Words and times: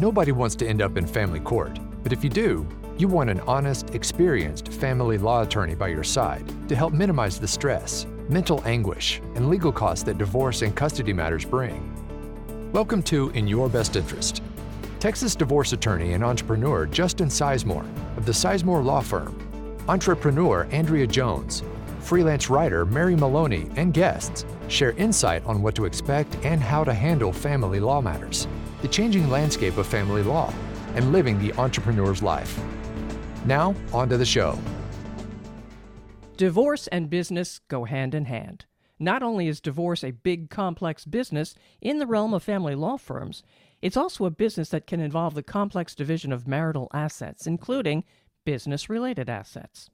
Nobody 0.00 0.32
wants 0.32 0.56
to 0.56 0.66
end 0.66 0.82
up 0.82 0.96
in 0.96 1.06
family 1.06 1.38
court, 1.38 1.78
but 2.02 2.12
if 2.12 2.24
you 2.24 2.28
do, 2.28 2.66
you 2.98 3.06
want 3.06 3.30
an 3.30 3.38
honest, 3.42 3.94
experienced 3.94 4.72
family 4.72 5.18
law 5.18 5.42
attorney 5.42 5.76
by 5.76 5.86
your 5.86 6.02
side 6.02 6.44
to 6.68 6.74
help 6.74 6.92
minimize 6.92 7.38
the 7.38 7.46
stress, 7.46 8.04
mental 8.28 8.60
anguish, 8.64 9.20
and 9.36 9.48
legal 9.48 9.70
costs 9.70 10.02
that 10.02 10.18
divorce 10.18 10.62
and 10.62 10.74
custody 10.74 11.12
matters 11.12 11.44
bring. 11.44 11.92
Welcome 12.72 13.04
to 13.04 13.30
In 13.30 13.46
Your 13.46 13.68
Best 13.68 13.94
Interest. 13.94 14.42
Texas 14.98 15.36
divorce 15.36 15.72
attorney 15.72 16.14
and 16.14 16.24
entrepreneur 16.24 16.86
Justin 16.86 17.28
Sisemore 17.28 17.86
of 18.16 18.26
the 18.26 18.32
Sisemore 18.32 18.84
Law 18.84 19.00
Firm, 19.00 19.38
entrepreneur 19.88 20.66
Andrea 20.72 21.06
Jones, 21.06 21.62
freelance 22.00 22.50
writer 22.50 22.84
Mary 22.84 23.14
Maloney, 23.14 23.70
and 23.76 23.94
guests 23.94 24.44
share 24.66 24.90
insight 24.92 25.44
on 25.44 25.62
what 25.62 25.76
to 25.76 25.84
expect 25.84 26.36
and 26.42 26.60
how 26.60 26.82
to 26.82 26.92
handle 26.92 27.32
family 27.32 27.78
law 27.78 28.00
matters, 28.00 28.48
the 28.84 28.88
changing 28.88 29.30
landscape 29.30 29.78
of 29.78 29.86
family 29.86 30.22
law, 30.22 30.52
and 30.94 31.10
living 31.10 31.38
the 31.38 31.54
entrepreneur's 31.54 32.22
life. 32.22 32.60
Now, 33.46 33.74
on 33.94 34.10
to 34.10 34.18
the 34.18 34.26
show. 34.26 34.58
Divorce 36.36 36.86
and 36.88 37.08
business 37.08 37.60
go 37.68 37.84
hand 37.84 38.14
in 38.14 38.26
hand. 38.26 38.66
Not 38.98 39.22
only 39.22 39.48
is 39.48 39.62
divorce 39.62 40.04
a 40.04 40.10
big, 40.10 40.50
complex 40.50 41.06
business 41.06 41.54
in 41.80 41.98
the 41.98 42.06
realm 42.06 42.34
of 42.34 42.42
family 42.42 42.74
law 42.74 42.98
firms, 42.98 43.42
it's 43.80 43.96
also 43.96 44.26
a 44.26 44.30
business 44.30 44.68
that 44.68 44.86
can 44.86 45.00
involve 45.00 45.32
the 45.32 45.42
complex 45.42 45.94
division 45.94 46.30
of 46.30 46.46
marital 46.46 46.88
assets, 46.92 47.46
including 47.46 48.04
business 48.44 48.90
related 48.90 49.30
assets. 49.30 49.88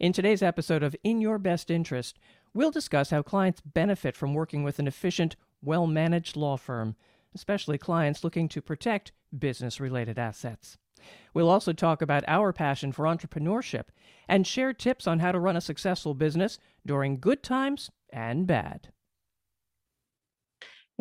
In 0.00 0.12
today's 0.12 0.42
episode 0.42 0.82
of 0.82 0.96
In 1.04 1.20
Your 1.20 1.38
Best 1.38 1.70
Interest, 1.70 2.18
we'll 2.54 2.72
discuss 2.72 3.10
how 3.10 3.22
clients 3.22 3.60
benefit 3.60 4.16
from 4.16 4.34
working 4.34 4.64
with 4.64 4.80
an 4.80 4.88
efficient, 4.88 5.36
well 5.62 5.86
managed 5.86 6.36
law 6.36 6.56
firm, 6.56 6.96
especially 7.34 7.78
clients 7.78 8.24
looking 8.24 8.48
to 8.48 8.62
protect 8.62 9.12
business 9.36 9.80
related 9.80 10.18
assets. 10.18 10.76
We'll 11.34 11.50
also 11.50 11.72
talk 11.72 12.02
about 12.02 12.24
our 12.28 12.52
passion 12.52 12.92
for 12.92 13.04
entrepreneurship 13.04 13.86
and 14.28 14.46
share 14.46 14.72
tips 14.72 15.06
on 15.06 15.18
how 15.18 15.32
to 15.32 15.40
run 15.40 15.56
a 15.56 15.60
successful 15.60 16.14
business 16.14 16.58
during 16.86 17.18
good 17.18 17.42
times 17.42 17.90
and 18.10 18.46
bad. 18.46 18.92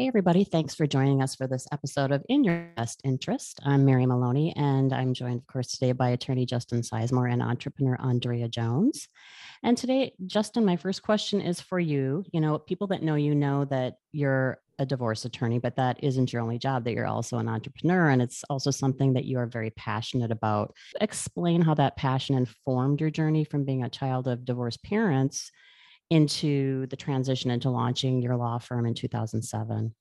Hey, 0.01 0.07
everybody. 0.07 0.43
Thanks 0.43 0.73
for 0.73 0.87
joining 0.87 1.21
us 1.21 1.35
for 1.35 1.45
this 1.45 1.67
episode 1.71 2.11
of 2.11 2.25
In 2.27 2.43
Your 2.43 2.67
Best 2.75 3.01
Interest. 3.03 3.59
I'm 3.63 3.85
Mary 3.85 4.07
Maloney, 4.07 4.51
and 4.55 4.91
I'm 4.91 5.13
joined, 5.13 5.41
of 5.41 5.45
course, 5.45 5.73
today 5.73 5.91
by 5.91 6.09
attorney 6.09 6.47
Justin 6.47 6.81
Sisemore 6.81 7.31
and 7.31 7.39
entrepreneur 7.39 7.95
Andrea 8.01 8.47
Jones. 8.47 9.07
And 9.61 9.77
today, 9.77 10.13
Justin, 10.25 10.65
my 10.65 10.75
first 10.75 11.03
question 11.03 11.39
is 11.39 11.61
for 11.61 11.79
you. 11.79 12.25
You 12.33 12.41
know, 12.41 12.57
people 12.57 12.87
that 12.87 13.03
know 13.03 13.13
you 13.13 13.35
know 13.35 13.65
that 13.65 13.97
you're 14.11 14.57
a 14.79 14.87
divorce 14.87 15.25
attorney, 15.25 15.59
but 15.59 15.75
that 15.75 16.03
isn't 16.03 16.33
your 16.33 16.41
only 16.41 16.57
job, 16.57 16.83
that 16.85 16.93
you're 16.93 17.05
also 17.05 17.37
an 17.37 17.47
entrepreneur. 17.47 18.09
And 18.09 18.23
it's 18.23 18.43
also 18.49 18.71
something 18.71 19.13
that 19.13 19.25
you 19.25 19.37
are 19.37 19.45
very 19.45 19.69
passionate 19.69 20.31
about. 20.31 20.73
Explain 20.99 21.61
how 21.61 21.75
that 21.75 21.95
passion 21.95 22.35
informed 22.35 23.01
your 23.01 23.11
journey 23.11 23.43
from 23.43 23.65
being 23.65 23.83
a 23.83 23.89
child 23.89 24.27
of 24.27 24.45
divorced 24.45 24.81
parents 24.81 25.51
into 26.11 26.85
the 26.87 26.95
transition 26.95 27.49
into 27.49 27.69
launching 27.69 28.21
your 28.21 28.35
law 28.35 28.59
firm 28.59 28.85
in 28.85 28.93
2007. 28.93 29.95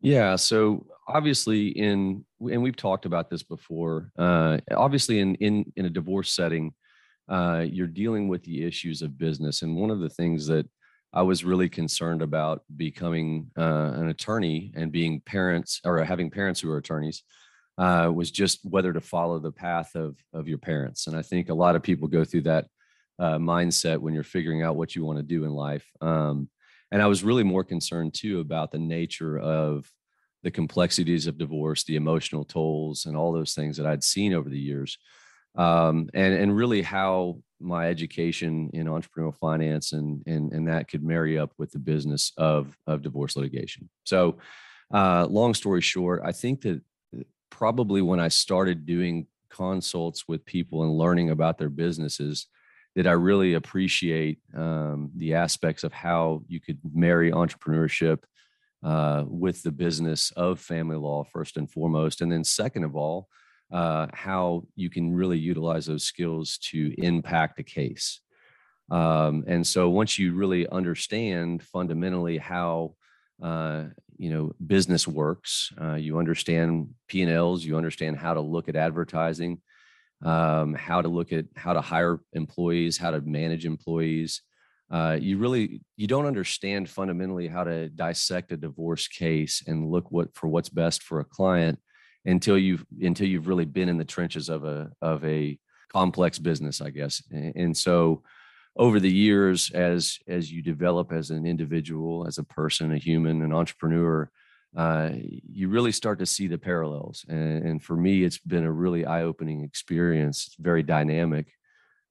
Yeah. 0.00 0.36
So 0.36 0.86
obviously 1.08 1.68
in, 1.68 2.24
and 2.40 2.62
we've 2.62 2.76
talked 2.76 3.04
about 3.04 3.28
this 3.28 3.42
before, 3.42 4.12
uh, 4.16 4.58
obviously 4.70 5.18
in, 5.18 5.34
in, 5.36 5.72
in 5.76 5.86
a 5.86 5.90
divorce 5.90 6.32
setting, 6.32 6.72
uh, 7.28 7.64
you're 7.68 7.88
dealing 7.88 8.28
with 8.28 8.44
the 8.44 8.64
issues 8.64 9.02
of 9.02 9.18
business. 9.18 9.62
And 9.62 9.76
one 9.76 9.90
of 9.90 9.98
the 9.98 10.08
things 10.08 10.46
that 10.46 10.68
I 11.12 11.22
was 11.22 11.44
really 11.44 11.68
concerned 11.68 12.22
about 12.22 12.62
becoming 12.76 13.50
uh, 13.58 13.92
an 13.94 14.08
attorney 14.08 14.72
and 14.76 14.92
being 14.92 15.20
parents 15.20 15.80
or 15.84 16.02
having 16.04 16.30
parents 16.30 16.60
who 16.60 16.70
are 16.70 16.78
attorneys 16.78 17.22
uh, 17.76 18.10
was 18.14 18.30
just 18.30 18.60
whether 18.64 18.92
to 18.92 19.00
follow 19.00 19.38
the 19.38 19.52
path 19.52 19.94
of 19.94 20.16
of 20.32 20.48
your 20.48 20.58
parents. 20.58 21.06
And 21.06 21.16
I 21.16 21.22
think 21.22 21.48
a 21.48 21.54
lot 21.54 21.76
of 21.76 21.82
people 21.82 22.08
go 22.08 22.24
through 22.24 22.42
that 22.42 22.66
uh, 23.18 23.38
mindset 23.38 23.98
when 23.98 24.14
you're 24.14 24.22
figuring 24.22 24.62
out 24.62 24.76
what 24.76 24.94
you 24.94 25.04
want 25.04 25.18
to 25.18 25.22
do 25.22 25.44
in 25.44 25.50
life. 25.50 25.88
Um, 26.00 26.48
and 26.90 27.00
I 27.00 27.06
was 27.06 27.24
really 27.24 27.44
more 27.44 27.64
concerned 27.64 28.14
too 28.14 28.40
about 28.40 28.70
the 28.70 28.78
nature 28.78 29.38
of 29.38 29.90
the 30.42 30.50
complexities 30.50 31.26
of 31.26 31.38
divorce, 31.38 31.84
the 31.84 31.96
emotional 31.96 32.44
tolls, 32.44 33.06
and 33.06 33.16
all 33.16 33.32
those 33.32 33.54
things 33.54 33.76
that 33.76 33.86
I'd 33.86 34.04
seen 34.04 34.34
over 34.34 34.48
the 34.48 34.58
years 34.58 34.98
um, 35.56 36.08
and 36.14 36.34
and 36.34 36.56
really 36.56 36.82
how 36.82 37.38
my 37.60 37.88
education 37.88 38.70
in 38.72 38.86
entrepreneurial 38.86 39.36
finance 39.36 39.92
and 39.92 40.22
and 40.26 40.52
and 40.52 40.68
that 40.68 40.88
could 40.88 41.02
marry 41.02 41.38
up 41.38 41.52
with 41.58 41.70
the 41.72 41.78
business 41.78 42.32
of 42.36 42.76
of 42.86 43.02
divorce 43.02 43.36
litigation. 43.36 43.88
So, 44.04 44.38
uh, 44.92 45.26
long 45.26 45.54
story 45.54 45.80
short, 45.80 46.22
I 46.24 46.32
think 46.32 46.62
that 46.62 46.80
uh, 47.16 47.22
probably 47.50 48.02
when 48.02 48.20
I 48.20 48.28
started 48.28 48.86
doing 48.86 49.26
consults 49.50 50.26
with 50.26 50.44
people 50.46 50.82
and 50.82 50.96
learning 50.96 51.30
about 51.30 51.58
their 51.58 51.68
businesses, 51.68 52.46
that 52.94 53.06
I 53.06 53.12
really 53.12 53.54
appreciate 53.54 54.38
um, 54.54 55.10
the 55.16 55.34
aspects 55.34 55.84
of 55.84 55.92
how 55.92 56.42
you 56.46 56.60
could 56.60 56.78
marry 56.92 57.30
entrepreneurship 57.30 58.18
uh, 58.82 59.24
with 59.26 59.62
the 59.62 59.72
business 59.72 60.30
of 60.32 60.60
family 60.60 60.96
law 60.96 61.24
first 61.24 61.56
and 61.56 61.70
foremost, 61.70 62.20
and 62.20 62.30
then 62.30 62.44
second 62.44 62.84
of 62.84 62.96
all 62.96 63.28
uh, 63.72 64.06
how 64.12 64.64
you 64.76 64.90
can 64.90 65.14
really 65.14 65.38
utilize 65.38 65.86
those 65.86 66.04
skills 66.04 66.58
to 66.58 66.92
impact 66.98 67.58
a 67.58 67.62
case. 67.62 68.20
Um, 68.90 69.44
and 69.46 69.66
so 69.66 69.88
once 69.88 70.18
you 70.18 70.34
really 70.34 70.68
understand 70.68 71.62
fundamentally 71.62 72.36
how 72.36 72.94
uh, 73.42 73.84
you 74.18 74.30
know 74.30 74.52
business 74.64 75.08
works, 75.08 75.72
uh, 75.80 75.94
you 75.94 76.18
understand 76.18 76.90
P 77.08 77.22
and 77.22 77.32
Ls, 77.32 77.64
you 77.64 77.76
understand 77.76 78.18
how 78.18 78.34
to 78.34 78.40
look 78.40 78.68
at 78.68 78.76
advertising, 78.76 79.62
um, 80.22 80.74
how 80.74 81.02
to 81.02 81.08
look 81.08 81.32
at 81.32 81.46
how 81.56 81.72
to 81.72 81.80
hire 81.80 82.20
employees, 82.32 82.98
how 82.98 83.10
to 83.10 83.20
manage 83.20 83.64
employees. 83.64 84.42
Uh, 84.90 85.16
you 85.20 85.38
really 85.38 85.80
you 85.96 86.06
don't 86.06 86.26
understand 86.26 86.88
fundamentally 86.88 87.48
how 87.48 87.64
to 87.64 87.88
dissect 87.88 88.52
a 88.52 88.56
divorce 88.56 89.08
case 89.08 89.62
and 89.66 89.90
look 89.90 90.10
what 90.10 90.34
for 90.34 90.48
what's 90.48 90.68
best 90.68 91.02
for 91.02 91.20
a 91.20 91.24
client 91.24 91.78
until 92.24 92.58
you've 92.58 92.84
until 93.00 93.26
you've 93.26 93.48
really 93.48 93.64
been 93.64 93.88
in 93.88 93.98
the 93.98 94.04
trenches 94.04 94.48
of 94.48 94.64
a 94.64 94.90
of 95.00 95.24
a 95.24 95.58
complex 95.90 96.38
business 96.38 96.80
i 96.80 96.90
guess 96.90 97.22
and 97.30 97.76
so 97.76 98.22
over 98.76 99.00
the 99.00 99.10
years 99.10 99.70
as 99.72 100.18
as 100.28 100.50
you 100.50 100.62
develop 100.62 101.12
as 101.12 101.30
an 101.30 101.46
individual 101.46 102.26
as 102.26 102.38
a 102.38 102.44
person 102.44 102.92
a 102.92 102.98
human 102.98 103.42
an 103.42 103.52
entrepreneur 103.52 104.30
uh, 104.76 105.10
you 105.12 105.68
really 105.68 105.92
start 105.92 106.18
to 106.18 106.26
see 106.26 106.46
the 106.46 106.58
parallels 106.58 107.24
and, 107.28 107.64
and, 107.66 107.82
for 107.82 107.94
me 107.94 108.24
it's 108.24 108.38
been 108.38 108.64
a 108.64 108.72
really 108.72 109.04
eye-opening 109.04 109.64
experience. 109.64 110.46
It's 110.46 110.56
very 110.56 110.82
dynamic 110.82 111.46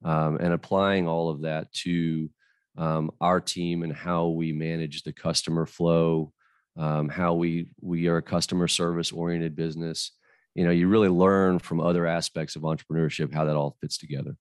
um, 0.05 0.37
and 0.39 0.53
applying 0.53 1.07
all 1.07 1.29
of 1.29 1.41
that 1.41 1.73
to 1.73 2.29
um, 2.77 3.11
our 3.19 3.41
team 3.41 3.83
and 3.83 3.91
how 3.91 4.27
we 4.27 4.53
manage 4.53 5.03
the 5.03 5.13
customer 5.13 5.65
flow 5.65 6.31
um, 6.77 7.09
how 7.09 7.33
we 7.33 7.67
we 7.81 8.07
are 8.07 8.17
a 8.17 8.21
customer 8.21 8.67
service 8.67 9.11
oriented 9.11 9.55
business. 9.55 10.11
You 10.55 10.65
know 10.65 10.71
you 10.71 10.87
really 10.87 11.09
learn 11.09 11.59
from 11.59 11.79
other 11.79 12.05
aspects 12.05 12.55
of 12.55 12.63
entrepreneurship 12.63 13.33
how 13.33 13.45
that 13.45 13.55
all 13.55 13.77
fits 13.81 13.97
together. 13.97 14.35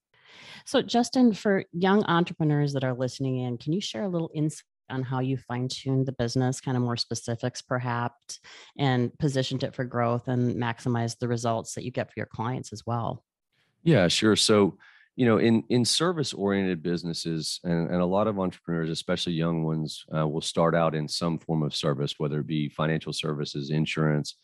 So 0.65 0.83
justin 0.83 1.33
for 1.33 1.65
young 1.73 2.05
entrepreneurs 2.05 2.73
that 2.75 2.85
are 2.85 2.95
listening 2.95 3.39
in 3.39 3.59
can 3.59 3.73
you 3.73 3.81
share 3.81 4.05
a 4.05 4.09
little 4.09 4.31
insight 4.35 4.65
on 4.91 5.03
how 5.03 5.21
you 5.21 5.37
fine-tuned 5.37 6.07
the 6.07 6.13
business 6.13 6.61
kind 6.61 6.77
of 6.77 6.83
more 6.83 6.97
specifics 6.97 7.63
perhaps 7.63 8.41
and 8.79 9.17
positioned 9.19 9.63
it 9.63 9.75
for 9.75 9.85
growth 9.85 10.29
and 10.29 10.57
maximize 10.57 11.19
the 11.19 11.29
results 11.29 11.75
that 11.75 11.85
you 11.85 11.91
get 11.91 12.09
for 12.09 12.15
your 12.17 12.27
clients 12.27 12.73
as 12.73 12.85
well. 12.87 13.25
Yeah 13.83 14.09
sure. 14.09 14.37
So 14.37 14.77
you 15.17 15.27
know 15.27 15.39
in 15.39 15.65
in 15.69 15.85
service 15.85 16.33
oriented 16.33 16.83
businesses 16.83 17.61
and, 17.65 17.91
and 17.91 18.01
a 18.01 18.07
lot 18.07 18.27
of 18.27 18.39
entrepreneurs 18.39 18.91
especially 18.91 19.33
young 19.33 19.65
ones 19.65 20.05
uh, 20.17 20.27
will 20.27 20.41
start 20.41 20.75
out 20.75 20.95
in 20.95 21.09
some 21.09 21.39
form 21.39 21.63
of 21.63 21.75
service 21.75 22.15
whether 22.19 22.41
it 22.41 22.47
be 22.47 22.69
financial 22.69 23.13
services 23.13 23.71
insurance 23.71 24.37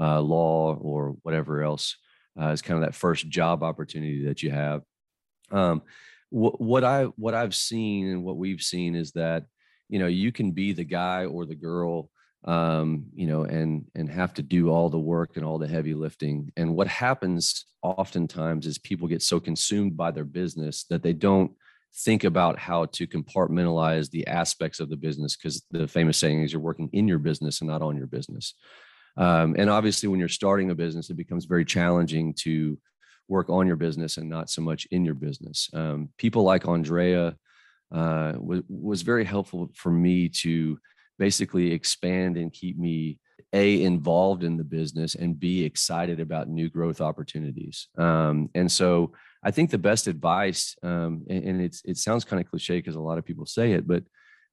uh, 0.00 0.20
law 0.20 0.74
or 0.76 1.14
whatever 1.22 1.62
else 1.62 1.96
uh, 2.40 2.48
is 2.48 2.62
kind 2.62 2.82
of 2.82 2.84
that 2.84 2.96
first 2.96 3.28
job 3.28 3.62
opportunity 3.62 4.24
that 4.24 4.42
you 4.42 4.50
have. 4.50 4.82
Um, 5.50 5.82
wh- 6.30 6.60
what 6.60 6.84
i 6.84 7.04
what 7.04 7.34
i've 7.34 7.54
seen 7.54 8.08
and 8.08 8.24
what 8.24 8.36
we've 8.36 8.62
seen 8.62 8.94
is 8.94 9.12
that 9.12 9.44
you 9.88 9.98
know 9.98 10.06
you 10.06 10.32
can 10.32 10.52
be 10.52 10.72
the 10.72 10.84
guy 10.84 11.24
or 11.24 11.46
the 11.46 11.54
girl 11.54 12.10
um, 12.44 13.06
you 13.14 13.26
know, 13.26 13.44
and 13.44 13.86
and 13.94 14.10
have 14.10 14.34
to 14.34 14.42
do 14.42 14.68
all 14.68 14.90
the 14.90 14.98
work 14.98 15.36
and 15.36 15.44
all 15.44 15.58
the 15.58 15.68
heavy 15.68 15.94
lifting. 15.94 16.52
And 16.56 16.76
what 16.76 16.88
happens 16.88 17.64
oftentimes 17.82 18.66
is 18.66 18.78
people 18.78 19.08
get 19.08 19.22
so 19.22 19.40
consumed 19.40 19.96
by 19.96 20.10
their 20.10 20.24
business 20.24 20.84
that 20.90 21.02
they 21.02 21.12
don't 21.12 21.52
think 21.96 22.24
about 22.24 22.58
how 22.58 22.86
to 22.86 23.06
compartmentalize 23.06 24.10
the 24.10 24.26
aspects 24.26 24.80
of 24.80 24.90
the 24.90 24.96
business 24.96 25.36
because 25.36 25.62
the 25.70 25.86
famous 25.86 26.18
saying 26.18 26.42
is 26.42 26.52
you're 26.52 26.60
working 26.60 26.90
in 26.92 27.08
your 27.08 27.18
business 27.18 27.60
and 27.60 27.70
not 27.70 27.82
on 27.82 27.96
your 27.96 28.08
business. 28.08 28.54
Um, 29.16 29.54
and 29.56 29.70
obviously, 29.70 30.08
when 30.08 30.20
you're 30.20 30.28
starting 30.28 30.70
a 30.70 30.74
business, 30.74 31.08
it 31.08 31.16
becomes 31.16 31.46
very 31.46 31.64
challenging 31.64 32.34
to 32.40 32.78
work 33.26 33.48
on 33.48 33.66
your 33.66 33.76
business 33.76 34.18
and 34.18 34.28
not 34.28 34.50
so 34.50 34.60
much 34.60 34.86
in 34.90 35.02
your 35.04 35.14
business. 35.14 35.70
Um, 35.72 36.10
people 36.18 36.42
like 36.42 36.68
Andrea 36.68 37.36
uh, 37.92 38.32
was, 38.36 38.62
was 38.68 39.02
very 39.02 39.24
helpful 39.24 39.70
for 39.74 39.90
me 39.90 40.28
to 40.28 40.78
basically 41.18 41.72
expand 41.72 42.36
and 42.36 42.52
keep 42.52 42.78
me 42.78 43.18
a 43.52 43.82
involved 43.82 44.42
in 44.42 44.56
the 44.56 44.64
business 44.64 45.14
and 45.14 45.38
b 45.38 45.64
excited 45.64 46.18
about 46.18 46.48
new 46.48 46.68
growth 46.68 47.00
opportunities. 47.00 47.88
Um, 47.96 48.50
and 48.54 48.70
so 48.70 49.12
i 49.44 49.50
think 49.50 49.70
the 49.70 49.78
best 49.78 50.06
advice 50.06 50.76
um, 50.82 51.24
and, 51.28 51.44
and, 51.44 51.60
it's 51.60 51.82
it 51.84 51.96
sounds 51.96 52.24
kind 52.24 52.40
of 52.40 52.50
cliche 52.50 52.78
because 52.78 52.96
a 52.96 53.00
lot 53.00 53.18
of 53.18 53.24
people 53.24 53.46
say 53.46 53.72
it 53.72 53.86
but 53.86 54.02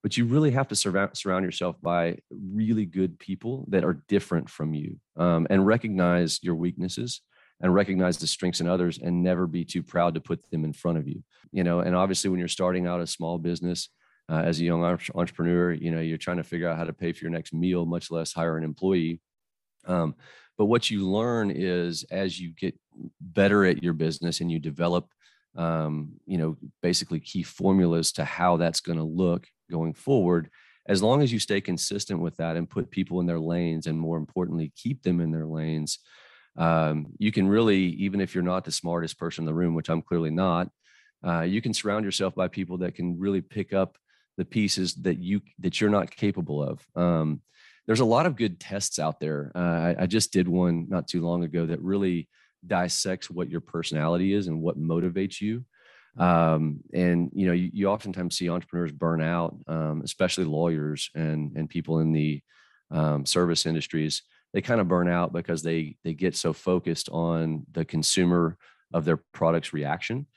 but 0.03 0.17
you 0.17 0.25
really 0.25 0.49
have 0.51 0.67
to 0.67 0.75
surround, 0.75 1.15
surround 1.15 1.45
yourself 1.45 1.75
by 1.81 2.17
really 2.31 2.85
good 2.85 3.19
people 3.19 3.65
that 3.69 3.83
are 3.83 4.03
different 4.07 4.49
from 4.49 4.73
you 4.73 4.97
um, 5.17 5.47
and 5.49 5.65
recognize 5.65 6.39
your 6.41 6.55
weaknesses 6.55 7.21
and 7.61 7.73
recognize 7.73 8.17
the 8.17 8.27
strengths 8.27 8.59
in 8.59 8.67
others 8.67 8.99
and 9.01 9.23
never 9.23 9.47
be 9.47 9.63
too 9.63 9.83
proud 9.83 10.13
to 10.13 10.21
put 10.21 10.49
them 10.51 10.63
in 10.65 10.73
front 10.73 10.97
of 10.97 11.07
you 11.07 11.23
you 11.51 11.63
know? 11.63 11.81
And 11.81 11.95
obviously 11.95 12.29
when 12.29 12.39
you're 12.39 12.47
starting 12.47 12.87
out 12.87 13.01
a 13.01 13.07
small 13.07 13.37
business 13.37 13.89
uh, 14.29 14.41
as 14.45 14.59
a 14.59 14.63
young 14.63 14.83
entrepreneur 15.15 15.73
you 15.73 15.91
know 15.91 15.99
you're 15.99 16.17
trying 16.17 16.37
to 16.37 16.43
figure 16.43 16.69
out 16.69 16.77
how 16.77 16.85
to 16.85 16.93
pay 16.93 17.11
for 17.11 17.25
your 17.25 17.31
next 17.31 17.53
meal 17.53 17.85
much 17.85 18.11
less 18.11 18.33
hire 18.33 18.57
an 18.57 18.63
employee. 18.63 19.19
Um, 19.85 20.15
but 20.57 20.65
what 20.65 20.91
you 20.91 21.09
learn 21.09 21.49
is 21.49 22.05
as 22.11 22.39
you 22.39 22.51
get 22.51 22.79
better 23.19 23.65
at 23.65 23.81
your 23.81 23.93
business 23.93 24.41
and 24.41 24.51
you 24.51 24.59
develop 24.59 25.07
um, 25.55 26.13
you 26.25 26.37
know 26.37 26.57
basically 26.81 27.19
key 27.19 27.43
formulas 27.43 28.11
to 28.13 28.23
how 28.23 28.57
that's 28.57 28.79
going 28.79 28.97
to 28.97 29.03
look 29.03 29.47
going 29.69 29.93
forward 29.93 30.49
as 30.87 31.03
long 31.03 31.21
as 31.21 31.31
you 31.31 31.39
stay 31.39 31.61
consistent 31.61 32.19
with 32.19 32.37
that 32.37 32.55
and 32.55 32.69
put 32.69 32.89
people 32.89 33.19
in 33.19 33.25
their 33.25 33.39
lanes 33.39 33.87
and 33.87 33.99
more 33.99 34.17
importantly 34.17 34.71
keep 34.75 35.03
them 35.03 35.19
in 35.19 35.31
their 35.31 35.45
lanes 35.45 35.99
um, 36.57 37.07
you 37.17 37.31
can 37.31 37.47
really 37.47 37.79
even 37.79 38.21
if 38.21 38.35
you're 38.35 38.43
not 38.43 38.65
the 38.65 38.71
smartest 38.71 39.17
person 39.17 39.43
in 39.43 39.45
the 39.45 39.53
room 39.53 39.73
which 39.73 39.89
i'm 39.89 40.01
clearly 40.01 40.31
not 40.31 40.69
uh, 41.25 41.41
you 41.41 41.61
can 41.61 41.73
surround 41.73 42.03
yourself 42.03 42.33
by 42.33 42.47
people 42.47 42.79
that 42.79 42.95
can 42.95 43.19
really 43.19 43.41
pick 43.41 43.73
up 43.73 43.97
the 44.37 44.45
pieces 44.45 44.95
that 44.95 45.19
you 45.19 45.41
that 45.59 45.79
you're 45.79 45.89
not 45.89 46.15
capable 46.15 46.63
of. 46.63 46.85
Um, 46.95 47.41
there's 47.85 47.99
a 47.99 48.05
lot 48.05 48.25
of 48.25 48.35
good 48.35 48.59
tests 48.59 48.99
out 48.99 49.19
there. 49.19 49.51
Uh, 49.55 49.59
I, 49.59 49.95
I 49.99 50.05
just 50.05 50.31
did 50.31 50.47
one 50.47 50.87
not 50.89 51.07
too 51.07 51.21
long 51.21 51.43
ago 51.43 51.65
that 51.65 51.81
really 51.81 52.29
dissects 52.65 53.29
what 53.29 53.49
your 53.49 53.61
personality 53.61 54.33
is 54.33 54.47
and 54.47 54.61
what 54.61 54.79
motivates 54.79 55.41
you. 55.41 55.65
Um, 56.17 56.81
and 56.93 57.29
you 57.33 57.47
know 57.47 57.53
you, 57.53 57.69
you, 57.73 57.87
oftentimes 57.87 58.37
see 58.37 58.49
entrepreneurs 58.49 58.91
burn 58.91 59.21
out 59.21 59.55
um, 59.67 60.01
especially 60.03 60.43
lawyers 60.43 61.09
and 61.15 61.55
and 61.55 61.69
people 61.69 61.99
in 61.99 62.11
the 62.11 62.41
um, 62.89 63.25
service 63.25 63.65
industries 63.65 64.23
they 64.53 64.61
kind 64.61 64.81
of 64.81 64.87
burn 64.87 65.07
out 65.07 65.33
because 65.33 65.63
they 65.63 65.97
they 66.03 66.13
get 66.13 66.35
so 66.35 66.53
focused 66.53 67.09
on 67.09 67.65
the 67.71 67.85
consumer 67.85 68.57
of 68.93 69.05
their 69.05 69.17
product's 69.33 69.73
reaction. 69.73 70.27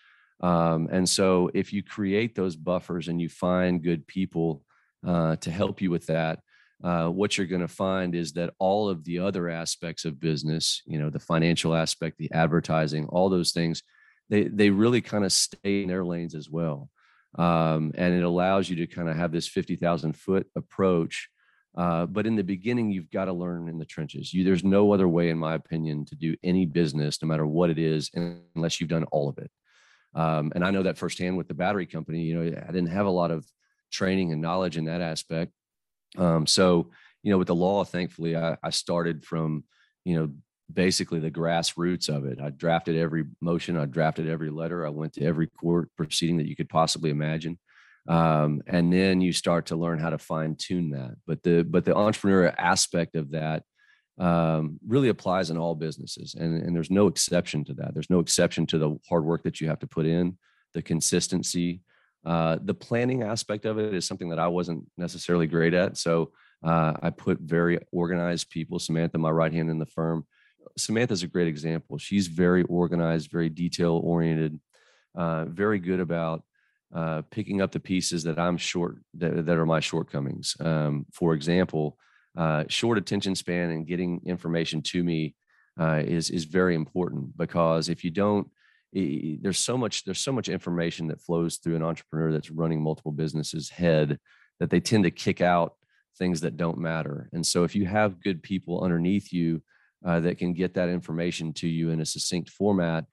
Um, 0.41 0.89
and 0.91 1.09
so 1.09 1.51
if 1.55 1.73
you 1.73 1.83
create 1.83 2.35
those 2.35 2.57
buffers 2.57 3.09
and 3.09 3.21
you 3.21 3.29
find 3.29 3.83
good 3.83 4.07
people 4.07 4.63
uh, 5.07 5.37
to 5.37 5.51
help 5.51 5.81
you 5.81 5.91
with 5.91 6.07
that 6.07 6.41
uh, 6.83 7.09
what 7.09 7.39
you're 7.39 7.47
going 7.47 7.61
to 7.61 7.69
find 7.69 8.15
is 8.15 8.33
that 8.33 8.53
all 8.59 8.89
of 8.89 9.05
the 9.05 9.19
other 9.21 9.49
aspects 9.49 10.05
of 10.05 10.21
business 10.21 10.83
you 10.87 10.99
know 10.99 11.09
the 11.09 11.21
financial 11.21 11.75
aspect 11.75 12.19
the 12.19 12.31
advertising 12.33 13.07
all 13.07 13.29
those 13.29 13.53
things 13.53 13.83
they 14.31 14.45
they 14.45 14.71
really 14.71 15.01
kind 15.01 15.25
of 15.25 15.33
stay 15.33 15.83
in 15.83 15.89
their 15.89 16.05
lanes 16.05 16.35
as 16.35 16.49
well. 16.49 16.89
Um, 17.37 17.93
and 17.97 18.15
it 18.15 18.23
allows 18.23 18.69
you 18.69 18.77
to 18.77 18.87
kind 18.87 19.09
of 19.09 19.17
have 19.17 19.33
this 19.33 19.49
50000 19.49 20.17
foot 20.17 20.47
approach 20.55 21.29
uh, 21.77 22.07
but 22.07 22.27
in 22.27 22.37
the 22.37 22.45
beginning 22.45 22.91
you've 22.91 23.11
got 23.11 23.27
to 23.27 23.33
learn 23.33 23.69
in 23.69 23.79
the 23.79 23.85
trenches 23.85 24.33
you, 24.33 24.45
there's 24.45 24.65
no 24.65 24.93
other 24.93 25.09
way 25.09 25.31
in 25.31 25.39
my 25.39 25.55
opinion 25.55 26.05
to 26.05 26.15
do 26.15 26.37
any 26.43 26.67
business 26.67 27.21
no 27.23 27.29
matter 27.29 27.47
what 27.47 27.71
it 27.71 27.79
is 27.79 28.11
unless 28.55 28.81
you've 28.81 28.91
done 28.91 29.05
all 29.05 29.29
of 29.29 29.39
it 29.39 29.51
um, 30.15 30.53
and 30.55 30.65
i 30.65 30.71
know 30.71 30.83
that 30.83 30.99
firsthand 30.99 31.37
with 31.37 31.49
the 31.49 31.55
battery 31.55 31.87
company 31.87 32.23
you 32.23 32.35
know 32.35 32.57
i 32.69 32.73
didn't 32.73 32.87
have 32.87 33.07
a 33.07 33.11
lot 33.11 33.31
of 33.31 33.47
training 33.91 34.33
and 34.33 34.41
knowledge 34.41 34.77
in 34.77 34.85
that 34.85 35.01
aspect 35.01 35.53
um, 36.19 36.47
so 36.47 36.91
you 37.23 37.31
know 37.31 37.39
with 37.39 37.49
the 37.49 37.55
law 37.55 37.85
thankfully 37.85 38.37
I, 38.37 38.57
I 38.63 38.71
started 38.71 39.25
from 39.25 39.65
you 40.05 40.17
know 40.17 40.31
basically 40.73 41.21
the 41.21 41.31
grassroots 41.31 42.09
of 42.09 42.25
it. 42.25 42.41
I 42.41 42.51
drafted 42.51 42.97
every 42.97 43.25
motion, 43.41 43.77
I 43.77 43.85
drafted 43.85 44.29
every 44.29 44.51
letter, 44.51 44.87
I 44.87 44.91
went 44.91 45.13
to 45.15 45.25
every 45.25 45.47
court 45.47 45.91
proceeding 45.97 46.39
that 46.39 46.49
you 46.49 46.57
could 46.57 46.69
possibly 46.69 47.11
imagine. 47.11 47.59
Um, 48.09 48.63
and 48.67 48.93
then 48.93 49.21
you 49.21 49.33
start 49.33 49.67
to 49.67 49.77
learn 49.77 49.99
how 49.99 50.11
to 50.11 50.19
fine 50.19 50.57
tune 50.57 50.91
that. 50.91 51.17
But 51.27 51.43
the 51.43 51.63
but 51.63 51.85
the 51.85 51.95
entrepreneurial 51.95 52.55
aspect 52.59 53.17
of 53.17 53.31
that 53.31 53.63
um, 54.19 54.79
really 54.87 55.09
applies 55.09 55.51
in 55.51 55.57
all 55.57 55.75
businesses, 55.75 56.35
and 56.35 56.63
and 56.63 56.77
there's 56.77 56.91
no 56.91 57.07
exception 57.07 57.65
to 57.65 57.75
that. 57.75 57.95
There's 57.95 58.11
no 58.11 58.21
exception 58.21 58.67
to 58.67 58.79
the 58.79 58.97
hard 59.09 59.25
work 59.25 59.43
that 59.45 59.61
you 59.61 59.69
have 59.69 59.81
to 59.81 59.87
put 59.87 60.07
in, 60.07 60.37
the 60.75 60.83
consistency. 60.83 61.81
Uh, 62.25 62.59
the 62.63 62.75
planning 62.75 63.23
aspect 63.23 63.67
of 63.67 63.79
it 63.79 63.93
is 63.93 64.07
something 64.07 64.31
that 64.31 64.39
I 64.39 64.49
wasn't 64.49 64.87
necessarily 64.97 65.47
great 65.47 65.75
at. 65.75 65.99
So 65.99 66.33
uh, 66.65 66.95
I 67.03 67.11
put 67.11 67.41
very 67.41 67.79
organized 67.93 68.49
people, 68.49 68.79
Samantha, 68.79 69.19
my 69.19 69.31
right 69.31 69.53
hand 69.53 69.69
in 69.69 69.79
the 69.79 69.85
firm, 69.85 70.27
Samantha's 70.77 71.23
a 71.23 71.29
great 71.29 71.49
example. 71.49 71.99
She's 71.99 72.27
very 72.27 72.63
organized, 72.65 73.31
very 73.31 73.49
detail 73.49 74.01
oriented, 74.03 74.59
uh, 75.15 75.45
very 75.47 75.79
good 75.79 76.01
about 76.01 76.43
uh, 76.95 77.23
picking 77.31 77.61
up 77.61 77.73
the 77.73 77.81
pieces 77.81 78.23
that 78.23 78.39
I'm 78.39 78.57
short 78.57 78.99
that, 79.15 79.47
that 79.47 79.57
are 79.57 79.67
my 79.67 79.81
shortcomings. 79.81 80.57
Um, 80.61 81.07
for 81.13 81.35
example, 81.35 81.99
uh, 82.37 82.65
short 82.69 82.99
attention 82.99 83.35
span 83.35 83.71
and 83.71 83.87
getting 83.87 84.21
information 84.25 84.81
to 84.83 85.03
me 85.03 85.35
uh, 85.79 86.03
is 86.05 86.31
is 86.31 86.45
very 86.45 86.75
important 86.75 87.37
because 87.37 87.89
if 87.89 88.05
you 88.05 88.11
don't, 88.11 88.49
it, 88.93 89.43
there's 89.43 89.59
so 89.59 89.77
much 89.77 90.05
there's 90.05 90.21
so 90.21 90.33
much 90.33 90.49
information 90.49 91.09
that 91.09 91.21
flows 91.21 91.57
through 91.57 91.77
an 91.77 91.83
entrepreneur 91.83 92.33
that's 92.33 92.51
running 92.51 92.81
multiple 92.81 93.13
businesses 93.13 93.71
head 93.71 94.19
that 94.61 94.71
they 94.71 94.81
tend 94.81 95.05
to 95.05 95.11
kick 95.11 95.41
out 95.41 95.75
things 96.17 96.41
that 96.43 96.57
don't 96.57 96.79
matter. 96.79 97.29
And 97.33 97.45
so 97.45 97.65
if 97.65 97.75
you 97.75 97.87
have 97.87 98.23
good 98.23 98.41
people 98.43 98.83
underneath 98.83 99.33
you 99.33 99.63
uh, 100.05 100.21
that 100.21 100.39
can 100.39 100.53
get 100.53 100.75
that 100.75 100.89
information 100.89 101.53
to 101.55 101.67
you 101.67 101.91
in 101.91 102.01
a 102.01 102.07
succinct 102.07 102.51
format 102.51 103.05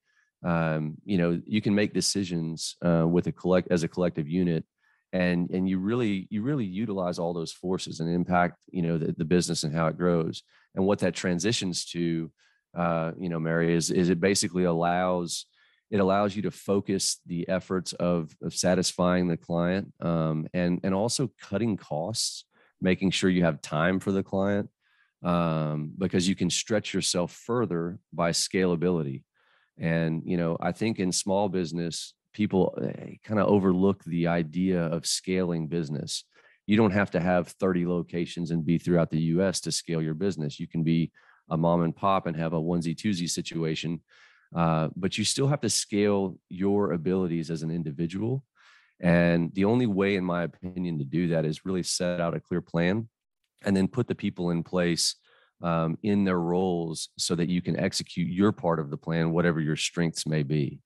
um, 0.44 0.96
you 1.04 1.18
know 1.18 1.42
you 1.46 1.62
can 1.62 1.76
make 1.76 1.94
decisions 1.94 2.76
uh, 2.84 3.06
with 3.08 3.28
a 3.28 3.32
collect 3.32 3.68
as 3.72 3.84
a 3.84 3.88
collective 3.88 4.28
unit 4.28 4.66
and 5.14 5.50
and 5.52 5.68
you 5.68 5.78
really 5.78 6.28
you 6.30 6.42
really 6.42 6.66
utilize 6.66 7.20
all 7.20 7.34
those 7.34 7.52
forces 7.52 8.00
and 8.00 8.10
impact 8.10 8.58
you 8.72 8.82
know 8.82 8.98
the, 8.98 9.14
the 9.18 9.26
business 9.26 9.64
and 9.64 9.76
how 9.76 9.88
it 9.88 9.98
grows 9.98 10.44
and 10.76 10.86
what 10.86 11.00
that 11.00 11.14
transitions 11.14 11.86
to 11.86 12.32
uh, 12.78 13.12
you 13.20 13.30
know 13.30 13.40
mary 13.40 13.74
is 13.74 13.92
is 13.92 14.10
it 14.10 14.20
basically 14.20 14.64
allows 14.64 15.46
it 15.90 16.00
allows 16.00 16.36
you 16.38 16.42
to 16.42 16.52
focus 16.52 17.20
the 17.26 17.48
efforts 17.50 17.92
of, 17.94 18.34
of 18.42 18.54
satisfying 18.54 19.28
the 19.28 19.36
client 19.36 19.92
um, 20.00 20.48
and 20.54 20.80
and 20.84 20.96
also 20.96 21.30
cutting 21.40 21.76
costs 21.76 22.46
making 22.82 23.12
sure 23.12 23.30
you 23.30 23.44
have 23.44 23.62
time 23.62 24.00
for 24.00 24.12
the 24.12 24.24
client 24.24 24.70
um, 25.24 25.92
because 25.98 26.28
you 26.28 26.36
can 26.36 26.50
stretch 26.50 26.94
yourself 26.94 27.32
further 27.32 28.00
by 28.12 28.32
scalability. 28.32 29.24
And, 29.82 30.22
you 30.24 30.38
know, 30.38 30.58
I 30.62 30.72
think 30.72 31.00
in 31.00 31.12
small 31.12 31.50
business, 31.50 32.14
people 32.34 32.78
eh, 32.82 33.16
kind 33.26 33.40
of 33.40 33.48
overlook 33.48 34.04
the 34.06 34.28
idea 34.28 34.84
of 34.84 35.08
scaling 35.08 35.68
business. 35.68 36.24
You 36.68 36.78
don't 36.78 36.92
have 36.92 37.12
to 37.12 37.20
have 37.20 37.50
30 37.50 37.88
locations 37.88 38.52
and 38.52 38.66
be 38.66 38.78
throughout 38.78 39.10
the 39.10 39.20
US 39.36 39.60
to 39.62 39.72
scale 39.72 40.02
your 40.02 40.14
business. 40.14 40.60
You 40.60 40.68
can 40.68 40.84
be 40.84 41.12
a 41.50 41.58
mom 41.58 41.82
and 41.82 41.96
pop 41.96 42.28
and 42.28 42.38
have 42.38 42.54
a 42.54 42.62
onesie 42.62 42.96
twosie 42.96 43.30
situation, 43.30 44.02
uh, 44.56 44.90
but 44.96 45.18
you 45.18 45.26
still 45.26 45.48
have 45.48 45.62
to 45.62 45.70
scale 45.70 46.38
your 46.48 46.94
abilities 46.94 47.50
as 47.50 47.64
an 47.64 47.72
individual. 47.72 48.46
And 49.00 49.52
the 49.56 49.66
only 49.66 49.88
way, 49.88 50.16
in 50.16 50.24
my 50.24 50.44
opinion, 50.44 51.00
to 51.00 51.06
do 51.06 51.30
that 51.30 51.44
is 51.44 51.66
really 51.66 51.82
set 51.82 52.22
out 52.22 52.36
a 52.36 52.40
clear 52.40 52.62
plan 52.62 53.10
and 53.66 53.76
then 53.76 53.88
put 53.88 54.08
the 54.08 54.16
people 54.16 54.52
in 54.52 54.62
place 54.64 55.16
um, 55.62 55.98
in 56.04 56.24
their 56.24 56.40
roles 56.40 57.10
so 57.18 57.36
that 57.36 57.50
you 57.50 57.62
can 57.62 57.80
execute 57.80 58.32
your 58.32 58.52
part 58.52 58.80
of 58.80 58.90
the 58.90 58.98
plan, 58.98 59.32
whatever 59.32 59.60
your 59.60 59.76
strengths 59.76 60.26
may 60.26 60.44
be. 60.44 60.80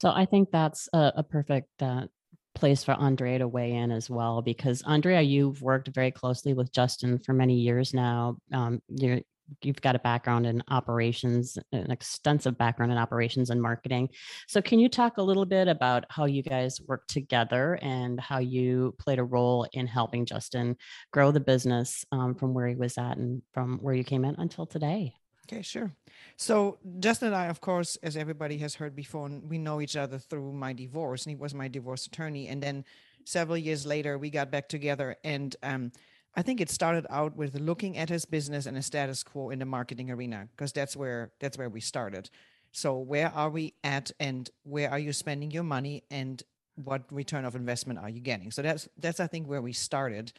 So 0.00 0.10
I 0.10 0.26
think 0.26 0.50
that's 0.50 0.88
a, 0.92 1.12
a 1.16 1.22
perfect 1.22 1.80
uh, 1.80 2.06
place 2.54 2.84
for 2.84 2.92
Andrea 2.92 3.38
to 3.38 3.48
weigh 3.48 3.72
in 3.72 3.90
as 3.90 4.10
well, 4.10 4.42
because 4.42 4.82
Andrea, 4.82 5.20
you've 5.20 5.62
worked 5.62 5.88
very 5.88 6.10
closely 6.10 6.54
with 6.54 6.72
Justin 6.72 7.18
for 7.18 7.32
many 7.32 7.54
years 7.54 7.94
now. 7.94 8.36
Um, 8.52 8.82
you're 8.88 9.20
you've 9.62 9.80
got 9.80 9.96
a 9.96 9.98
background 9.98 10.46
in 10.46 10.62
operations, 10.68 11.58
an 11.72 11.90
extensive 11.90 12.56
background 12.56 12.92
in 12.92 12.98
operations 12.98 13.50
and 13.50 13.60
marketing. 13.60 14.08
So, 14.48 14.62
can 14.62 14.78
you 14.78 14.88
talk 14.88 15.18
a 15.18 15.22
little 15.22 15.44
bit 15.44 15.68
about 15.68 16.04
how 16.08 16.24
you 16.24 16.42
guys 16.42 16.80
work 16.80 17.06
together 17.06 17.78
and 17.82 18.20
how 18.20 18.38
you 18.38 18.94
played 18.98 19.18
a 19.18 19.24
role 19.24 19.66
in 19.72 19.86
helping 19.86 20.26
Justin 20.26 20.76
grow 21.12 21.30
the 21.30 21.40
business 21.40 22.04
um, 22.12 22.34
from 22.34 22.54
where 22.54 22.66
he 22.66 22.74
was 22.74 22.98
at 22.98 23.16
and 23.16 23.42
from 23.52 23.78
where 23.78 23.94
you 23.94 24.04
came 24.04 24.24
in 24.24 24.34
until 24.38 24.66
today? 24.66 25.14
Okay, 25.46 25.62
sure. 25.62 25.90
So 26.36 26.78
Justin 27.00 27.28
and 27.28 27.36
I, 27.36 27.46
of 27.46 27.60
course, 27.60 27.96
as 28.02 28.16
everybody 28.16 28.58
has 28.58 28.74
heard 28.76 28.94
before, 28.94 29.28
we 29.28 29.58
know 29.58 29.80
each 29.80 29.96
other 29.96 30.18
through 30.18 30.52
my 30.52 30.72
divorce, 30.72 31.24
and 31.24 31.30
he 31.30 31.36
was 31.36 31.54
my 31.54 31.68
divorce 31.68 32.06
attorney. 32.06 32.48
And 32.48 32.62
then 32.62 32.84
several 33.24 33.58
years 33.58 33.84
later, 33.84 34.18
we 34.18 34.30
got 34.30 34.50
back 34.50 34.68
together, 34.68 35.16
and 35.24 35.54
um, 35.62 35.92
I 36.34 36.42
think 36.42 36.60
it 36.60 36.70
started 36.70 37.06
out 37.10 37.36
with 37.36 37.60
looking 37.60 37.98
at 37.98 38.08
his 38.08 38.24
business 38.24 38.66
and 38.66 38.76
a 38.76 38.82
status 38.82 39.22
quo 39.22 39.50
in 39.50 39.58
the 39.58 39.66
marketing 39.66 40.10
arena 40.10 40.48
because 40.56 40.72
that's 40.72 40.96
where 40.96 41.32
that's 41.40 41.58
where 41.58 41.68
we 41.68 41.80
started. 41.80 42.30
So 42.72 42.98
where 42.98 43.30
are 43.34 43.50
we 43.50 43.74
at 43.84 44.10
and 44.18 44.48
where 44.62 44.90
are 44.90 44.98
you 44.98 45.12
spending 45.12 45.50
your 45.50 45.62
money 45.62 46.04
and 46.10 46.42
what 46.76 47.02
return 47.12 47.44
of 47.44 47.54
investment 47.54 47.98
are 47.98 48.08
you 48.08 48.20
getting? 48.20 48.50
So 48.50 48.62
that's 48.62 48.88
that's 48.96 49.20
I 49.20 49.26
think 49.26 49.46
where 49.46 49.60
we 49.60 49.72
started 49.72 50.32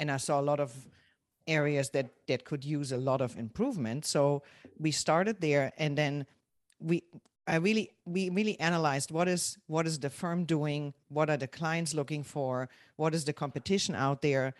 and 0.00 0.10
I 0.10 0.16
saw 0.16 0.40
a 0.40 0.42
lot 0.42 0.60
of 0.60 0.74
areas 1.46 1.90
that 1.90 2.10
that 2.26 2.44
could 2.44 2.64
use 2.64 2.92
a 2.92 2.96
lot 2.96 3.20
of 3.20 3.36
improvement. 3.38 4.04
So 4.04 4.42
we 4.78 4.90
started 4.90 5.40
there, 5.40 5.72
and 5.78 5.96
then 5.96 6.26
we 6.80 7.02
I 7.46 7.56
really 7.56 7.90
we 8.04 8.30
really 8.30 8.58
analyzed 8.58 9.10
what 9.10 9.28
is 9.28 9.58
what 9.66 9.86
is 9.86 9.98
the 9.98 10.10
firm 10.10 10.44
doing, 10.44 10.94
what 11.08 11.30
are 11.30 11.36
the 11.36 11.46
clients 11.46 11.94
looking 11.94 12.24
for, 12.24 12.68
what 12.96 13.14
is 13.14 13.24
the 13.24 13.32
competition 13.32 13.94
out 13.94 14.22
there, 14.22 14.54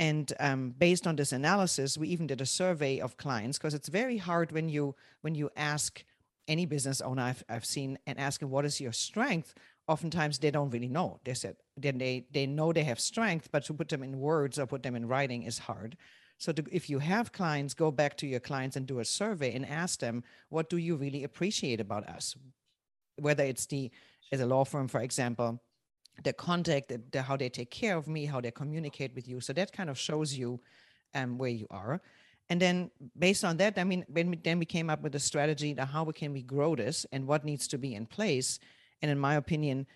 and 0.00 0.32
um, 0.40 0.74
based 0.78 1.06
on 1.06 1.16
this 1.16 1.30
analysis, 1.30 1.98
we 1.98 2.08
even 2.08 2.26
did 2.26 2.40
a 2.40 2.46
survey 2.46 3.00
of 3.00 3.18
clients 3.18 3.58
because 3.58 3.74
it's 3.74 3.90
very 3.90 4.16
hard 4.16 4.50
when 4.50 4.70
you 4.70 4.96
when 5.20 5.34
you 5.34 5.50
ask 5.56 6.02
any 6.48 6.64
business 6.64 7.02
owner 7.02 7.22
I've, 7.22 7.44
I've 7.50 7.66
seen 7.66 7.98
and 8.06 8.18
ask 8.18 8.40
them 8.40 8.48
what 8.48 8.64
is 8.64 8.80
your 8.80 8.92
strength? 8.92 9.54
Oftentimes 9.86 10.38
they 10.38 10.50
don't 10.50 10.70
really 10.70 10.88
know. 10.88 11.20
They 11.24 11.34
said 11.34 11.56
then 11.76 11.98
they 11.98 12.24
they 12.32 12.46
know 12.46 12.72
they 12.72 12.84
have 12.84 12.98
strength 12.98 13.50
but 13.52 13.64
to 13.66 13.74
put 13.74 13.90
them 13.90 14.02
in 14.02 14.18
words 14.18 14.58
or 14.58 14.66
put 14.66 14.82
them 14.82 14.96
in 14.96 15.06
writing 15.06 15.42
is 15.42 15.58
hard. 15.58 15.98
So 16.38 16.52
to, 16.52 16.64
if 16.72 16.88
you 16.88 17.00
have 17.00 17.32
clients, 17.32 17.74
go 17.74 17.90
back 17.90 18.16
to 18.16 18.26
your 18.26 18.40
clients 18.40 18.76
and 18.76 18.86
do 18.86 19.00
a 19.00 19.04
survey 19.04 19.54
and 19.54 19.66
ask 19.66 20.00
them, 20.00 20.24
what 20.48 20.70
do 20.70 20.78
you 20.78 20.96
really 20.96 21.22
appreciate 21.22 21.82
about 21.82 22.08
us? 22.08 22.34
Whether 23.16 23.44
it's 23.44 23.66
the, 23.66 23.90
as 24.32 24.40
a 24.40 24.46
law 24.46 24.64
firm, 24.64 24.88
for 24.88 25.02
example, 25.02 25.60
the 26.22 26.32
contact, 26.32 26.92
the, 27.12 27.22
how 27.22 27.36
they 27.36 27.48
take 27.48 27.70
care 27.70 27.96
of 27.96 28.06
me, 28.08 28.26
how 28.26 28.40
they 28.40 28.50
communicate 28.50 29.14
with 29.14 29.26
you. 29.28 29.40
So 29.40 29.52
that 29.54 29.72
kind 29.72 29.90
of 29.90 29.98
shows 29.98 30.34
you 30.34 30.60
um, 31.14 31.38
where 31.38 31.50
you 31.50 31.66
are. 31.70 32.00
And 32.48 32.60
then 32.60 32.90
based 33.16 33.44
on 33.44 33.56
that, 33.58 33.78
I 33.78 33.84
mean, 33.84 34.04
when 34.08 34.30
we, 34.30 34.36
then 34.36 34.58
we 34.58 34.64
came 34.64 34.90
up 34.90 35.02
with 35.02 35.14
a 35.14 35.20
strategy, 35.20 35.74
how 35.78 36.04
we 36.04 36.12
can 36.12 36.32
we 36.32 36.42
grow 36.42 36.74
this 36.74 37.06
and 37.12 37.26
what 37.26 37.44
needs 37.44 37.68
to 37.68 37.78
be 37.78 37.94
in 37.94 38.06
place. 38.06 38.58
And 39.00 39.10
in 39.10 39.18
my 39.18 39.36
opinion, 39.36 39.86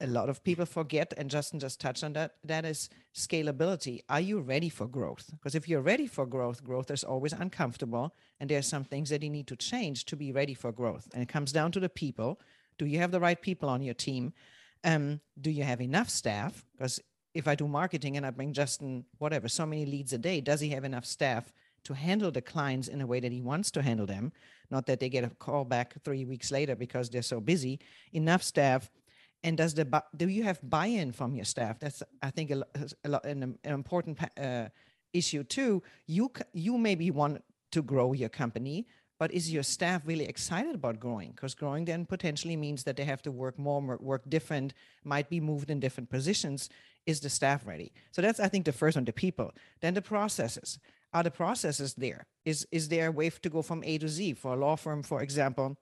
a 0.00 0.06
lot 0.06 0.28
of 0.28 0.42
people 0.42 0.66
forget, 0.66 1.12
and 1.16 1.30
Justin 1.30 1.60
just 1.60 1.80
touched 1.80 2.02
on 2.02 2.14
that, 2.14 2.32
that 2.42 2.64
is 2.64 2.88
scalability. 3.14 4.00
Are 4.08 4.20
you 4.20 4.40
ready 4.40 4.68
for 4.68 4.86
growth? 4.86 5.30
Because 5.30 5.54
if 5.54 5.68
you're 5.68 5.80
ready 5.80 6.06
for 6.06 6.26
growth, 6.26 6.64
growth 6.64 6.90
is 6.90 7.04
always 7.04 7.32
uncomfortable. 7.32 8.14
And 8.40 8.50
there 8.50 8.58
are 8.58 8.62
some 8.62 8.84
things 8.84 9.10
that 9.10 9.22
you 9.22 9.30
need 9.30 9.46
to 9.46 9.56
change 9.56 10.04
to 10.06 10.16
be 10.16 10.32
ready 10.32 10.54
for 10.54 10.72
growth. 10.72 11.08
And 11.12 11.22
it 11.22 11.28
comes 11.28 11.52
down 11.52 11.70
to 11.72 11.80
the 11.80 11.88
people. 11.88 12.40
Do 12.76 12.86
you 12.86 12.98
have 12.98 13.12
the 13.12 13.20
right 13.20 13.40
people 13.40 13.68
on 13.68 13.82
your 13.82 13.94
team? 13.94 14.32
Um, 14.84 15.20
do 15.40 15.50
you 15.50 15.64
have 15.64 15.80
enough 15.80 16.10
staff? 16.10 16.64
Because 16.72 17.00
if 17.34 17.48
I 17.48 17.54
do 17.54 17.66
marketing 17.66 18.16
and 18.16 18.24
I 18.24 18.30
bring 18.30 18.52
Justin, 18.52 19.04
whatever, 19.18 19.48
so 19.48 19.66
many 19.66 19.86
leads 19.86 20.12
a 20.12 20.18
day, 20.18 20.40
does 20.40 20.60
he 20.60 20.68
have 20.70 20.84
enough 20.84 21.04
staff 21.04 21.52
to 21.84 21.94
handle 21.94 22.30
the 22.30 22.42
clients 22.42 22.88
in 22.88 23.00
a 23.00 23.06
way 23.06 23.20
that 23.20 23.32
he 23.32 23.40
wants 23.40 23.70
to 23.72 23.82
handle 23.82 24.06
them? 24.06 24.32
Not 24.70 24.86
that 24.86 25.00
they 25.00 25.08
get 25.08 25.24
a 25.24 25.30
call 25.30 25.64
back 25.64 25.94
three 26.04 26.24
weeks 26.24 26.50
later 26.50 26.76
because 26.76 27.10
they're 27.10 27.22
so 27.22 27.40
busy. 27.40 27.80
Enough 28.12 28.42
staff 28.42 28.90
and 29.44 29.58
does 29.58 29.74
the 29.74 30.02
do 30.16 30.28
you 30.28 30.42
have 30.42 30.58
buy-in 30.68 31.12
from 31.12 31.36
your 31.36 31.44
staff 31.44 31.78
that's 31.78 32.02
i 32.22 32.30
think 32.30 32.50
a, 32.50 32.64
a 33.04 33.08
lot 33.08 33.24
an, 33.26 33.42
an 33.62 33.72
important 33.72 34.18
uh, 34.40 34.68
issue 35.12 35.44
too 35.44 35.82
you 36.06 36.32
you 36.52 36.76
maybe 36.76 37.10
want 37.10 37.40
to 37.70 37.82
grow 37.82 38.12
your 38.12 38.30
company 38.30 38.86
but 39.18 39.32
is 39.32 39.52
your 39.52 39.62
staff 39.62 40.02
really 40.04 40.26
excited 40.26 40.74
about 40.74 40.98
growing? 40.98 41.30
Because 41.30 41.54
growing 41.54 41.84
then 41.84 42.04
potentially 42.04 42.56
means 42.56 42.84
that 42.84 42.96
they 42.96 43.04
have 43.04 43.22
to 43.22 43.30
work 43.30 43.58
more 43.58 43.80
work 44.00 44.28
different 44.28 44.74
might 45.04 45.30
be 45.30 45.40
moved 45.40 45.70
in 45.70 45.80
different 45.80 46.10
positions. 46.10 46.68
Is 47.06 47.20
the 47.20 47.30
staff 47.30 47.66
ready? 47.66 47.92
So 48.12 48.22
that's 48.22 48.40
i 48.40 48.48
think 48.48 48.64
the 48.64 48.72
first 48.72 48.96
one 48.96 49.04
the 49.04 49.12
people. 49.12 49.52
Then 49.80 49.94
the 49.94 50.02
processes. 50.02 50.78
Are 51.12 51.22
the 51.22 51.30
processes 51.30 51.94
there? 51.94 52.26
Is 52.44 52.66
is 52.72 52.88
there 52.88 53.08
a 53.08 53.12
way 53.12 53.30
to 53.30 53.48
go 53.48 53.62
from 53.62 53.84
a 53.84 53.98
to 53.98 54.08
z? 54.08 54.32
For 54.34 54.54
a 54.54 54.56
law 54.56 54.76
firm 54.76 55.02
for 55.02 55.22
example 55.22 55.76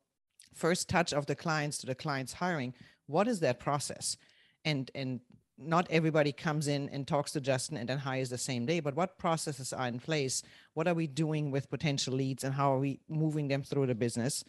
first 0.55 0.89
touch 0.89 1.13
of 1.15 1.25
the 1.27 1.35
clients 1.35 1.79
to 1.79 1.87
the 1.87 1.95
clients 1.95 2.35
hiring. 2.35 2.75
What 3.07 3.29
is 3.29 3.41
that 3.41 3.59
process? 3.59 4.17
And 4.65 4.91
and 4.95 5.21
not 5.59 5.87
everybody 5.91 6.33
comes 6.33 6.67
in 6.67 6.89
and 6.89 7.07
talks 7.07 7.33
to 7.33 7.41
justin 7.41 7.77
and 7.77 7.89
then 7.89 7.99
hires 7.99 8.31
the 8.31 8.39
same 8.39 8.67
day 8.67 8.81
but 8.81 8.95
what 8.97 9.19
processes 9.19 9.73
are 9.73 9.87
in 9.87 9.99
place? 9.99 10.43
What 10.75 10.89
are 10.89 10.95
we 10.95 11.07
doing 11.07 11.51
with 11.51 11.71
potential 11.71 12.15
leads 12.15 12.45
and 12.45 12.55
how 12.55 12.73
are 12.75 12.79
we 12.79 13.01
moving 13.09 13.49
them 13.49 13.63
through 13.63 13.87
the 13.87 13.95
business? 13.95 14.45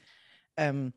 Um, 0.57 0.93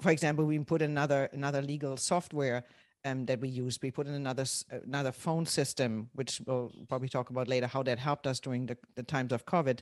for 0.00 0.10
example 0.10 0.44
we 0.44 0.58
put 0.60 0.82
another 0.82 1.28
another 1.32 1.62
legal 1.62 1.96
software 1.96 2.64
um, 3.04 3.24
that 3.26 3.40
we 3.40 3.48
use. 3.48 3.78
We 3.80 3.90
put 3.90 4.06
in 4.06 4.14
another 4.14 4.44
another 4.70 5.12
phone 5.12 5.46
system 5.46 6.08
which 6.14 6.40
we'll 6.46 6.72
probably 6.88 7.08
talk 7.08 7.30
about 7.30 7.48
later 7.48 7.66
how 7.66 7.82
that 7.84 7.98
helped 7.98 8.26
us 8.26 8.40
during 8.40 8.66
the, 8.66 8.76
the 8.94 9.02
times 9.02 9.32
of 9.32 9.46
covid. 9.46 9.80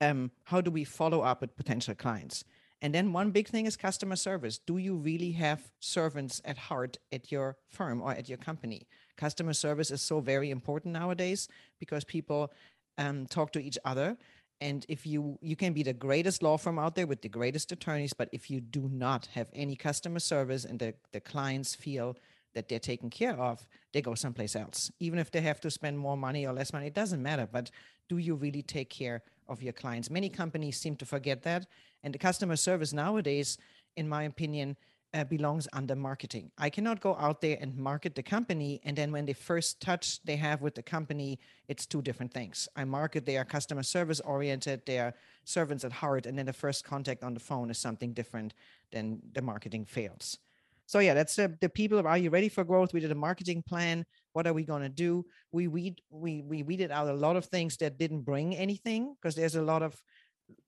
Um, 0.00 0.30
how 0.44 0.60
do 0.60 0.70
we 0.70 0.84
follow 0.84 1.20
up 1.20 1.40
with 1.40 1.56
potential 1.56 1.94
clients 1.94 2.44
and 2.82 2.92
then 2.92 3.12
one 3.12 3.30
big 3.30 3.46
thing 3.46 3.66
is 3.66 3.76
customer 3.76 4.16
service. 4.16 4.58
Do 4.58 4.76
you 4.76 4.96
really 4.96 5.30
have 5.32 5.62
servants 5.78 6.42
at 6.44 6.58
heart 6.58 6.96
at 7.12 7.30
your 7.30 7.56
firm 7.68 8.02
or 8.02 8.10
at 8.10 8.28
your 8.28 8.38
company? 8.38 8.88
Customer 9.16 9.52
service 9.52 9.92
is 9.92 10.02
so 10.02 10.18
very 10.20 10.50
important 10.50 10.92
nowadays 10.92 11.48
because 11.78 12.02
people 12.02 12.52
um, 12.98 13.26
talk 13.26 13.52
to 13.52 13.62
each 13.62 13.78
other. 13.84 14.18
And 14.60 14.84
if 14.88 15.06
you 15.06 15.38
you 15.40 15.54
can 15.54 15.72
be 15.72 15.84
the 15.84 15.92
greatest 15.92 16.42
law 16.42 16.56
firm 16.56 16.78
out 16.78 16.96
there 16.96 17.06
with 17.06 17.22
the 17.22 17.28
greatest 17.28 17.70
attorneys, 17.70 18.12
but 18.12 18.28
if 18.32 18.50
you 18.50 18.60
do 18.60 18.88
not 18.92 19.26
have 19.26 19.48
any 19.54 19.76
customer 19.76 20.18
service 20.18 20.64
and 20.64 20.78
the, 20.78 20.94
the 21.12 21.20
clients 21.20 21.76
feel 21.76 22.16
that 22.54 22.68
they're 22.68 22.78
taken 22.78 23.10
care 23.10 23.38
of, 23.38 23.64
they 23.92 24.02
go 24.02 24.14
someplace 24.14 24.56
else. 24.56 24.90
Even 24.98 25.18
if 25.20 25.30
they 25.30 25.40
have 25.40 25.60
to 25.60 25.70
spend 25.70 25.98
more 25.98 26.16
money 26.16 26.46
or 26.46 26.52
less 26.52 26.72
money, 26.72 26.88
it 26.88 26.94
doesn't 26.94 27.22
matter. 27.22 27.48
But 27.50 27.70
do 28.08 28.18
you 28.18 28.34
really 28.34 28.62
take 28.62 28.90
care 28.90 29.22
of 29.48 29.62
your 29.62 29.72
clients? 29.72 30.10
Many 30.10 30.28
companies 30.28 30.78
seem 30.78 30.96
to 30.96 31.06
forget 31.06 31.42
that 31.42 31.66
and 32.02 32.12
the 32.14 32.18
customer 32.18 32.56
service 32.56 32.92
nowadays, 32.92 33.58
in 33.96 34.08
my 34.08 34.24
opinion, 34.24 34.76
uh, 35.14 35.24
belongs 35.24 35.68
under 35.74 35.94
marketing. 35.94 36.50
I 36.56 36.70
cannot 36.70 37.00
go 37.00 37.14
out 37.16 37.42
there 37.42 37.58
and 37.60 37.76
market 37.76 38.14
the 38.14 38.22
company, 38.22 38.80
and 38.82 38.96
then 38.96 39.12
when 39.12 39.26
the 39.26 39.34
first 39.34 39.78
touch 39.80 40.22
they 40.24 40.36
have 40.36 40.62
with 40.62 40.74
the 40.74 40.82
company, 40.82 41.38
it's 41.68 41.84
two 41.84 42.00
different 42.00 42.32
things. 42.32 42.66
I 42.76 42.84
market 42.84 43.26
they 43.26 43.36
are 43.36 43.44
customer 43.44 43.82
service 43.82 44.20
oriented, 44.20 44.86
they 44.86 44.98
are 44.98 45.14
servants 45.44 45.84
at 45.84 45.92
heart, 45.92 46.24
and 46.24 46.38
then 46.38 46.46
the 46.46 46.52
first 46.52 46.84
contact 46.84 47.22
on 47.22 47.34
the 47.34 47.40
phone 47.40 47.70
is 47.70 47.78
something 47.78 48.14
different. 48.14 48.54
than 48.92 49.20
the 49.32 49.42
marketing 49.42 49.84
fails. 49.84 50.38
So 50.86 50.98
yeah, 50.98 51.14
that's 51.14 51.36
the, 51.36 51.56
the 51.60 51.68
people. 51.68 52.06
Are 52.06 52.18
you 52.18 52.30
ready 52.30 52.48
for 52.48 52.64
growth? 52.64 52.92
We 52.92 53.00
did 53.00 53.12
a 53.12 53.16
marketing 53.16 53.62
plan. 53.66 54.04
What 54.32 54.46
are 54.46 54.52
we 54.52 54.64
going 54.64 54.82
to 54.82 54.88
do? 54.88 55.24
We 55.50 55.68
weed 55.68 56.00
we 56.10 56.42
we 56.42 56.62
weeded 56.62 56.90
out 56.90 57.08
a 57.08 57.14
lot 57.14 57.36
of 57.36 57.46
things 57.46 57.76
that 57.78 57.98
didn't 57.98 58.22
bring 58.22 58.56
anything 58.56 59.14
because 59.14 59.34
there's 59.34 59.56
a 59.56 59.62
lot 59.62 59.82
of 59.82 59.96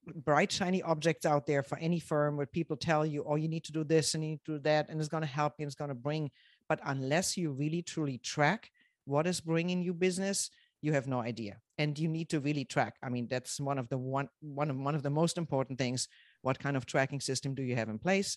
bright 0.07 0.53
shiny 0.53 0.83
objects 0.83 1.27
out 1.27 1.47
there 1.47 1.63
for 1.63 1.79
any 1.79 1.99
firm 1.99 2.37
where 2.37 2.47
people 2.47 2.77
tell 2.77 3.07
you 3.07 3.25
oh 3.27 3.37
you 3.37 3.49
need 3.49 3.65
to 3.65 3.73
do 3.73 3.85
this 3.85 4.15
and 4.15 4.23
you 4.23 4.31
need 4.31 4.45
to 4.45 4.53
do 4.53 4.59
that 4.59 4.89
and 4.89 5.01
it's 5.01 5.09
going 5.09 5.23
to 5.23 5.27
help 5.27 5.55
you 5.59 5.65
and 5.65 5.69
it's 5.69 5.75
going 5.75 5.89
to 5.89 5.95
bring 5.95 6.31
but 6.69 6.79
unless 6.85 7.37
you 7.37 7.53
really 7.53 7.83
truly 7.83 8.19
track 8.19 8.71
what 9.07 9.27
is 9.27 9.41
bringing 9.41 9.83
you 9.83 9.95
business 9.95 10.51
you 10.83 10.93
have 10.93 11.07
no 11.07 11.21
idea 11.21 11.57
and 11.79 11.99
you 11.99 12.09
need 12.09 12.29
to 12.29 12.41
really 12.41 12.65
track 12.65 12.97
i 13.03 13.09
mean 13.09 13.27
that's 13.29 13.59
one 13.59 13.79
of 13.79 13.89
the 13.89 13.97
one 13.97 14.29
one 14.41 14.71
of 14.71 14.77
one 14.77 14.95
of 14.95 15.03
the 15.03 15.11
most 15.11 15.39
important 15.39 15.79
things 15.79 16.07
what 16.43 16.59
kind 16.59 16.77
of 16.77 16.85
tracking 16.85 17.21
system 17.21 17.55
do 17.55 17.63
you 17.63 17.75
have 17.75 17.89
in 17.89 17.99
place 17.99 18.37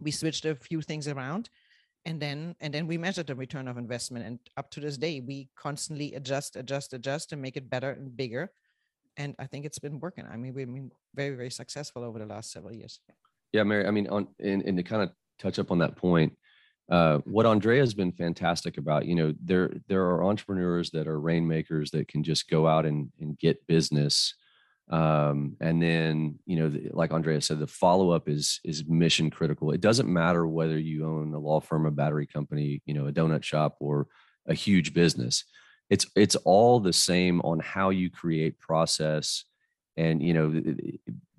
we 0.00 0.10
switched 0.10 0.44
a 0.44 0.54
few 0.54 0.80
things 0.82 1.08
around 1.08 1.50
and 2.04 2.20
then 2.20 2.56
and 2.60 2.74
then 2.74 2.86
we 2.86 2.98
measured 2.98 3.26
the 3.26 3.34
return 3.34 3.68
of 3.68 3.78
investment 3.78 4.26
and 4.26 4.38
up 4.56 4.70
to 4.70 4.80
this 4.80 4.96
day 4.96 5.20
we 5.20 5.48
constantly 5.56 6.14
adjust 6.14 6.56
adjust 6.56 6.92
adjust 6.92 7.32
and 7.32 7.40
make 7.40 7.56
it 7.56 7.70
better 7.70 7.90
and 7.90 8.16
bigger 8.16 8.50
and 9.16 9.34
I 9.38 9.46
think 9.46 9.64
it's 9.64 9.78
been 9.78 10.00
working. 10.00 10.24
I 10.30 10.36
mean, 10.36 10.54
we've 10.54 10.66
been 10.66 10.90
very, 11.14 11.36
very 11.36 11.50
successful 11.50 12.04
over 12.04 12.18
the 12.18 12.26
last 12.26 12.52
several 12.52 12.74
years. 12.74 13.00
Yeah, 13.52 13.64
Mary. 13.64 13.86
I 13.86 13.90
mean, 13.90 14.08
on 14.08 14.28
and, 14.38 14.76
to 14.76 14.82
kind 14.82 15.02
of 15.02 15.10
touch 15.38 15.58
up 15.58 15.70
on 15.70 15.78
that 15.78 15.96
point, 15.96 16.36
uh, 16.90 17.18
what 17.24 17.46
Andrea 17.46 17.80
has 17.80 17.94
been 17.94 18.12
fantastic 18.12 18.78
about, 18.78 19.06
you 19.06 19.14
know, 19.14 19.34
there 19.42 19.70
there 19.88 20.04
are 20.04 20.24
entrepreneurs 20.24 20.90
that 20.90 21.06
are 21.06 21.20
rainmakers 21.20 21.90
that 21.90 22.08
can 22.08 22.24
just 22.24 22.48
go 22.48 22.66
out 22.66 22.86
and, 22.86 23.10
and 23.20 23.38
get 23.38 23.66
business, 23.66 24.34
um, 24.90 25.56
and 25.60 25.80
then 25.80 26.38
you 26.44 26.56
know, 26.56 26.68
the, 26.68 26.90
like 26.92 27.12
Andrea 27.12 27.40
said, 27.40 27.58
the 27.58 27.66
follow 27.66 28.10
up 28.10 28.28
is 28.28 28.60
is 28.64 28.84
mission 28.86 29.30
critical. 29.30 29.70
It 29.70 29.80
doesn't 29.80 30.12
matter 30.12 30.46
whether 30.46 30.78
you 30.78 31.06
own 31.06 31.32
a 31.32 31.38
law 31.38 31.60
firm, 31.60 31.86
a 31.86 31.90
battery 31.90 32.26
company, 32.26 32.82
you 32.84 32.94
know, 32.94 33.06
a 33.06 33.12
donut 33.12 33.42
shop, 33.42 33.76
or 33.80 34.08
a 34.46 34.54
huge 34.54 34.92
business. 34.92 35.44
It's 35.88 36.06
it's 36.16 36.36
all 36.36 36.80
the 36.80 36.92
same 36.92 37.40
on 37.42 37.60
how 37.60 37.90
you 37.90 38.10
create 38.10 38.58
process. 38.58 39.44
And 39.96 40.22
you 40.22 40.32
know 40.32 40.62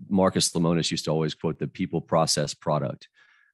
marcus 0.07 0.49
lemonis 0.51 0.91
used 0.91 1.05
to 1.05 1.11
always 1.11 1.33
quote 1.33 1.57
the 1.57 1.67
people 1.67 2.01
process 2.01 2.53
product. 2.53 3.07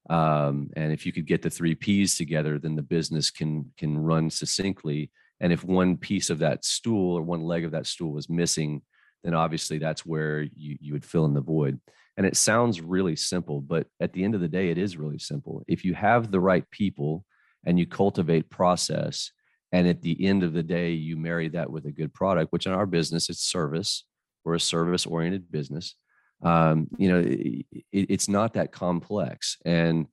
Um, 0.09 0.71
and 0.75 0.91
if 0.91 1.05
you 1.05 1.13
could 1.13 1.25
get 1.25 1.41
the 1.41 1.49
three 1.49 1.75
p's 1.75 2.15
together 2.17 2.59
then 2.59 2.75
the 2.75 2.81
business 2.81 3.31
can 3.31 3.71
can 3.77 3.97
run 3.97 4.29
succinctly. 4.29 5.09
And 5.39 5.53
if 5.53 5.63
one 5.63 5.95
piece 5.95 6.29
of 6.29 6.39
that 6.39 6.65
stool 6.65 7.17
or 7.17 7.21
one 7.21 7.43
leg 7.43 7.63
of 7.63 7.71
that 7.71 7.87
stool 7.87 8.11
was 8.11 8.29
missing 8.29 8.81
then 9.23 9.33
obviously 9.33 9.77
that's 9.77 10.05
where 10.05 10.41
you, 10.41 10.77
you 10.79 10.93
would 10.93 11.05
fill 11.05 11.25
in 11.25 11.33
the 11.33 11.41
void. 11.41 11.79
And 12.17 12.25
it 12.25 12.35
sounds 12.35 12.81
really 12.81 13.15
simple 13.15 13.61
but 13.61 13.87
at 13.99 14.13
the 14.13 14.23
end 14.23 14.35
of 14.35 14.41
the 14.41 14.47
day 14.47 14.69
it 14.69 14.77
is 14.77 14.97
really 14.97 15.19
simple. 15.19 15.63
If 15.67 15.85
you 15.85 15.93
have 15.93 16.31
the 16.31 16.39
right 16.39 16.69
people 16.71 17.25
and 17.65 17.79
you 17.79 17.85
cultivate 17.85 18.49
process 18.49 19.31
and 19.71 19.87
at 19.87 20.01
the 20.01 20.25
end 20.25 20.43
of 20.43 20.53
the 20.53 20.63
day 20.63 20.91
you 20.91 21.15
marry 21.17 21.49
that 21.49 21.69
with 21.69 21.85
a 21.85 21.91
good 21.91 22.13
product 22.13 22.51
which 22.51 22.65
in 22.65 22.73
our 22.73 22.85
business 22.85 23.29
it's 23.29 23.43
service. 23.43 24.05
We're 24.43 24.55
a 24.55 24.59
service 24.59 25.05
oriented 25.05 25.51
business. 25.51 25.95
Um, 26.41 26.87
you 26.97 27.09
know 27.09 27.23
it, 27.25 27.65
it's 27.91 28.29
not 28.29 28.53
that 28.53 28.71
complex. 28.71 29.57
And 29.65 30.07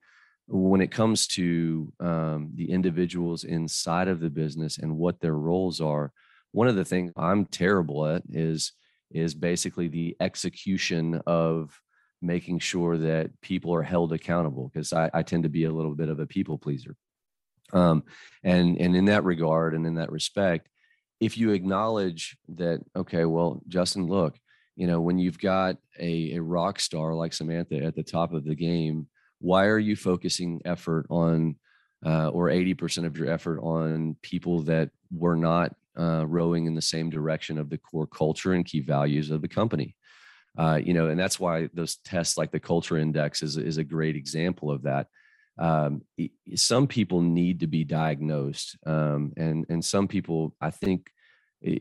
when 0.48 0.80
it 0.80 0.92
comes 0.92 1.26
to 1.26 1.92
um, 1.98 2.50
the 2.54 2.70
individuals 2.70 3.42
inside 3.42 4.06
of 4.06 4.20
the 4.20 4.30
business 4.30 4.78
and 4.78 4.96
what 4.96 5.20
their 5.20 5.34
roles 5.34 5.80
are 5.80 6.12
one 6.56 6.68
of 6.68 6.74
the 6.76 6.86
things 6.86 7.12
I'm 7.16 7.44
terrible 7.44 8.06
at 8.06 8.22
is 8.30 8.72
is 9.10 9.34
basically 9.34 9.88
the 9.88 10.16
execution 10.20 11.20
of 11.26 11.80
making 12.22 12.58
sure 12.58 12.96
that 12.96 13.40
people 13.40 13.74
are 13.74 13.82
held 13.82 14.12
accountable 14.12 14.70
because 14.72 14.92
I, 14.92 15.10
I, 15.12 15.22
tend 15.22 15.42
to 15.42 15.48
be 15.48 15.64
a 15.64 15.72
little 15.72 15.94
bit 15.94 16.08
of 16.08 16.18
a 16.18 16.26
people 16.26 16.58
pleaser. 16.58 16.96
Um, 17.72 18.04
and 18.42 18.80
and 18.80 18.96
in 18.96 19.06
that 19.06 19.24
regard 19.24 19.74
and 19.74 19.86
in 19.86 19.96
that 19.96 20.10
respect, 20.10 20.68
if 21.20 21.36
you 21.36 21.50
acknowledge 21.50 22.36
that, 22.48 22.80
okay, 22.94 23.24
well, 23.24 23.62
Justin, 23.68 24.06
look, 24.06 24.38
you 24.76 24.86
know, 24.86 25.00
when 25.00 25.18
you've 25.18 25.38
got 25.38 25.76
a, 25.98 26.34
a 26.36 26.42
rock 26.42 26.78
star 26.80 27.14
like 27.14 27.32
Samantha 27.32 27.82
at 27.82 27.94
the 27.94 28.02
top 28.02 28.32
of 28.32 28.44
the 28.44 28.54
game, 28.54 29.08
why 29.40 29.66
are 29.66 29.78
you 29.78 29.96
focusing 29.96 30.60
effort 30.64 31.06
on 31.10 31.56
uh, 32.04 32.28
or 32.28 32.48
80% 32.48 33.06
of 33.06 33.16
your 33.16 33.30
effort 33.30 33.60
on 33.60 34.16
people 34.22 34.62
that 34.62 34.90
were 35.10 35.36
not 35.36 35.74
uh, 35.98 36.26
rowing 36.26 36.66
in 36.66 36.74
the 36.74 36.82
same 36.82 37.10
direction 37.10 37.58
of 37.58 37.70
the 37.70 37.78
core 37.78 38.06
culture 38.06 38.52
and 38.52 38.64
key 38.64 38.80
values 38.80 39.30
of 39.30 39.42
the 39.42 39.48
company? 39.48 39.94
Uh, 40.58 40.80
you 40.82 40.94
know, 40.94 41.08
and 41.08 41.20
that's 41.20 41.38
why 41.38 41.68
those 41.74 41.96
tests 41.96 42.38
like 42.38 42.50
the 42.50 42.60
culture 42.60 42.96
index 42.96 43.42
is, 43.42 43.56
is 43.56 43.76
a 43.76 43.84
great 43.84 44.16
example 44.16 44.70
of 44.70 44.82
that. 44.82 45.08
Um, 45.58 46.02
some 46.54 46.86
people 46.86 47.20
need 47.20 47.60
to 47.60 47.66
be 47.66 47.84
diagnosed, 47.84 48.76
um, 48.86 49.32
and 49.36 49.64
and 49.70 49.82
some 49.82 50.06
people 50.06 50.54
I 50.60 50.70
think 50.70 51.10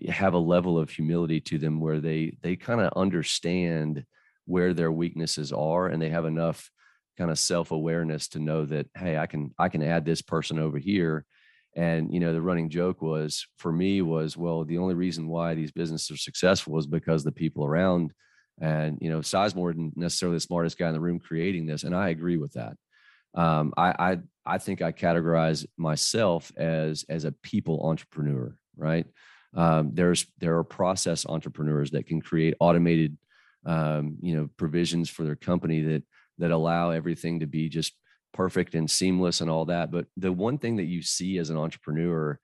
have 0.09 0.33
a 0.33 0.39
level 0.39 0.79
of 0.79 0.89
humility 0.89 1.41
to 1.41 1.57
them 1.57 1.81
where 1.81 1.99
they 1.99 2.37
they 2.41 2.55
kind 2.55 2.79
of 2.79 2.93
understand 2.95 4.05
where 4.45 4.73
their 4.73 4.91
weaknesses 4.91 5.51
are, 5.51 5.87
and 5.87 6.01
they 6.01 6.09
have 6.09 6.25
enough 6.25 6.69
kind 7.17 7.31
of 7.31 7.39
self 7.39 7.71
awareness 7.71 8.29
to 8.29 8.39
know 8.39 8.65
that 8.65 8.87
hey, 8.95 9.17
I 9.17 9.25
can 9.25 9.53
I 9.59 9.69
can 9.69 9.83
add 9.83 10.05
this 10.05 10.21
person 10.21 10.59
over 10.59 10.77
here. 10.77 11.25
And 11.75 12.13
you 12.13 12.19
know, 12.19 12.33
the 12.33 12.41
running 12.41 12.69
joke 12.69 13.01
was 13.01 13.45
for 13.57 13.71
me 13.71 14.01
was 14.01 14.37
well, 14.37 14.63
the 14.63 14.77
only 14.77 14.95
reason 14.95 15.27
why 15.27 15.55
these 15.55 15.71
businesses 15.71 16.11
are 16.11 16.17
successful 16.17 16.77
is 16.77 16.87
because 16.87 17.23
the 17.23 17.31
people 17.31 17.65
around 17.65 18.13
and 18.61 18.97
you 19.01 19.09
know, 19.09 19.19
Sisemore 19.19 19.71
isn't 19.71 19.97
necessarily 19.97 20.37
the 20.37 20.41
smartest 20.41 20.77
guy 20.77 20.87
in 20.87 20.93
the 20.93 20.99
room 20.99 21.19
creating 21.19 21.65
this, 21.65 21.83
and 21.83 21.95
I 21.95 22.09
agree 22.09 22.37
with 22.37 22.53
that. 22.53 22.77
Um, 23.33 23.73
I, 23.75 23.93
I 23.99 24.17
I 24.45 24.57
think 24.59 24.81
I 24.81 24.91
categorize 24.91 25.65
myself 25.77 26.51
as 26.55 27.03
as 27.09 27.25
a 27.25 27.33
people 27.33 27.85
entrepreneur, 27.89 28.55
right? 28.77 29.05
Um, 29.53 29.91
there's 29.93 30.25
there 30.39 30.57
are 30.57 30.63
process 30.63 31.25
entrepreneurs 31.25 31.91
that 31.91 32.07
can 32.07 32.21
create 32.21 32.55
automated, 32.59 33.17
um, 33.65 34.17
you 34.21 34.35
know, 34.37 34.49
provisions 34.57 35.09
for 35.09 35.23
their 35.23 35.35
company 35.35 35.81
that 35.81 36.03
that 36.37 36.51
allow 36.51 36.91
everything 36.91 37.41
to 37.41 37.47
be 37.47 37.67
just 37.67 37.93
perfect 38.35 38.75
and 38.75 38.91
seamless 38.91 39.41
and 39.41 39.49
all 39.49 39.65
that. 39.65 39.89
But 39.89 40.05
the 40.17 40.31
one 40.31 40.57
thing 40.57 40.75
that 40.75 40.83
you 40.83 41.01
see 41.01 41.39
as 41.39 41.49
an 41.49 41.57
entrepreneur, 41.57 42.37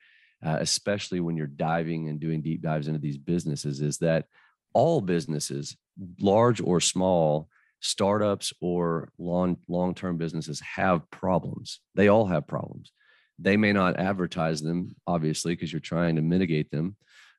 uh, 0.43 0.57
especially 0.59 1.19
when 1.19 1.35
you're 1.37 1.47
diving 1.47 2.07
and 2.07 2.19
doing 2.19 2.41
deep 2.41 2.61
dives 2.61 2.87
into 2.87 2.99
these 2.99 3.17
businesses, 3.17 3.81
is 3.81 3.97
that 3.97 4.25
all 4.73 5.01
businesses 5.01 5.75
large 6.19 6.61
or 6.61 6.79
small, 6.79 7.49
startups 7.81 8.53
or 8.61 9.09
long 9.17 9.57
long-term 9.67 10.17
businesses 10.17 10.61
have 10.61 11.09
problems. 11.11 11.81
They 11.95 12.07
all 12.07 12.25
have 12.25 12.47
problems. 12.47 12.91
They 13.37 13.57
may 13.57 13.73
not 13.73 13.99
advertise 13.99 14.61
them, 14.61 14.95
obviously, 15.05 15.53
because 15.53 15.73
you're 15.73 15.79
trying 15.79 16.15
to 16.15 16.21
mitigate 16.21 16.69
them, 16.71 16.95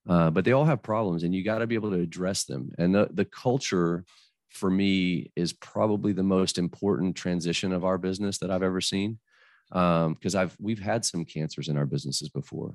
uh, 0.09 0.31
but 0.31 0.45
they 0.45 0.53
all 0.53 0.65
have 0.65 0.83
problems, 0.83 1.23
and 1.23 1.35
you 1.35 1.45
got 1.45 1.59
to 1.59 1.67
be 1.67 1.77
able 1.77 1.93
to 1.93 2.01
address 2.01 2.45
them. 2.45 2.73
And 2.79 2.95
the 2.95 3.09
the 3.13 3.25
culture, 3.25 4.05
for 4.53 4.71
me, 4.71 5.33
is 5.37 5.53
probably 5.53 6.13
the 6.13 6.23
most 6.23 6.59
important 6.59 7.17
transition 7.17 7.73
of 7.73 7.85
our 7.85 7.99
business 7.99 8.39
that 8.39 8.51
I've 8.51 8.63
ever 8.63 8.81
seen, 8.81 9.19
because 9.69 10.35
um, 10.35 10.41
I've 10.41 10.57
we've 10.61 10.81
had 10.81 11.05
some 11.05 11.25
cancers 11.25 11.69
in 11.69 11.77
our 11.77 11.87
businesses 11.87 12.29
before, 12.29 12.75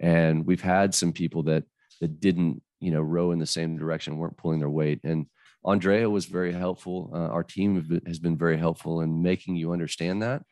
and 0.00 0.46
we've 0.46 0.62
had 0.62 0.94
some 0.94 1.12
people 1.12 1.42
that 1.44 1.64
that 2.00 2.20
didn't 2.20 2.62
you 2.80 2.90
know 2.90 3.00
row 3.00 3.32
in 3.32 3.38
the 3.38 3.46
same 3.46 3.76
direction 3.76 4.18
weren't 4.18 4.36
pulling 4.36 4.58
their 4.58 4.70
weight. 4.70 5.00
And 5.04 5.26
andrea 5.64 6.08
was 6.08 6.26
very 6.26 6.52
helpful 6.52 7.10
uh, 7.12 7.28
our 7.28 7.42
team 7.42 8.00
has 8.06 8.18
been 8.18 8.38
very 8.38 8.56
helpful 8.56 9.00
in 9.00 9.22
making 9.22 9.56
you 9.56 9.72
understand 9.72 10.22
that. 10.22 10.42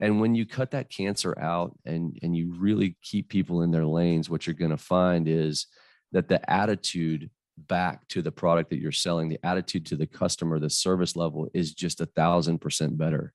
And 0.00 0.20
when 0.20 0.34
you 0.36 0.46
cut 0.46 0.70
that 0.72 0.90
cancer 0.90 1.36
out 1.40 1.76
and 1.84 2.18
and 2.22 2.36
you 2.36 2.54
really 2.58 2.96
keep 3.02 3.28
people 3.28 3.62
in 3.62 3.70
their 3.70 3.86
lanes 3.86 4.28
what 4.28 4.46
you're 4.46 4.54
going 4.54 4.70
to 4.70 4.76
find 4.76 5.28
is 5.28 5.66
that 6.12 6.28
the 6.28 6.50
attitude 6.50 7.30
back 7.66 8.06
to 8.08 8.22
the 8.22 8.32
product 8.32 8.70
that 8.70 8.78
you're 8.78 8.92
selling 8.92 9.28
the 9.28 9.40
attitude 9.44 9.86
to 9.86 9.96
the 9.96 10.06
customer 10.06 10.58
the 10.58 10.70
service 10.70 11.16
level 11.16 11.48
is 11.54 11.74
just 11.74 12.00
a 12.00 12.06
thousand 12.06 12.58
percent 12.58 12.96
better 12.96 13.32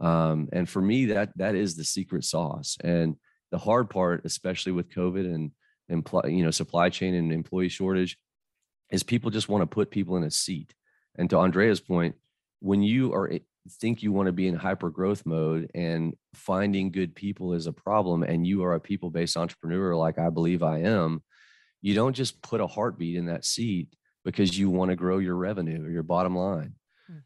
um, 0.00 0.48
and 0.52 0.68
for 0.68 0.82
me 0.82 1.06
that 1.06 1.30
that 1.36 1.54
is 1.54 1.76
the 1.76 1.84
secret 1.84 2.24
sauce 2.24 2.76
and 2.84 3.16
the 3.50 3.58
hard 3.58 3.88
part 3.88 4.22
especially 4.24 4.72
with 4.72 4.90
covid 4.90 5.32
and 5.32 5.50
you 5.88 6.44
know, 6.44 6.50
supply 6.50 6.88
chain 6.88 7.14
and 7.14 7.32
employee 7.32 7.68
shortage 7.68 8.18
is 8.90 9.02
people 9.02 9.30
just 9.30 9.48
want 9.48 9.62
to 9.62 9.66
put 9.66 9.90
people 9.90 10.16
in 10.16 10.24
a 10.24 10.30
seat. 10.30 10.74
And 11.16 11.28
to 11.30 11.38
Andrea's 11.38 11.80
point, 11.80 12.16
when 12.60 12.82
you 12.82 13.12
are 13.12 13.30
think 13.68 14.00
you 14.00 14.12
want 14.12 14.26
to 14.26 14.32
be 14.32 14.46
in 14.46 14.54
hyper 14.54 14.90
growth 14.90 15.26
mode 15.26 15.68
and 15.74 16.14
finding 16.34 16.92
good 16.92 17.16
people 17.16 17.52
is 17.52 17.66
a 17.66 17.72
problem 17.72 18.22
and 18.22 18.46
you 18.46 18.62
are 18.62 18.74
a 18.74 18.80
people 18.80 19.10
based 19.10 19.36
entrepreneur 19.36 19.96
like 19.96 20.20
I 20.20 20.30
believe 20.30 20.62
I 20.62 20.82
am, 20.82 21.22
you 21.86 21.94
don't 21.94 22.14
just 22.14 22.42
put 22.42 22.60
a 22.60 22.66
heartbeat 22.66 23.14
in 23.14 23.26
that 23.26 23.44
seat 23.44 23.86
because 24.24 24.58
you 24.58 24.68
want 24.68 24.90
to 24.90 24.96
grow 24.96 25.18
your 25.18 25.36
revenue 25.36 25.84
or 25.84 25.88
your 25.88 26.02
bottom 26.02 26.34
line. 26.34 26.74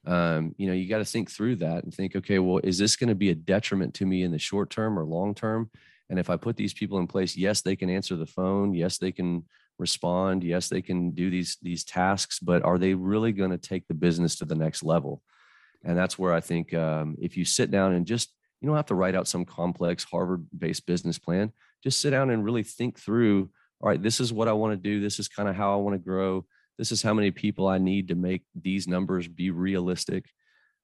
Hmm. 0.05 0.13
Um, 0.13 0.55
you 0.59 0.67
know, 0.67 0.75
you 0.75 0.87
got 0.87 0.99
to 0.99 1.05
think 1.07 1.31
through 1.31 1.57
that 1.57 1.83
and 1.83 1.95
think, 1.95 2.15
okay, 2.15 2.39
well, 2.39 2.61
is 2.63 2.77
this 2.77 2.95
going 2.95 3.09
to 3.09 3.15
be 3.15 3.31
a 3.31 3.35
detriment 3.35 3.95
to 3.95 4.05
me 4.05 4.23
in 4.23 4.33
the 4.33 4.39
short 4.39 4.69
term 4.69 4.99
or 4.99 5.07
long 5.07 5.35
term? 5.35 5.71
And 6.11 6.19
if 6.19 6.29
I 6.29 6.37
put 6.37 6.59
these 6.59 6.75
people 6.75 6.99
in 6.99 7.07
place, 7.07 7.39
yes, 7.39 7.63
they 7.63 7.75
can 7.75 7.89
answer 7.89 8.17
the 8.17 8.27
phone. 8.27 8.75
Yes, 8.75 8.99
they 8.99 9.13
can 9.13 9.45
respond. 9.79 10.45
Yes, 10.45 10.69
they 10.69 10.83
can 10.83 11.13
do 11.13 11.31
these 11.31 11.57
these 11.63 11.83
tasks. 11.83 12.39
But 12.39 12.63
are 12.63 12.77
they 12.77 12.93
really 12.93 13.33
going 13.33 13.53
to 13.53 13.57
take 13.57 13.89
the 13.89 13.95
business 13.95 14.37
to 14.37 14.45
the 14.45 14.55
next 14.55 14.83
level? 14.83 15.23
And 15.85 15.97
that's 15.97 16.19
where 16.19 16.35
I 16.35 16.41
think 16.41 16.75
um, 16.75 17.17
if 17.19 17.35
you 17.39 17.47
sit 17.47 17.71
down 17.71 17.95
and 17.95 18.05
just 18.05 18.29
you 18.61 18.67
don't 18.67 18.77
have 18.77 18.93
to 18.93 18.95
write 18.95 19.15
out 19.15 19.27
some 19.27 19.47
complex 19.47 20.05
Harvard-based 20.05 20.85
business 20.85 21.19
plan. 21.19 21.51
Just 21.83 22.01
sit 22.01 22.11
down 22.11 22.29
and 22.29 22.45
really 22.45 22.63
think 22.63 22.99
through. 22.99 23.49
All 23.81 23.89
right, 23.89 24.03
this 24.03 24.21
is 24.21 24.33
what 24.33 24.49
I 24.49 24.53
want 24.53 24.73
to 24.73 24.77
do. 24.77 25.01
This 25.01 25.19
is 25.19 25.29
kind 25.29 25.49
of 25.49 25.57
how 25.57 25.73
I 25.73 25.77
want 25.77 25.95
to 25.95 25.99
grow. 25.99 26.45
This 26.77 26.93
is 26.93 27.03
how 27.03 27.15
many 27.15 27.31
people 27.31 27.67
I 27.67 27.79
need 27.79 28.09
to 28.09 28.15
make 28.15 28.43
these 28.55 28.87
numbers 28.87 29.27
be 29.27 29.51
realistic. 29.51 30.27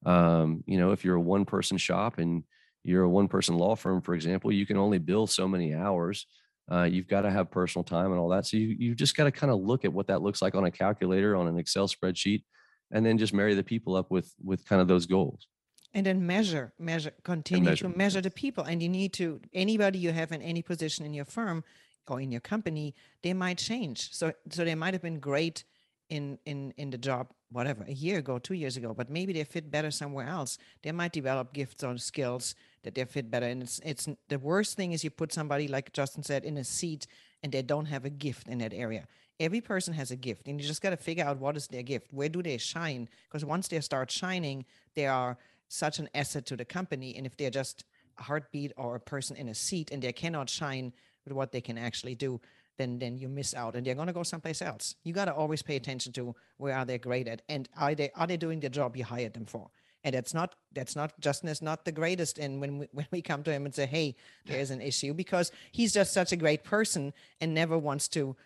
Um, 0.04 0.64
you 0.66 0.78
know, 0.78 0.92
if 0.92 1.04
you're 1.04 1.16
a 1.16 1.20
one-person 1.20 1.78
shop 1.78 2.18
and 2.18 2.44
you're 2.84 3.04
a 3.04 3.08
one 3.08 3.28
person 3.28 3.56
law 3.56 3.76
firm, 3.76 4.00
for 4.00 4.14
example, 4.14 4.52
you 4.52 4.64
can 4.64 4.76
only 4.76 4.98
bill 4.98 5.26
so 5.26 5.46
many 5.46 5.74
hours. 5.74 6.26
Uh, 6.70 6.84
you've 6.84 7.08
got 7.08 7.22
to 7.22 7.30
have 7.30 7.50
personal 7.50 7.84
time 7.84 8.12
and 8.12 8.20
all 8.20 8.28
that. 8.30 8.46
So 8.46 8.56
you, 8.56 8.76
you've 8.78 8.96
just 8.96 9.16
got 9.16 9.24
to 9.24 9.30
kind 9.30 9.52
of 9.52 9.60
look 9.60 9.84
at 9.84 9.92
what 9.92 10.06
that 10.08 10.22
looks 10.22 10.40
like 10.40 10.54
on 10.54 10.64
a 10.64 10.70
calculator, 10.70 11.36
on 11.36 11.48
an 11.48 11.58
Excel 11.58 11.88
spreadsheet, 11.88 12.44
and 12.90 13.04
then 13.04 13.18
just 13.18 13.34
marry 13.34 13.54
the 13.54 13.62
people 13.62 13.94
up 13.94 14.10
with 14.10 14.32
with 14.42 14.64
kind 14.66 14.80
of 14.80 14.88
those 14.88 15.06
goals. 15.06 15.48
And 15.94 16.04
then 16.04 16.26
measure, 16.26 16.72
measure, 16.78 17.12
continue 17.24 17.70
measure. 17.70 17.88
to 17.88 17.96
measure 17.96 18.20
the 18.20 18.30
people. 18.30 18.64
And 18.64 18.82
you 18.82 18.88
need 18.88 19.12
to 19.14 19.40
anybody 19.54 19.98
you 19.98 20.12
have 20.12 20.30
in 20.32 20.42
any 20.42 20.60
position 20.60 21.06
in 21.06 21.14
your 21.14 21.24
firm 21.24 21.64
or 22.10 22.20
in 22.20 22.30
your 22.30 22.40
company, 22.40 22.94
they 23.22 23.32
might 23.32 23.58
change. 23.58 24.12
So 24.12 24.32
so 24.50 24.64
they 24.64 24.74
might 24.74 24.94
have 24.94 25.02
been 25.02 25.20
great 25.20 25.64
in 26.08 26.38
in 26.44 26.72
in 26.76 26.90
the 26.90 26.98
job 26.98 27.32
whatever 27.50 27.84
a 27.86 27.92
year 27.92 28.18
ago 28.18 28.38
two 28.38 28.54
years 28.54 28.76
ago 28.76 28.92
but 28.92 29.08
maybe 29.08 29.32
they 29.32 29.44
fit 29.44 29.70
better 29.70 29.90
somewhere 29.90 30.28
else. 30.28 30.58
They 30.82 30.92
might 30.92 31.12
develop 31.12 31.52
gifts 31.52 31.82
or 31.84 31.96
skills 31.98 32.54
that 32.82 32.94
they 32.94 33.04
fit 33.04 33.30
better. 33.30 33.46
And 33.46 33.62
it's 33.62 33.80
it's 33.84 34.08
the 34.28 34.38
worst 34.38 34.76
thing 34.76 34.92
is 34.92 35.04
you 35.04 35.10
put 35.10 35.32
somebody 35.32 35.68
like 35.68 35.92
justin 35.92 36.22
said 36.22 36.44
in 36.44 36.56
a 36.56 36.64
seat 36.64 37.06
and 37.42 37.52
they 37.52 37.62
don't 37.62 37.86
have 37.86 38.04
a 38.04 38.10
gift 38.10 38.48
in 38.48 38.58
that 38.58 38.72
area. 38.72 39.06
Every 39.38 39.60
person 39.60 39.92
has 39.94 40.10
a 40.10 40.16
gift 40.16 40.48
and 40.48 40.60
you 40.60 40.66
just 40.66 40.82
got 40.82 40.90
to 40.90 40.96
figure 40.96 41.24
out 41.24 41.38
what 41.38 41.56
is 41.56 41.66
their 41.68 41.82
gift. 41.82 42.12
Where 42.12 42.28
do 42.28 42.42
they 42.42 42.58
shine? 42.58 43.08
Because 43.28 43.44
once 43.44 43.68
they 43.68 43.80
start 43.80 44.10
shining 44.10 44.64
they 44.94 45.06
are 45.06 45.36
such 45.68 45.98
an 45.98 46.08
asset 46.14 46.46
to 46.46 46.56
the 46.56 46.64
company. 46.64 47.16
And 47.16 47.26
if 47.26 47.36
they're 47.36 47.50
just 47.50 47.84
a 48.18 48.22
heartbeat 48.22 48.72
or 48.76 48.96
a 48.96 49.00
person 49.00 49.36
in 49.36 49.48
a 49.48 49.54
seat 49.54 49.90
and 49.90 50.02
they 50.02 50.12
cannot 50.12 50.48
shine 50.48 50.92
with 51.26 51.34
what 51.34 51.52
they 51.52 51.60
can 51.60 51.76
actually 51.76 52.14
do 52.14 52.40
then 52.76 52.98
then 52.98 53.18
you 53.18 53.28
miss 53.28 53.54
out 53.54 53.74
and 53.74 53.86
they're 53.86 53.94
going 53.94 54.06
to 54.06 54.12
go 54.12 54.22
someplace 54.22 54.62
else. 54.62 54.94
You 55.04 55.12
got 55.12 55.26
to 55.26 55.34
always 55.34 55.62
pay 55.62 55.76
attention 55.76 56.12
to 56.14 56.34
where 56.58 56.76
are 56.76 56.84
they 56.84 56.98
great 56.98 57.28
at 57.28 57.42
and 57.48 57.68
are 57.76 57.94
they 57.94 58.10
are 58.14 58.26
they 58.26 58.36
doing 58.36 58.60
the 58.60 58.68
job 58.68 58.96
you 58.96 59.04
hired 59.04 59.34
them 59.34 59.46
for? 59.46 59.70
And 60.04 60.14
that's 60.14 60.34
not 60.34 60.54
that's 60.72 60.94
not 60.94 61.18
Justin 61.20 61.48
is 61.48 61.62
not 61.62 61.84
the 61.84 61.92
greatest 61.92 62.38
and 62.38 62.60
when 62.60 62.78
we, 62.78 62.88
when 62.92 63.06
we 63.10 63.22
come 63.22 63.42
to 63.44 63.52
him 63.52 63.64
and 63.64 63.74
say 63.74 63.86
hey 63.86 64.14
there's 64.44 64.70
an 64.70 64.80
issue 64.80 65.14
because 65.14 65.50
he's 65.72 65.92
just 65.92 66.12
such 66.12 66.32
a 66.32 66.36
great 66.36 66.64
person 66.64 67.12
and 67.40 67.54
never 67.54 67.78
wants 67.78 68.08
to 68.08 68.36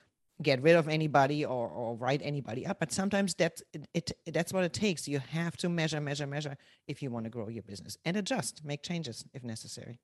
get 0.42 0.62
rid 0.62 0.74
of 0.74 0.88
anybody 0.88 1.44
or, 1.44 1.68
or 1.68 1.94
write 1.96 2.22
anybody 2.24 2.66
up. 2.66 2.80
But 2.80 2.92
sometimes 2.92 3.34
that's 3.34 3.62
it, 3.74 3.86
it 3.92 4.12
that's 4.32 4.52
what 4.52 4.64
it 4.64 4.72
takes. 4.72 5.06
You 5.06 5.18
have 5.18 5.56
to 5.58 5.68
measure 5.68 6.00
measure 6.00 6.26
measure 6.26 6.56
if 6.86 7.02
you 7.02 7.10
want 7.10 7.24
to 7.24 7.30
grow 7.30 7.48
your 7.48 7.62
business 7.62 7.98
and 8.04 8.16
adjust 8.16 8.64
make 8.64 8.82
changes 8.82 9.24
if 9.34 9.44
necessary 9.44 9.98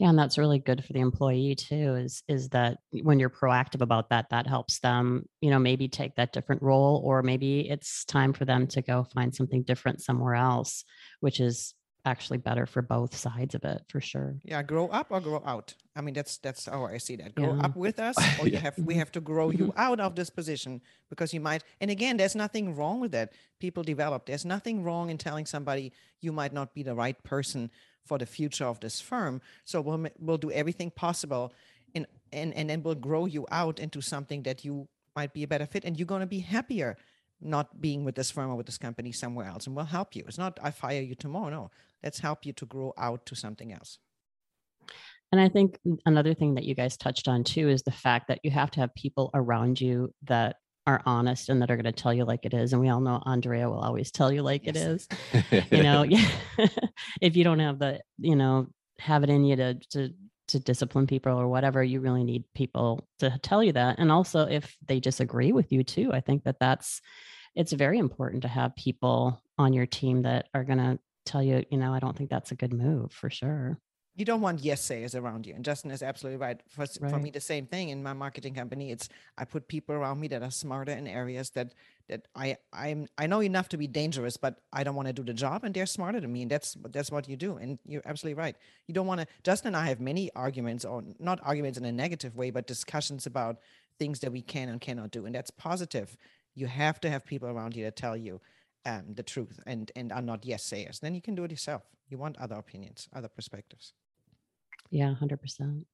yeah, 0.00 0.08
and 0.08 0.18
that's 0.18 0.38
really 0.38 0.58
good 0.58 0.82
for 0.82 0.94
the 0.94 1.00
employee 1.00 1.54
too. 1.54 1.94
Is 1.94 2.22
is 2.26 2.48
that 2.48 2.78
when 3.02 3.20
you're 3.20 3.28
proactive 3.28 3.82
about 3.82 4.08
that, 4.08 4.30
that 4.30 4.46
helps 4.46 4.78
them, 4.78 5.28
you 5.42 5.50
know, 5.50 5.58
maybe 5.58 5.88
take 5.88 6.14
that 6.14 6.32
different 6.32 6.62
role, 6.62 7.02
or 7.04 7.22
maybe 7.22 7.68
it's 7.68 8.06
time 8.06 8.32
for 8.32 8.46
them 8.46 8.66
to 8.68 8.80
go 8.80 9.04
find 9.04 9.34
something 9.34 9.62
different 9.62 10.00
somewhere 10.00 10.36
else, 10.36 10.84
which 11.20 11.38
is 11.38 11.74
actually 12.06 12.38
better 12.38 12.64
for 12.64 12.80
both 12.80 13.14
sides 13.14 13.54
of 13.54 13.62
it 13.64 13.82
for 13.90 14.00
sure. 14.00 14.36
Yeah, 14.42 14.62
grow 14.62 14.88
up 14.88 15.08
or 15.10 15.20
grow 15.20 15.42
out. 15.44 15.74
I 15.94 16.00
mean, 16.00 16.14
that's 16.14 16.38
that's 16.38 16.64
how 16.64 16.86
I 16.86 16.96
see 16.96 17.16
that. 17.16 17.34
Grow 17.34 17.54
Yeah. 17.54 17.66
up 17.66 17.76
with 17.76 18.00
us, 18.00 18.16
or 18.40 18.48
you 18.48 18.56
have 18.64 18.78
we 18.78 18.94
mm-hmm. 18.94 19.00
have 19.00 19.12
to 19.12 19.20
grow 19.20 19.48
mm-hmm. 19.48 19.64
you 19.64 19.74
out 19.76 20.00
of 20.00 20.14
this 20.14 20.30
position 20.30 20.80
because 21.10 21.34
you 21.34 21.40
might. 21.40 21.62
And 21.78 21.90
again, 21.90 22.16
there's 22.16 22.34
nothing 22.34 22.74
wrong 22.74 23.00
with 23.00 23.12
that. 23.12 23.34
People 23.58 23.82
develop. 23.82 24.24
There's 24.24 24.46
nothing 24.46 24.82
wrong 24.82 25.10
in 25.10 25.18
telling 25.18 25.44
somebody 25.44 25.92
you 26.22 26.32
might 26.32 26.54
not 26.54 26.72
be 26.72 26.82
the 26.82 26.94
right 26.94 27.22
person 27.22 27.70
for 28.04 28.18
the 28.18 28.26
future 28.26 28.64
of 28.64 28.80
this 28.80 29.00
firm. 29.00 29.40
So 29.64 29.80
we'll 29.80 30.06
we'll 30.18 30.38
do 30.38 30.50
everything 30.50 30.90
possible, 30.90 31.52
and 31.94 32.06
and 32.32 32.54
and 32.54 32.70
then 32.70 32.82
we'll 32.82 32.94
grow 32.94 33.26
you 33.26 33.46
out 33.50 33.78
into 33.78 34.00
something 34.00 34.42
that 34.44 34.64
you 34.64 34.88
might 35.16 35.32
be 35.32 35.42
a 35.42 35.48
better 35.48 35.66
fit, 35.66 35.84
and 35.84 35.98
you're 35.98 36.06
going 36.06 36.20
to 36.20 36.26
be 36.26 36.40
happier 36.40 36.96
not 37.40 37.80
being 37.80 38.04
with 38.04 38.14
this 38.14 38.30
firm 38.30 38.50
or 38.50 38.56
with 38.56 38.66
this 38.66 38.78
company 38.78 39.12
somewhere 39.12 39.46
else 39.46 39.66
and 39.66 39.74
we'll 39.74 39.84
help 39.84 40.14
you. 40.14 40.24
It's 40.26 40.38
not 40.38 40.58
i 40.62 40.70
fire 40.70 41.00
you 41.00 41.14
tomorrow. 41.14 41.48
No. 41.48 41.70
Let's 42.02 42.18
help 42.18 42.44
you 42.44 42.52
to 42.54 42.66
grow 42.66 42.92
out 42.98 43.26
to 43.26 43.34
something 43.34 43.72
else. 43.72 43.98
And 45.32 45.40
I 45.40 45.48
think 45.48 45.78
another 46.06 46.34
thing 46.34 46.54
that 46.54 46.64
you 46.64 46.74
guys 46.74 46.96
touched 46.96 47.28
on 47.28 47.44
too 47.44 47.68
is 47.68 47.82
the 47.82 47.92
fact 47.92 48.28
that 48.28 48.40
you 48.42 48.50
have 48.50 48.70
to 48.72 48.80
have 48.80 48.94
people 48.94 49.30
around 49.32 49.80
you 49.80 50.12
that 50.24 50.56
are 50.86 51.02
honest 51.06 51.48
and 51.48 51.60
that 51.62 51.70
are 51.70 51.76
going 51.76 51.84
to 51.84 51.92
tell 51.92 52.12
you 52.12 52.24
like 52.24 52.44
it 52.44 52.54
is. 52.54 52.72
And 52.72 52.80
we 52.80 52.88
all 52.88 53.00
know 53.00 53.22
Andrea 53.26 53.68
will 53.68 53.80
always 53.80 54.10
tell 54.10 54.32
you 54.32 54.42
like 54.42 54.66
it 54.66 54.74
Yes. 54.76 54.86
is. 54.86 55.08
You 55.70 55.82
know, 55.82 56.02
yeah. 56.02 56.26
if 57.20 57.36
you 57.36 57.44
don't 57.44 57.58
have 57.60 57.78
the, 57.78 58.00
you 58.18 58.36
know, 58.36 58.66
have 58.98 59.22
it 59.24 59.30
in 59.30 59.44
you 59.44 59.56
to 59.56 59.74
to 59.90 60.10
to 60.48 60.58
discipline 60.58 61.06
people 61.06 61.38
or 61.40 61.46
whatever, 61.46 61.82
you 61.82 62.00
really 62.00 62.24
need 62.24 62.42
people 62.54 63.06
to 63.20 63.38
tell 63.42 63.62
you 63.62 63.72
that. 63.72 63.98
And 63.98 64.10
also 64.10 64.46
if 64.46 64.76
they 64.86 64.98
disagree 64.98 65.52
with 65.52 65.70
you 65.70 65.84
too, 65.84 66.12
I 66.12 66.20
think 66.20 66.42
that 66.44 66.58
that's 66.58 67.00
it's 67.54 67.72
very 67.72 67.98
important 67.98 68.42
to 68.42 68.48
have 68.48 68.74
people 68.74 69.40
on 69.58 69.72
your 69.72 69.86
team 69.86 70.22
that 70.22 70.48
are 70.54 70.64
going 70.64 70.78
to 70.78 70.98
tell 71.26 71.42
you, 71.42 71.64
you 71.70 71.78
know, 71.78 71.92
I 71.94 72.00
don't 72.00 72.16
think 72.16 72.30
that's 72.30 72.50
a 72.52 72.56
good 72.56 72.72
move 72.72 73.12
for 73.12 73.30
sure. 73.30 73.78
You 74.16 74.24
don't 74.24 74.40
want 74.40 74.60
yes 74.60 74.80
sayers 74.82 75.14
around 75.14 75.46
you. 75.46 75.54
And 75.54 75.64
Justin 75.64 75.90
is 75.90 76.02
absolutely 76.02 76.38
right. 76.38 76.60
For, 76.68 76.82
s- 76.82 76.98
for 76.98 77.18
me, 77.18 77.30
the 77.30 77.40
same 77.40 77.66
thing 77.66 77.88
in 77.90 78.02
my 78.02 78.12
marketing 78.12 78.54
company. 78.54 78.90
It's 78.90 79.08
I 79.38 79.44
put 79.44 79.68
people 79.68 79.94
around 79.94 80.20
me 80.20 80.28
that 80.28 80.42
are 80.42 80.50
smarter 80.50 80.92
in 80.92 81.06
areas 81.06 81.50
that 81.50 81.72
that 82.08 82.26
I 82.34 82.56
I'm 82.72 83.06
I 83.16 83.26
know 83.26 83.40
enough 83.40 83.68
to 83.70 83.76
be 83.78 83.86
dangerous, 83.86 84.36
but 84.36 84.60
I 84.72 84.82
don't 84.84 84.96
want 84.96 85.06
to 85.08 85.14
do 85.14 85.22
the 85.22 85.32
job, 85.32 85.64
and 85.64 85.72
they're 85.72 85.86
smarter 85.86 86.20
than 86.20 86.32
me. 86.32 86.42
And 86.42 86.50
that's 86.50 86.76
that's 86.90 87.10
what 87.10 87.28
you 87.28 87.36
do. 87.36 87.56
And 87.56 87.78
you're 87.86 88.02
absolutely 88.04 88.40
right. 88.42 88.56
You 88.88 88.94
don't 88.94 89.06
want 89.06 89.20
to. 89.20 89.26
Justin 89.44 89.68
and 89.68 89.76
I 89.76 89.86
have 89.86 90.00
many 90.00 90.30
arguments, 90.34 90.84
or 90.84 91.02
not 91.18 91.38
arguments 91.42 91.78
in 91.78 91.84
a 91.84 91.92
negative 91.92 92.36
way, 92.36 92.50
but 92.50 92.66
discussions 92.66 93.26
about 93.26 93.58
things 93.98 94.20
that 94.20 94.32
we 94.32 94.42
can 94.42 94.68
and 94.68 94.80
cannot 94.80 95.10
do, 95.12 95.24
and 95.26 95.34
that's 95.34 95.50
positive. 95.50 96.16
You 96.56 96.66
have 96.66 97.00
to 97.02 97.10
have 97.10 97.24
people 97.24 97.48
around 97.48 97.76
you 97.76 97.84
that 97.84 97.94
tell 97.96 98.16
you 98.16 98.40
um, 98.86 99.14
the 99.14 99.22
truth 99.22 99.60
and 99.66 99.90
and 99.94 100.12
are 100.12 100.22
not 100.22 100.44
yes 100.44 100.64
sayers. 100.64 101.00
Then 101.00 101.14
you 101.14 101.22
can 101.22 101.34
do 101.34 101.44
it 101.44 101.50
yourself. 101.50 101.82
You 102.08 102.18
want 102.18 102.38
other 102.38 102.56
opinions, 102.56 103.08
other 103.14 103.28
perspectives. 103.28 103.92
Yeah, 104.90 105.14
100%. 105.20 105.84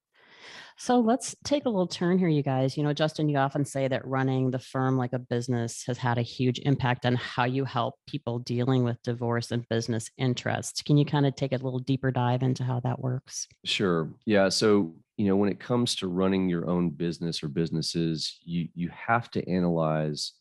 So 0.77 0.99
let's 0.99 1.35
take 1.43 1.65
a 1.65 1.69
little 1.69 1.87
turn 1.87 2.19
here, 2.19 2.27
you 2.27 2.43
guys. 2.43 2.77
You 2.77 2.83
know, 2.83 2.93
Justin, 2.93 3.29
you 3.29 3.37
often 3.37 3.65
say 3.65 3.87
that 3.87 4.07
running 4.07 4.51
the 4.51 4.59
firm 4.59 4.97
like 4.97 5.13
a 5.13 5.19
business 5.19 5.83
has 5.87 5.97
had 5.97 6.17
a 6.17 6.21
huge 6.21 6.59
impact 6.59 7.05
on 7.05 7.15
how 7.15 7.45
you 7.45 7.65
help 7.65 7.95
people 8.07 8.39
dealing 8.39 8.83
with 8.83 9.01
divorce 9.03 9.51
and 9.51 9.67
business 9.69 10.09
interests. 10.17 10.81
Can 10.81 10.97
you 10.97 11.05
kind 11.05 11.25
of 11.25 11.35
take 11.35 11.51
a 11.51 11.57
little 11.57 11.79
deeper 11.79 12.11
dive 12.11 12.43
into 12.43 12.63
how 12.63 12.79
that 12.81 12.99
works? 12.99 13.47
Sure. 13.65 14.09
Yeah. 14.25 14.49
So, 14.49 14.95
you 15.17 15.27
know, 15.27 15.35
when 15.35 15.49
it 15.49 15.59
comes 15.59 15.95
to 15.97 16.07
running 16.07 16.47
your 16.47 16.69
own 16.69 16.91
business 16.91 17.43
or 17.43 17.47
businesses, 17.47 18.37
you 18.43 18.67
you 18.75 18.89
have 18.89 19.31
to 19.31 19.49
analyze 19.49 20.33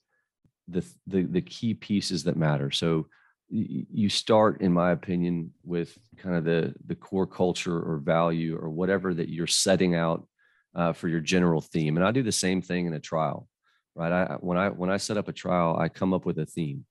the 0.68 0.85
the 1.07 1.22
the 1.22 1.40
key 1.40 1.74
pieces 1.74 2.24
that 2.24 2.37
matter. 2.37 2.70
So 2.70 3.07
you 3.48 4.09
start, 4.09 4.61
in 4.61 4.72
my 4.72 4.90
opinion, 4.90 5.52
with 5.62 5.96
kind 6.16 6.35
of 6.35 6.44
the 6.44 6.74
the 6.87 6.96
core 6.96 7.26
culture 7.26 7.79
or 7.79 7.98
value 7.98 8.59
or 8.61 8.70
whatever 8.70 9.14
that 9.14 9.29
you're 9.29 9.46
setting 9.46 9.94
out 9.94 10.26
uh, 10.74 10.92
for 10.92 11.09
your 11.09 11.20
general 11.20 11.61
theme. 11.61 11.96
And 11.96 12.05
I 12.05 12.11
do 12.11 12.22
the 12.22 12.33
same 12.33 12.61
thing 12.61 12.87
in 12.87 12.92
a 12.94 13.00
trial, 13.00 13.48
right? 13.94 14.12
I 14.12 14.37
when 14.40 14.59
I 14.59 14.68
when 14.70 14.90
I 14.90 14.96
set 14.96 15.16
up 15.16 15.29
a 15.29 15.33
trial, 15.33 15.76
I 15.79 15.88
come 15.88 16.12
up 16.12 16.26
with 16.26 16.38
a 16.38 16.46
theme, 16.46 16.85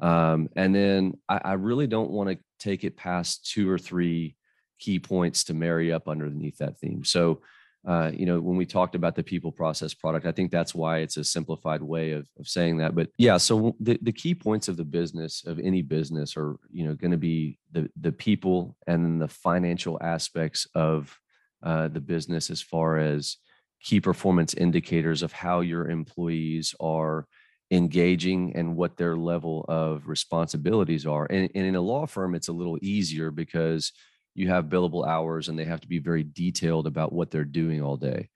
um, 0.00 0.48
and 0.56 0.74
then 0.74 1.14
I, 1.28 1.40
I 1.44 1.52
really 1.54 1.86
don't 1.86 2.10
want 2.10 2.30
to 2.30 2.38
take 2.58 2.84
it 2.84 2.96
past 2.96 3.50
two 3.50 3.70
or 3.70 3.78
three 3.78 4.36
key 4.78 4.98
points 4.98 5.44
to 5.44 5.54
marry 5.54 5.92
up 5.92 6.08
underneath 6.08 6.58
that 6.58 6.78
theme. 6.78 7.04
So, 7.04 7.42
uh, 7.86 8.10
you 8.12 8.26
know, 8.26 8.40
when 8.40 8.56
we 8.56 8.66
talked 8.66 8.94
about 8.94 9.14
the 9.14 9.22
people 9.22 9.50
process 9.50 9.94
product, 9.94 10.26
I 10.26 10.32
think 10.32 10.50
that's 10.50 10.74
why 10.74 10.98
it's 10.98 11.16
a 11.16 11.24
simplified 11.24 11.82
way 11.82 12.12
of, 12.12 12.28
of 12.38 12.46
saying 12.46 12.76
that. 12.78 12.94
But 12.94 13.08
yeah, 13.16 13.38
so 13.38 13.74
the, 13.80 13.98
the 14.02 14.12
key 14.12 14.34
points 14.34 14.68
of 14.68 14.76
the 14.76 14.84
business 14.84 15.44
of 15.46 15.58
any 15.58 15.80
business 15.80 16.36
are, 16.36 16.56
you 16.70 16.84
know, 16.84 16.94
going 16.94 17.10
to 17.12 17.16
be 17.16 17.58
the 17.72 17.88
the 17.98 18.12
people 18.12 18.76
and 18.86 19.20
the 19.20 19.28
financial 19.28 19.98
aspects 20.02 20.66
of 20.74 21.18
uh, 21.62 21.88
the 21.88 22.00
business 22.00 22.50
as 22.50 22.60
far 22.60 22.98
as 22.98 23.38
key 23.82 24.00
performance 24.00 24.52
indicators 24.52 25.22
of 25.22 25.32
how 25.32 25.60
your 25.60 25.88
employees 25.88 26.74
are 26.80 27.26
engaging 27.70 28.54
and 28.56 28.76
what 28.76 28.96
their 28.96 29.16
level 29.16 29.64
of 29.68 30.08
responsibilities 30.08 31.06
are. 31.06 31.26
And, 31.30 31.48
and 31.54 31.66
in 31.66 31.76
a 31.76 31.80
law 31.80 32.06
firm, 32.06 32.34
it's 32.34 32.48
a 32.48 32.52
little 32.52 32.78
easier 32.82 33.30
because 33.30 33.92
you 34.34 34.48
have 34.48 34.66
billable 34.66 35.06
hours 35.06 35.48
and 35.48 35.58
they 35.58 35.64
have 35.64 35.80
to 35.80 35.88
be 35.88 35.98
very 35.98 36.22
detailed 36.22 36.86
about 36.86 37.12
what 37.12 37.30
they're 37.30 37.44
doing 37.44 37.82
all 37.82 37.96
day. 37.96 38.28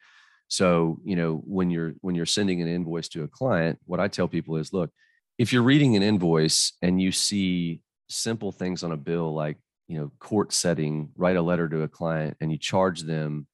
So, 0.49 0.99
you 1.05 1.17
know, 1.17 1.43
when 1.45 1.71
you're 1.71 1.95
when 2.01 2.15
you're 2.15 2.27
sending 2.27 2.61
an 2.61 2.69
invoice 2.69 3.09
to 3.11 3.25
a 3.25 3.29
client, 3.29 3.79
what 3.87 4.01
I 4.01 4.09
tell 4.09 4.29
people 4.29 4.57
is, 4.57 4.73
look, 4.73 4.91
if 5.39 5.53
you're 5.53 5.63
reading 5.63 5.97
an 5.97 6.03
invoice 6.03 6.73
and 6.83 7.01
you 7.01 7.13
see 7.13 7.81
simple 8.09 8.53
things 8.53 8.83
on 8.83 8.93
a 8.93 8.97
bill 8.97 9.35
like, 9.35 9.57
you 9.89 9.99
know, 9.99 10.13
court 10.19 10.53
setting, 10.53 11.11
write 11.17 11.37
a 11.37 11.43
letter 11.43 11.69
to 11.69 11.83
a 11.83 11.89
client 11.89 12.37
and 12.41 12.53
you 12.53 12.59
charge 12.59 13.01
them 13.01 13.47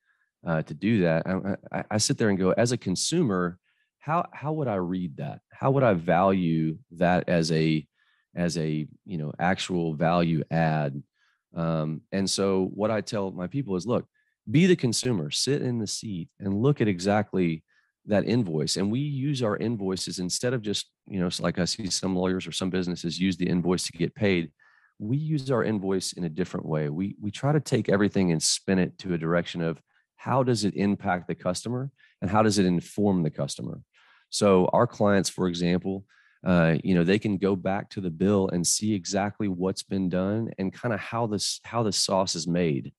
uh, 0.46 0.62
to 0.62 0.74
do 0.74 1.02
that, 1.02 1.26
I, 1.26 1.78
I, 1.78 1.84
I 1.92 1.98
sit 1.98 2.18
there 2.18 2.28
and 2.28 2.38
go, 2.38 2.52
as 2.52 2.72
a 2.72 2.76
consumer, 2.76 3.58
how 4.00 4.28
how 4.32 4.52
would 4.54 4.68
I 4.68 4.76
read 4.76 5.18
that? 5.18 5.40
How 5.52 5.70
would 5.70 5.82
I 5.82 5.94
value 5.94 6.78
that 6.92 7.28
as 7.28 7.52
a 7.52 7.86
as 8.34 8.56
a 8.58 8.88
you 9.04 9.18
know 9.18 9.32
actual 9.38 9.94
value 9.94 10.42
add? 10.50 11.02
Um, 11.54 12.02
and 12.12 12.28
so 12.28 12.70
what 12.74 12.90
I 12.90 13.00
tell 13.00 13.30
my 13.32 13.46
people 13.46 13.76
is, 13.76 13.86
look, 13.86 14.06
be 14.50 14.66
the 14.66 14.76
consumer, 14.76 15.30
sit 15.30 15.62
in 15.62 15.78
the 15.78 15.86
seat 15.86 16.28
and 16.38 16.62
look 16.62 16.80
at 16.80 16.88
exactly 16.88 17.62
that 18.06 18.26
invoice. 18.26 18.76
And 18.76 18.90
we 18.90 19.00
use 19.00 19.42
our 19.42 19.56
invoices 19.56 20.18
instead 20.18 20.54
of 20.54 20.62
just 20.62 20.86
you 21.06 21.20
know 21.20 21.28
like 21.40 21.58
I 21.58 21.64
see 21.64 21.88
some 21.90 22.16
lawyers 22.16 22.46
or 22.46 22.52
some 22.52 22.70
businesses 22.70 23.20
use 23.20 23.36
the 23.36 23.48
invoice 23.48 23.84
to 23.84 23.92
get 23.92 24.14
paid. 24.14 24.50
We 24.98 25.16
use 25.16 25.50
our 25.50 25.64
invoice 25.64 26.12
in 26.12 26.24
a 26.24 26.28
different 26.28 26.66
way. 26.66 26.88
We 26.88 27.16
we 27.20 27.30
try 27.30 27.52
to 27.52 27.60
take 27.60 27.88
everything 27.88 28.32
and 28.32 28.42
spin 28.42 28.78
it 28.78 28.98
to 28.98 29.14
a 29.14 29.18
direction 29.18 29.60
of 29.60 29.80
how 30.20 30.42
does 30.42 30.64
it 30.64 30.74
impact 30.74 31.28
the 31.28 31.34
customer 31.34 31.90
and 32.20 32.30
how 32.30 32.42
does 32.42 32.58
it 32.58 32.66
inform 32.66 33.22
the 33.22 33.30
customer 33.30 33.80
so 34.28 34.66
our 34.72 34.86
clients 34.86 35.30
for 35.30 35.48
example 35.48 36.04
uh, 36.44 36.76
you 36.82 36.94
know 36.94 37.04
they 37.04 37.18
can 37.18 37.36
go 37.36 37.54
back 37.54 37.90
to 37.90 38.00
the 38.00 38.10
bill 38.10 38.48
and 38.48 38.66
see 38.66 38.94
exactly 38.94 39.48
what's 39.48 39.82
been 39.82 40.08
done 40.08 40.50
and 40.58 40.72
kind 40.72 40.94
of 40.94 41.00
how 41.00 41.26
this 41.26 41.60
how 41.64 41.82
the 41.82 41.92
sauce 41.92 42.34
is 42.34 42.46
made. 42.46 42.92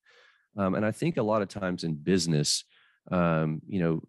Um, 0.58 0.76
and 0.76 0.86
i 0.86 0.92
think 0.92 1.16
a 1.16 1.24
lot 1.24 1.42
of 1.42 1.48
times 1.48 1.86
in 1.86 1.96
business 1.96 2.66
um, 3.10 3.62
you 3.68 3.80
know 3.80 4.02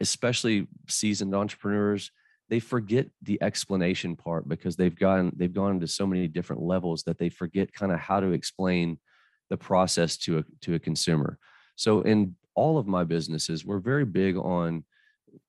especially 0.00 0.68
seasoned 0.86 1.34
entrepreneurs 1.34 2.12
they 2.48 2.60
forget 2.60 3.08
the 3.22 3.40
explanation 3.42 4.16
part 4.16 4.48
because 4.48 4.76
they've 4.76 4.98
gone 4.98 5.32
they've 5.36 5.52
gone 5.52 5.72
into 5.72 5.86
so 5.86 6.06
many 6.06 6.28
different 6.28 6.62
levels 6.62 7.02
that 7.02 7.18
they 7.18 7.28
forget 7.28 7.72
kind 7.72 7.92
of 7.92 7.98
how 7.98 8.20
to 8.20 8.32
explain 8.32 8.98
the 9.50 9.56
process 9.56 10.16
to 10.16 10.38
a 10.38 10.44
to 10.60 10.74
a 10.74 10.78
consumer. 10.78 11.38
So 11.76 12.02
in 12.02 12.36
all 12.54 12.78
of 12.78 12.86
my 12.86 13.04
businesses 13.04 13.64
we're 13.64 13.78
very 13.78 14.04
big 14.04 14.36
on 14.36 14.84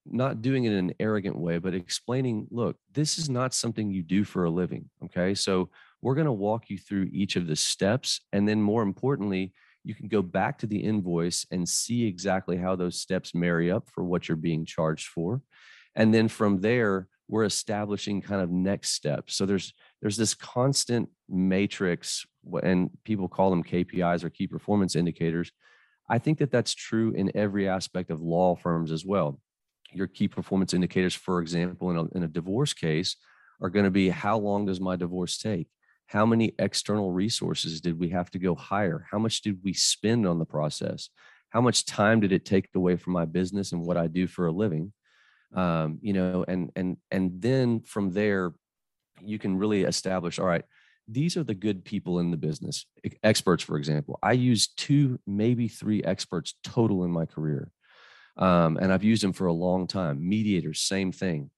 not 0.06 0.42
doing 0.42 0.66
it 0.66 0.72
in 0.72 0.90
an 0.90 0.94
arrogant 1.00 1.38
way, 1.38 1.58
but 1.58 1.74
explaining, 1.74 2.48
look, 2.52 2.78
this 2.94 3.18
is 3.18 3.30
not 3.30 3.54
something 3.54 3.92
you 3.92 4.04
do 4.04 4.24
for 4.24 4.46
a 4.46 4.50
living. 4.50 4.90
Okay. 5.06 5.34
So 5.36 5.70
we're 6.02 6.16
going 6.16 6.26
to 6.26 6.32
walk 6.32 6.70
you 6.70 6.78
through 6.78 7.10
each 7.12 7.36
of 7.36 7.48
the 7.48 7.56
steps. 7.56 8.22
And 8.34 8.48
then 8.48 8.62
more 8.62 8.84
importantly, 8.84 9.54
you 9.84 9.96
can 9.96 10.08
go 10.08 10.22
back 10.22 10.58
to 10.60 10.68
the 10.68 10.80
invoice 10.80 11.46
and 11.52 11.68
see 11.68 12.06
exactly 12.06 12.58
how 12.58 12.76
those 12.76 13.00
steps 13.00 13.34
marry 13.34 13.72
up 13.72 13.90
for 13.90 14.04
what 14.04 14.28
you're 14.28 14.36
being 14.36 14.66
charged 14.66 15.08
for. 15.08 15.42
And 15.96 16.14
then 16.14 16.28
from 16.28 16.62
there, 16.62 17.08
we're 17.28 17.44
establishing 17.44 18.22
kind 18.22 18.42
of 18.42 18.50
next 18.50 18.92
steps. 18.92 19.36
So 19.36 19.46
there's 19.46 19.74
there's 20.02 20.18
this 20.18 20.34
constant 20.34 21.10
matrix, 21.28 22.26
and 22.64 22.90
people 23.04 23.28
call 23.28 23.52
them 23.52 23.64
KPIs 23.64 24.24
or 24.24 24.30
key 24.30 24.48
performance 24.48 24.96
indicators. 24.96 25.52
I 26.10 26.18
think 26.18 26.40
that 26.40 26.52
that's 26.52 26.74
true 26.74 27.12
in 27.12 27.32
every 27.36 27.70
aspect 27.70 28.10
of 28.10 28.20
law 28.20 28.56
firms 28.56 28.92
as 28.92 29.06
well 29.06 29.40
your 29.94 30.08
key 30.08 30.28
performance 30.28 30.74
indicators, 30.74 31.16
for 31.16 31.42
example, 31.42 31.92
in 31.92 31.98
a, 31.98 32.18
in 32.18 32.24
a 32.24 32.28
divorce 32.28 32.74
case, 32.74 33.16
are 33.62 33.70
going 33.70 33.86
to 33.86 33.92
be 33.92 34.10
how 34.10 34.38
long 34.38 34.66
does 34.66 34.80
my 34.80 34.96
divorce 34.96 35.38
take? 35.38 35.68
How 36.08 36.26
many 36.26 36.54
external 36.58 37.12
resources 37.12 37.82
did 37.82 38.00
we 38.00 38.10
have 38.10 38.32
to 38.32 38.40
go 38.40 38.56
hire? 38.56 39.06
How 39.12 39.20
much 39.20 39.42
did 39.42 39.60
we 39.64 39.74
spend 39.74 40.26
on 40.26 40.40
the 40.40 40.46
process? 40.46 41.10
How 41.50 41.62
much 41.62 41.86
time 41.86 42.20
did 42.20 42.32
it 42.32 42.46
take 42.46 42.70
away 42.76 42.96
from 42.96 43.14
my 43.14 43.26
business 43.26 43.72
and 43.72 43.82
what 43.82 43.98
I 43.98 44.08
do 44.08 44.28
for 44.28 44.48
a 44.48 44.52
living? 44.52 44.94
Um, 45.54 46.00
you 46.02 46.14
know, 46.14 46.46
and 46.48 46.72
and 46.76 46.98
and 47.10 47.42
then 47.42 47.82
from 47.82 48.12
there, 48.12 48.52
you 49.22 49.40
can 49.40 49.58
really 49.58 49.84
establish. 49.84 50.38
All 50.38 50.46
right, 50.46 50.64
these 51.10 51.36
are 51.36 51.44
the 51.44 51.56
good 51.56 51.84
people 51.84 52.20
in 52.20 52.32
the 52.32 52.38
business 52.38 52.86
experts 53.24 53.64
for 53.64 53.78
example 53.78 54.20
i 54.22 54.32
use 54.32 54.68
two 54.68 55.20
maybe 55.26 55.68
three 55.68 56.04
experts 56.04 56.56
total 56.64 57.04
in 57.04 57.12
my 57.12 57.26
career 57.26 57.72
um, 58.40 58.78
and 58.78 58.92
i've 58.92 59.04
used 59.04 59.24
them 59.24 59.34
for 59.34 59.48
a 59.48 59.54
long 59.54 59.88
time. 59.88 60.28
Mediators 60.28 60.82
same 60.82 61.12
thing. 61.12 61.52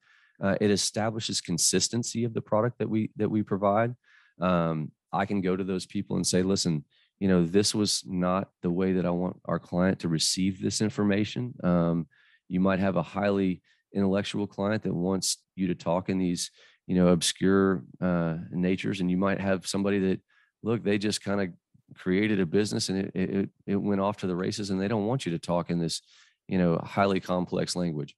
Uh, 0.44 0.56
it 0.60 0.72
establishes 0.72 1.40
consistency 1.40 2.24
of 2.24 2.34
the 2.34 2.42
product 2.42 2.80
that 2.80 2.90
we 2.90 3.12
that 3.16 3.30
we 3.30 3.44
provide. 3.44 3.96
Um, 4.40 4.92
i 5.14 5.26
can 5.26 5.42
go 5.42 5.56
to 5.56 5.64
those 5.64 5.86
people 5.86 6.16
and 6.16 6.26
say 6.26 6.42
listen 6.42 6.86
you 7.20 7.28
know 7.28 7.46
this 7.46 7.76
was 7.76 8.04
not 8.08 8.50
the 8.62 8.72
way 8.72 8.94
that 8.94 9.06
i 9.06 9.10
want 9.10 9.38
our 9.46 9.60
client 9.60 10.00
to 10.00 10.08
receive 10.08 10.62
this 10.62 10.82
information. 10.82 11.54
Um, 11.64 12.08
you 12.48 12.60
might 12.60 12.80
have 12.80 12.98
a 12.98 13.04
highly 13.04 13.62
intellectual 13.94 14.48
client 14.48 14.84
that 14.84 14.94
wants 14.94 15.38
you 15.56 15.68
to 15.68 15.76
talk 15.76 16.10
in 16.10 16.18
these 16.18 16.52
you 16.88 16.96
know 16.96 17.10
obscure 17.10 17.84
uh, 18.02 18.36
natures 18.52 19.00
and 19.00 19.10
you 19.10 19.18
might 19.18 19.40
have 19.40 19.68
somebody 19.68 20.00
that 20.00 20.20
look 20.64 20.84
they 20.84 20.98
just 20.98 21.24
kind 21.24 21.42
of 21.42 21.50
created 21.96 22.40
a 22.40 22.46
business 22.46 22.90
and 22.90 23.00
it, 23.00 23.12
it 23.14 23.50
it 23.66 23.76
went 23.76 24.02
off 24.02 24.18
to 24.18 24.28
the 24.28 24.36
races 24.36 24.70
and 24.70 24.82
they 24.82 24.88
don't 24.88 25.06
want 25.06 25.26
you 25.26 25.32
to 25.32 25.40
talk 25.40 25.70
in 25.70 25.80
this 25.80 26.02
you 26.48 26.58
know 26.58 26.78
highly 26.84 27.20
complex 27.20 27.76
language 27.76 28.16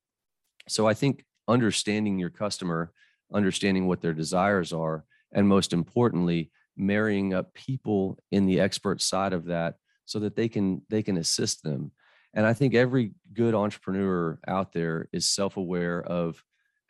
so 0.68 0.88
i 0.88 0.94
think 0.94 1.26
understanding 1.48 2.18
your 2.18 2.30
customer 2.30 2.92
understanding 3.34 3.88
what 3.88 4.02
their 4.02 4.14
desires 4.14 4.72
are 4.74 5.04
and 5.34 5.48
most 5.48 5.74
importantly 5.74 6.52
marrying 6.78 7.34
up 7.34 7.54
people 7.54 8.18
in 8.32 8.46
the 8.46 8.60
expert 8.60 9.02
side 9.02 9.34
of 9.34 9.46
that 9.46 9.76
so 10.06 10.20
that 10.20 10.36
they 10.36 10.48
can 10.48 10.82
they 10.90 11.04
can 11.04 11.18
assist 11.18 11.64
them 11.64 11.92
and 12.34 12.46
i 12.46 12.54
think 12.54 12.74
every 12.74 13.14
good 13.34 13.54
entrepreneur 13.54 14.40
out 14.48 14.74
there 14.74 15.08
is 15.12 15.30
self-aware 15.30 16.02
of 16.04 16.44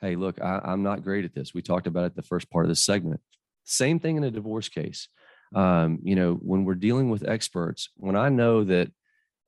hey, 0.04 0.18
look, 0.18 0.42
I, 0.42 0.60
am 0.66 0.84
not 0.84 1.02
great 1.02 1.24
at 1.24 1.34
this. 1.34 1.54
We 1.54 1.62
talked 1.62 1.88
about 1.88 2.04
it 2.04 2.16
the 2.16 2.22
first 2.22 2.52
part 2.52 2.66
of 2.66 2.70
this 2.70 2.84
segment. 2.84 3.22
Same 3.64 4.00
thing 4.00 4.18
in 4.18 4.26
a 4.26 4.32
divorce 4.32 4.68
case. 4.68 5.08
Um, 5.56 6.00
you 6.04 6.16
know, 6.16 6.34
when 6.34 6.66
we're 6.66 6.76
dealing 6.76 7.10
with 7.10 7.28
experts, 7.28 7.90
when 7.96 8.18
I 8.18 8.28
know 8.28 8.66
that 8.66 8.92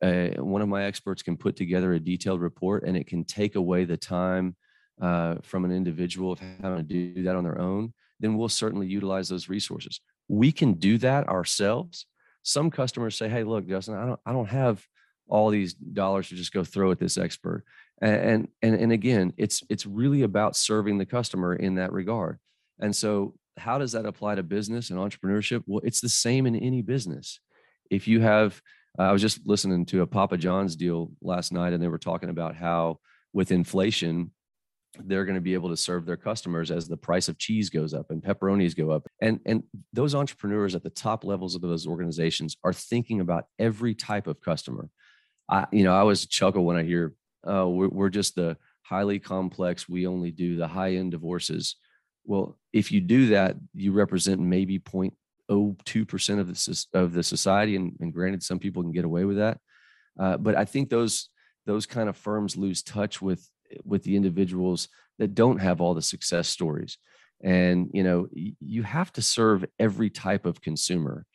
uh, 0.01 0.27
one 0.43 0.61
of 0.61 0.67
my 0.67 0.83
experts 0.83 1.23
can 1.23 1.37
put 1.37 1.55
together 1.55 1.93
a 1.93 1.99
detailed 1.99 2.41
report 2.41 2.83
and 2.83 2.97
it 2.97 3.07
can 3.07 3.23
take 3.23 3.55
away 3.55 3.85
the 3.85 3.97
time 3.97 4.55
uh, 5.01 5.35
from 5.41 5.65
an 5.65 5.71
individual 5.71 6.31
of 6.31 6.39
having 6.61 6.77
to 6.77 6.83
do 6.83 7.23
that 7.23 7.35
on 7.35 7.43
their 7.43 7.59
own, 7.59 7.93
then 8.19 8.37
we'll 8.37 8.49
certainly 8.49 8.87
utilize 8.87 9.27
those 9.27 9.49
resources. 9.49 9.99
We 10.27 10.51
can 10.51 10.73
do 10.73 10.97
that 10.99 11.27
ourselves. 11.27 12.05
Some 12.43 12.71
customers 12.71 13.15
say, 13.15 13.27
"Hey, 13.27 13.43
look, 13.43 13.67
Justin, 13.67 13.95
I 13.95 14.05
don't, 14.05 14.19
I 14.25 14.31
don't 14.31 14.49
have 14.49 14.85
all 15.27 15.49
these 15.49 15.73
dollars 15.73 16.29
to 16.29 16.35
just 16.35 16.53
go 16.53 16.63
throw 16.63 16.91
at 16.91 16.99
this 16.99 17.17
expert." 17.17 17.63
and 18.01 18.47
and 18.61 18.75
and 18.75 18.91
again 18.91 19.33
it's 19.37 19.63
it's 19.69 19.85
really 19.85 20.23
about 20.23 20.55
serving 20.55 20.97
the 20.97 21.05
customer 21.05 21.55
in 21.55 21.75
that 21.75 21.93
regard 21.93 22.37
and 22.79 22.95
so 22.95 23.33
how 23.57 23.77
does 23.77 23.93
that 23.93 24.05
apply 24.05 24.35
to 24.35 24.43
business 24.43 24.89
and 24.89 24.99
entrepreneurship 24.99 25.63
well 25.65 25.81
it's 25.83 26.01
the 26.01 26.09
same 26.09 26.45
in 26.45 26.55
any 26.55 26.81
business 26.81 27.39
if 27.89 28.07
you 28.07 28.19
have 28.19 28.61
i 28.99 29.11
was 29.11 29.21
just 29.21 29.45
listening 29.45 29.85
to 29.85 30.01
a 30.01 30.07
papa 30.07 30.37
john's 30.37 30.75
deal 30.75 31.11
last 31.21 31.51
night 31.51 31.73
and 31.73 31.81
they 31.81 31.87
were 31.87 31.97
talking 31.97 32.29
about 32.29 32.55
how 32.55 32.99
with 33.33 33.51
inflation 33.51 34.31
they're 35.03 35.25
going 35.25 35.35
to 35.35 35.41
be 35.41 35.53
able 35.53 35.69
to 35.69 35.75
serve 35.75 36.05
their 36.05 36.15
customers 36.15 36.71
as 36.71 36.87
the 36.87 36.95
price 36.95 37.27
of 37.27 37.37
cheese 37.37 37.69
goes 37.69 37.93
up 37.93 38.11
and 38.11 38.23
pepperonis 38.23 38.75
go 38.75 38.91
up 38.91 39.07
and 39.21 39.39
and 39.45 39.63
those 39.93 40.15
entrepreneurs 40.15 40.75
at 40.75 40.83
the 40.83 40.89
top 40.89 41.23
levels 41.23 41.55
of 41.55 41.61
those 41.61 41.85
organizations 41.85 42.55
are 42.63 42.73
thinking 42.73 43.19
about 43.19 43.45
every 43.59 43.93
type 43.93 44.27
of 44.27 44.39
customer 44.41 44.89
i 45.49 45.65
you 45.71 45.83
know 45.83 45.93
i 45.93 45.99
always 45.99 46.25
chuckle 46.25 46.63
when 46.63 46.77
i 46.77 46.83
hear 46.83 47.13
uh, 47.47 47.67
we're, 47.67 47.89
we're 47.89 48.09
just 48.09 48.35
the 48.35 48.57
highly 48.85 49.19
complex. 49.19 49.89
We 49.89 50.07
only 50.07 50.31
do 50.31 50.55
the 50.55 50.67
high 50.67 50.95
end 50.95 51.11
divorces. 51.11 51.75
Well, 52.23 52.57
if 52.73 52.91
you 52.91 53.01
do 53.01 53.27
that, 53.27 53.55
you 53.73 53.91
represent 53.91 54.39
maybe 54.39 54.79
0.02% 55.49 56.39
of 56.39 56.47
the, 56.47 56.85
of 56.93 57.13
the 57.13 57.23
society. 57.23 57.75
And, 57.75 57.93
and 57.99 58.13
granted, 58.13 58.43
some 58.43 58.59
people 58.59 58.83
can 58.83 58.91
get 58.91 59.05
away 59.05 59.25
with 59.25 59.37
that. 59.37 59.59
Uh, 60.19 60.37
but 60.37 60.55
I 60.55 60.65
think 60.65 60.89
those, 60.89 61.29
those 61.65 61.85
kind 61.85 62.09
of 62.09 62.17
firms 62.17 62.55
lose 62.55 62.83
touch 62.83 63.21
with, 63.21 63.49
with 63.83 64.03
the 64.03 64.15
individuals 64.15 64.87
that 65.19 65.35
don't 65.35 65.59
have 65.59 65.81
all 65.81 65.93
the 65.93 66.01
success 66.01 66.47
stories. 66.47 66.97
And, 67.43 67.89
you 67.93 68.03
know, 68.03 68.27
you 68.33 68.83
have 68.83 69.11
to 69.13 69.21
serve 69.21 69.65
every 69.79 70.09
type 70.09 70.45
of 70.45 70.61
consumer. 70.61 71.25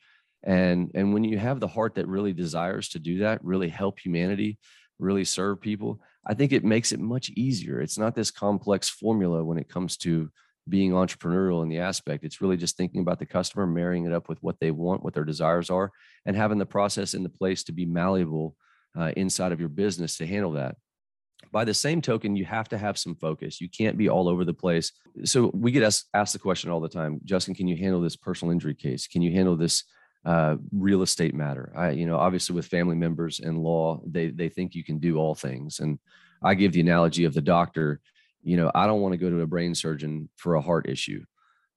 And, 0.43 0.91
and 0.95 1.13
when 1.13 1.23
you 1.23 1.37
have 1.37 1.59
the 1.59 1.67
heart 1.67 1.95
that 1.95 2.07
really 2.07 2.33
desires 2.33 2.89
to 2.89 2.99
do 2.99 3.19
that, 3.19 3.43
really 3.43 3.69
help 3.69 3.99
humanity, 3.99 4.57
really 4.97 5.25
serve 5.25 5.61
people, 5.61 6.01
I 6.25 6.33
think 6.33 6.51
it 6.51 6.63
makes 6.63 6.91
it 6.91 6.99
much 6.99 7.29
easier. 7.31 7.81
It's 7.81 7.97
not 7.97 8.15
this 8.15 8.31
complex 8.31 8.89
formula 8.89 9.43
when 9.43 9.57
it 9.57 9.69
comes 9.69 9.97
to 9.97 10.31
being 10.69 10.91
entrepreneurial 10.91 11.63
in 11.63 11.69
the 11.69 11.79
aspect. 11.79 12.23
It's 12.23 12.41
really 12.41 12.57
just 12.57 12.77
thinking 12.77 13.01
about 13.01 13.19
the 13.19 13.25
customer, 13.25 13.65
marrying 13.65 14.05
it 14.05 14.13
up 14.13 14.29
with 14.29 14.41
what 14.41 14.59
they 14.59 14.71
want, 14.71 15.03
what 15.03 15.13
their 15.13 15.23
desires 15.23 15.69
are, 15.69 15.91
and 16.25 16.35
having 16.35 16.57
the 16.57 16.65
process 16.65 17.13
in 17.13 17.23
the 17.23 17.29
place 17.29 17.63
to 17.63 17.71
be 17.71 17.85
malleable 17.85 18.55
uh, 18.97 19.11
inside 19.17 19.51
of 19.51 19.59
your 19.59 19.69
business 19.69 20.17
to 20.17 20.27
handle 20.27 20.51
that. 20.53 20.75
By 21.51 21.65
the 21.65 21.73
same 21.73 22.01
token, 22.01 22.35
you 22.35 22.45
have 22.45 22.69
to 22.69 22.77
have 22.77 22.97
some 22.97 23.15
focus. 23.15 23.59
You 23.59 23.69
can't 23.69 23.97
be 23.97 24.09
all 24.09 24.29
over 24.29 24.45
the 24.45 24.53
place. 24.53 24.91
So 25.25 25.51
we 25.53 25.71
get 25.71 25.83
asked, 25.83 26.07
asked 26.13 26.33
the 26.33 26.39
question 26.39 26.69
all 26.69 26.79
the 26.79 26.87
time, 26.87 27.19
Justin, 27.25 27.55
can 27.55 27.67
you 27.67 27.75
handle 27.75 27.99
this 27.99 28.15
personal 28.15 28.51
injury 28.51 28.75
case? 28.75 29.07
Can 29.07 29.21
you 29.21 29.31
handle 29.31 29.57
this 29.57 29.83
uh, 30.25 30.55
real 30.71 31.01
estate 31.01 31.33
matter. 31.33 31.73
I, 31.75 31.91
you 31.91 32.05
know, 32.05 32.17
obviously 32.17 32.55
with 32.55 32.67
family 32.67 32.95
members 32.95 33.39
and 33.39 33.57
law, 33.57 34.01
they 34.05 34.29
they 34.29 34.49
think 34.49 34.75
you 34.75 34.83
can 34.83 34.99
do 34.99 35.17
all 35.17 35.35
things. 35.35 35.79
And 35.79 35.99
I 36.43 36.53
give 36.53 36.73
the 36.73 36.81
analogy 36.81 37.25
of 37.25 37.33
the 37.33 37.41
doctor. 37.41 38.01
You 38.43 38.57
know, 38.57 38.71
I 38.73 38.87
don't 38.87 39.01
want 39.01 39.13
to 39.13 39.17
go 39.17 39.29
to 39.29 39.41
a 39.41 39.47
brain 39.47 39.75
surgeon 39.75 40.29
for 40.35 40.55
a 40.55 40.61
heart 40.61 40.87
issue. 40.89 41.23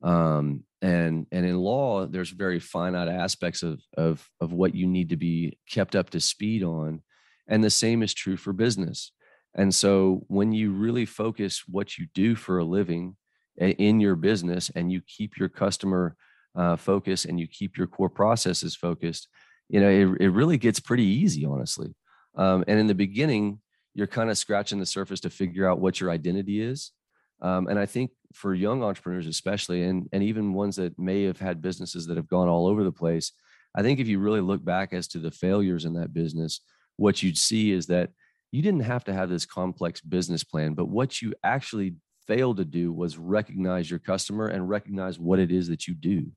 Um, 0.02 0.64
and 0.82 1.26
and 1.32 1.46
in 1.46 1.58
law, 1.58 2.06
there's 2.06 2.30
very 2.30 2.60
finite 2.60 3.08
aspects 3.08 3.62
of 3.62 3.80
of 3.96 4.28
of 4.40 4.52
what 4.52 4.74
you 4.74 4.86
need 4.86 5.10
to 5.10 5.16
be 5.16 5.58
kept 5.70 5.96
up 5.96 6.10
to 6.10 6.20
speed 6.20 6.62
on, 6.62 7.02
and 7.48 7.64
the 7.64 7.70
same 7.70 8.02
is 8.02 8.12
true 8.12 8.36
for 8.36 8.52
business. 8.52 9.12
And 9.54 9.74
so 9.74 10.24
when 10.28 10.52
you 10.52 10.72
really 10.72 11.06
focus 11.06 11.62
what 11.68 11.96
you 11.96 12.06
do 12.14 12.34
for 12.34 12.58
a 12.58 12.64
living 12.64 13.16
in 13.56 14.00
your 14.00 14.16
business 14.16 14.70
and 14.74 14.90
you 14.90 15.00
keep 15.06 15.38
your 15.38 15.48
customer 15.48 16.16
uh, 16.56 16.76
focus 16.76 17.24
and 17.24 17.38
you 17.38 17.46
keep 17.46 17.76
your 17.76 17.86
core 17.86 18.10
processes 18.10 18.74
focused, 18.74 19.28
you 19.68 19.80
know, 19.80 19.88
it, 19.88 20.22
it 20.22 20.28
really 20.30 20.58
gets 20.58 20.80
pretty 20.80 21.04
easy, 21.04 21.44
honestly. 21.44 21.94
Um, 22.36 22.64
and 22.66 22.80
in 22.80 22.88
the 22.88 22.94
beginning, 22.94 23.60
you're 23.94 24.06
kind 24.06 24.30
of 24.30 24.38
scratching 24.38 24.78
the 24.78 24.86
surface 24.86 25.20
to 25.20 25.30
figure 25.30 25.68
out 25.68 25.80
what 25.80 26.00
your 26.00 26.10
identity 26.10 26.60
is. 26.60 26.92
Um, 27.40 27.68
and 27.68 27.78
I 27.78 27.86
think 27.86 28.10
for 28.32 28.54
young 28.54 28.82
entrepreneurs, 28.82 29.26
especially, 29.26 29.82
and, 29.82 30.08
and 30.12 30.22
even 30.22 30.54
ones 30.54 30.76
that 30.76 30.98
may 30.98 31.24
have 31.24 31.38
had 31.38 31.62
businesses 31.62 32.06
that 32.06 32.16
have 32.16 32.28
gone 32.28 32.48
all 32.48 32.66
over 32.66 32.84
the 32.84 32.92
place, 32.92 33.32
I 33.74 33.82
think 33.82 34.00
if 34.00 34.08
you 34.08 34.18
really 34.18 34.40
look 34.40 34.64
back 34.64 34.92
as 34.92 35.08
to 35.08 35.18
the 35.18 35.30
failures 35.30 35.84
in 35.84 35.94
that 35.94 36.14
business, 36.14 36.60
what 36.96 37.22
you'd 37.22 37.38
see 37.38 37.72
is 37.72 37.86
that 37.86 38.10
you 38.52 38.62
didn't 38.62 38.80
have 38.80 39.04
to 39.04 39.12
have 39.12 39.28
this 39.28 39.46
complex 39.46 40.00
business 40.00 40.44
plan, 40.44 40.74
but 40.74 40.86
what 40.86 41.20
you 41.20 41.34
actually 41.42 41.96
failed 42.26 42.56
to 42.58 42.64
do 42.64 42.92
was 42.92 43.18
recognize 43.18 43.90
your 43.90 43.98
customer 43.98 44.46
and 44.46 44.68
recognize 44.68 45.18
what 45.18 45.38
it 45.38 45.50
is 45.50 45.68
that 45.68 45.86
you 45.86 45.94
do 45.94 46.30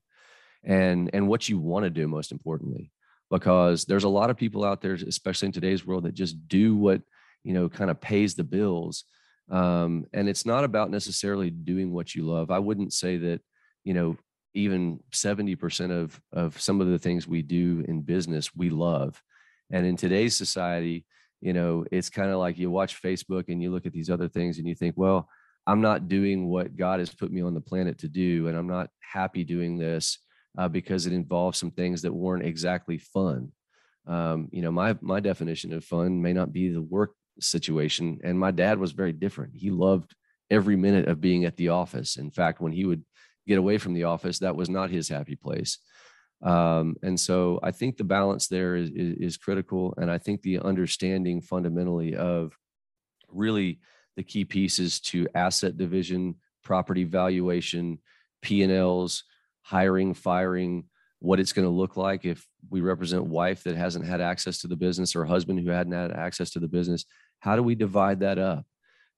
and 0.64 1.10
and 1.12 1.28
what 1.28 1.48
you 1.48 1.58
want 1.58 1.84
to 1.84 1.90
do 1.90 2.06
most 2.06 2.32
importantly 2.32 2.90
because 3.30 3.84
there's 3.84 4.04
a 4.04 4.08
lot 4.08 4.30
of 4.30 4.36
people 4.36 4.64
out 4.64 4.80
there 4.80 4.94
especially 4.94 5.46
in 5.46 5.52
today's 5.52 5.86
world 5.86 6.04
that 6.04 6.14
just 6.14 6.48
do 6.48 6.76
what 6.76 7.00
you 7.44 7.52
know 7.52 7.68
kind 7.68 7.90
of 7.90 8.00
pays 8.00 8.34
the 8.34 8.44
bills 8.44 9.04
um, 9.50 10.04
and 10.12 10.28
it's 10.28 10.44
not 10.44 10.64
about 10.64 10.90
necessarily 10.90 11.50
doing 11.50 11.92
what 11.92 12.14
you 12.14 12.24
love 12.24 12.50
i 12.50 12.58
wouldn't 12.58 12.92
say 12.92 13.16
that 13.16 13.40
you 13.84 13.94
know 13.94 14.16
even 14.54 14.98
70% 15.12 15.90
of 15.92 16.20
of 16.32 16.60
some 16.60 16.80
of 16.80 16.88
the 16.88 16.98
things 16.98 17.28
we 17.28 17.42
do 17.42 17.84
in 17.86 18.00
business 18.00 18.54
we 18.54 18.70
love 18.70 19.22
and 19.70 19.86
in 19.86 19.96
today's 19.96 20.36
society 20.36 21.06
you 21.40 21.52
know 21.52 21.84
it's 21.92 22.10
kind 22.10 22.30
of 22.30 22.38
like 22.38 22.58
you 22.58 22.70
watch 22.70 23.00
facebook 23.00 23.44
and 23.48 23.62
you 23.62 23.70
look 23.70 23.86
at 23.86 23.92
these 23.92 24.10
other 24.10 24.28
things 24.28 24.58
and 24.58 24.66
you 24.66 24.74
think 24.74 24.94
well 24.96 25.28
i'm 25.66 25.80
not 25.80 26.08
doing 26.08 26.48
what 26.48 26.76
god 26.76 26.98
has 26.98 27.14
put 27.14 27.30
me 27.30 27.42
on 27.42 27.54
the 27.54 27.60
planet 27.60 27.98
to 27.98 28.08
do 28.08 28.48
and 28.48 28.56
i'm 28.56 28.66
not 28.66 28.88
happy 29.00 29.44
doing 29.44 29.78
this 29.78 30.18
uh, 30.58 30.68
because 30.68 31.06
it 31.06 31.12
involves 31.12 31.58
some 31.58 31.70
things 31.70 32.02
that 32.02 32.12
weren't 32.12 32.44
exactly 32.44 32.98
fun. 32.98 33.52
Um, 34.06 34.48
you 34.50 34.62
know, 34.62 34.72
my 34.72 34.96
my 35.00 35.20
definition 35.20 35.72
of 35.72 35.84
fun 35.84 36.20
may 36.20 36.32
not 36.32 36.52
be 36.52 36.70
the 36.70 36.82
work 36.82 37.12
situation, 37.40 38.20
and 38.24 38.38
my 38.38 38.50
dad 38.50 38.78
was 38.78 38.92
very 38.92 39.12
different. 39.12 39.56
He 39.56 39.70
loved 39.70 40.14
every 40.50 40.76
minute 40.76 41.08
of 41.08 41.20
being 41.20 41.44
at 41.44 41.56
the 41.56 41.68
office. 41.68 42.16
In 42.16 42.30
fact, 42.30 42.60
when 42.60 42.72
he 42.72 42.84
would 42.84 43.04
get 43.46 43.58
away 43.58 43.78
from 43.78 43.94
the 43.94 44.04
office, 44.04 44.38
that 44.38 44.56
was 44.56 44.68
not 44.68 44.90
his 44.90 45.08
happy 45.08 45.36
place. 45.36 45.78
Um, 46.42 46.96
and 47.02 47.18
so 47.18 47.58
I 47.62 47.72
think 47.72 47.96
the 47.96 48.04
balance 48.04 48.46
there 48.46 48.76
is, 48.76 48.90
is, 48.90 49.16
is 49.18 49.36
critical, 49.36 49.94
and 49.96 50.10
I 50.10 50.18
think 50.18 50.42
the 50.42 50.60
understanding 50.60 51.40
fundamentally 51.40 52.14
of 52.14 52.56
really 53.28 53.80
the 54.16 54.22
key 54.22 54.44
pieces 54.44 55.00
to 55.00 55.28
asset 55.34 55.76
division, 55.76 56.36
property 56.62 57.04
valuation, 57.04 57.98
P 58.42 58.62
and 58.62 58.72
Ls, 58.72 59.24
hiring, 59.62 60.14
firing, 60.14 60.84
what 61.20 61.40
it's 61.40 61.52
going 61.52 61.66
to 61.66 61.74
look 61.74 61.96
like 61.96 62.24
if 62.24 62.46
we 62.70 62.80
represent 62.80 63.24
wife 63.24 63.64
that 63.64 63.76
hasn't 63.76 64.04
had 64.04 64.20
access 64.20 64.58
to 64.58 64.68
the 64.68 64.76
business 64.76 65.16
or 65.16 65.24
husband 65.24 65.58
who 65.58 65.70
hadn't 65.70 65.92
had 65.92 66.12
access 66.12 66.50
to 66.50 66.60
the 66.60 66.68
business. 66.68 67.04
How 67.40 67.56
do 67.56 67.62
we 67.62 67.74
divide 67.74 68.20
that 68.20 68.38
up? 68.38 68.64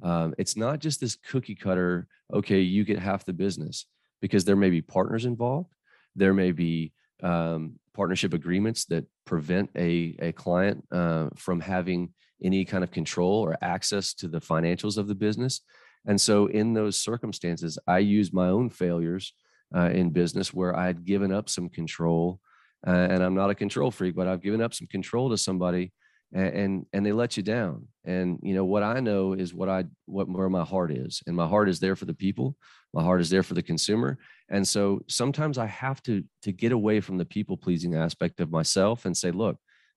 Um, 0.02 0.34
it's 0.38 0.56
not 0.56 0.78
just 0.78 1.00
this 1.00 1.16
cookie 1.16 1.54
cutter, 1.54 2.06
okay, 2.32 2.60
you 2.60 2.84
get 2.84 2.98
half 2.98 3.24
the 3.24 3.34
business 3.34 3.86
because 4.22 4.44
there 4.44 4.56
may 4.56 4.70
be 4.70 4.80
partners 4.80 5.26
involved. 5.26 5.74
There 6.16 6.32
may 6.32 6.52
be 6.52 6.92
um, 7.22 7.78
partnership 7.94 8.32
agreements 8.32 8.86
that 8.86 9.06
prevent 9.26 9.70
a, 9.76 10.16
a 10.20 10.32
client 10.32 10.86
uh, 10.90 11.28
from 11.36 11.60
having 11.60 12.14
any 12.42 12.64
kind 12.64 12.82
of 12.82 12.90
control 12.90 13.40
or 13.40 13.56
access 13.60 14.14
to 14.14 14.28
the 14.28 14.40
financials 14.40 14.96
of 14.96 15.06
the 15.06 15.14
business. 15.14 15.60
And 16.06 16.18
so, 16.18 16.46
in 16.46 16.72
those 16.72 16.96
circumstances, 16.96 17.78
I 17.86 17.98
use 17.98 18.32
my 18.32 18.48
own 18.48 18.70
failures 18.70 19.34
uh, 19.74 19.90
in 19.92 20.10
business 20.10 20.52
where 20.52 20.76
I 20.76 20.86
had 20.86 21.04
given 21.04 21.32
up 21.32 21.48
some 21.48 21.68
control. 21.68 22.40
Uh, 22.86 22.90
and 22.90 23.22
I'm 23.22 23.34
not 23.34 23.50
a 23.50 23.54
control 23.54 23.90
freak, 23.90 24.16
but 24.16 24.26
I've 24.26 24.42
given 24.42 24.62
up 24.62 24.72
some 24.72 24.86
control 24.86 25.30
to 25.30 25.36
somebody 25.36 25.92
and, 26.32 26.54
and, 26.54 26.86
and 26.92 27.06
they 27.06 27.12
let 27.12 27.36
you 27.36 27.42
down. 27.42 27.88
And 28.04 28.38
you 28.42 28.54
know 28.54 28.64
what 28.64 28.82
I 28.82 29.00
know 29.00 29.32
is 29.32 29.52
what 29.52 29.68
I 29.68 29.84
what 30.06 30.28
where 30.28 30.48
my 30.48 30.64
heart 30.64 30.92
is, 30.92 31.22
and 31.26 31.36
my 31.36 31.46
heart 31.46 31.68
is 31.68 31.80
there 31.80 31.96
for 31.96 32.06
the 32.06 32.14
people. 32.14 32.56
My 32.94 33.02
heart 33.02 33.20
is 33.20 33.30
there 33.30 33.42
for 33.42 33.54
the 33.54 33.62
consumer. 33.62 34.18
And 34.48 34.66
so 34.66 35.00
sometimes 35.06 35.58
I 35.58 35.66
have 35.66 36.02
to 36.04 36.24
to 36.42 36.52
get 36.52 36.72
away 36.72 37.00
from 37.00 37.18
the 37.18 37.24
people 37.24 37.56
pleasing 37.56 37.94
aspect 37.94 38.40
of 38.40 38.50
myself 38.50 39.04
and 39.04 39.16
say, 39.16 39.30
look, 39.30 39.56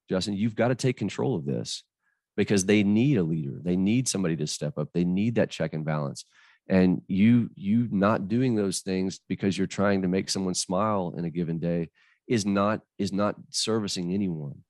Justin, 0.09 0.35
you've 0.35 0.55
got 0.55 0.67
to 0.69 0.75
take 0.75 0.97
control 0.97 1.35
of 1.35 1.45
this 1.45 1.83
because 2.35 2.65
they 2.65 2.83
need 2.83 3.17
a 3.17 3.23
leader. 3.23 3.59
They 3.63 3.75
need 3.75 4.07
somebody 4.07 4.35
to 4.37 4.47
step 4.47 4.77
up. 4.77 4.89
They 4.93 5.05
need 5.05 5.35
that 5.35 5.49
check 5.49 5.73
and 5.73 5.85
balance. 5.85 6.25
And 6.69 7.01
you 7.07 7.49
you 7.55 7.87
not 7.91 8.27
doing 8.27 8.55
those 8.55 8.79
things 8.79 9.19
because 9.27 9.57
you're 9.57 9.67
trying 9.67 10.01
to 10.03 10.07
make 10.07 10.29
someone 10.29 10.53
smile 10.53 11.13
in 11.17 11.25
a 11.25 11.29
given 11.29 11.59
day 11.59 11.89
is 12.27 12.45
not 12.45 12.81
is 12.97 13.11
not 13.11 13.35
servicing 13.49 14.13
anyone. 14.13 14.63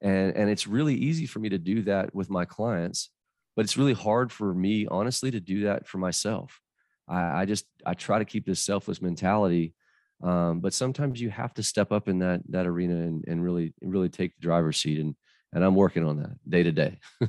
And 0.00 0.36
and 0.36 0.50
it's 0.50 0.66
really 0.66 0.94
easy 0.94 1.26
for 1.26 1.38
me 1.38 1.48
to 1.48 1.58
do 1.58 1.82
that 1.82 2.14
with 2.14 2.30
my 2.30 2.44
clients 2.44 3.10
but 3.58 3.64
it's 3.64 3.76
really 3.76 3.92
hard 3.92 4.30
for 4.30 4.54
me 4.54 4.86
honestly 4.88 5.32
to 5.32 5.40
do 5.40 5.64
that 5.64 5.84
for 5.84 5.98
myself. 5.98 6.60
I, 7.08 7.40
I 7.40 7.44
just 7.44 7.64
i 7.84 7.94
try 7.94 8.18
to 8.20 8.24
keep 8.24 8.46
this 8.46 8.60
selfless 8.60 9.02
mentality 9.02 9.74
um, 10.22 10.60
but 10.60 10.74
sometimes 10.74 11.20
you 11.20 11.30
have 11.30 11.54
to 11.54 11.62
step 11.62 11.90
up 11.90 12.06
in 12.08 12.20
that 12.20 12.40
that 12.50 12.66
arena 12.66 12.94
and, 12.94 13.24
and 13.26 13.42
really 13.42 13.72
really 13.80 14.10
take 14.10 14.34
the 14.34 14.42
driver's 14.42 14.76
seat 14.76 14.98
and 14.98 15.16
and 15.52 15.64
i'm 15.64 15.74
working 15.74 16.04
on 16.04 16.18
that 16.18 16.36
day 16.48 16.62
to 16.62 16.70
day 16.70 16.98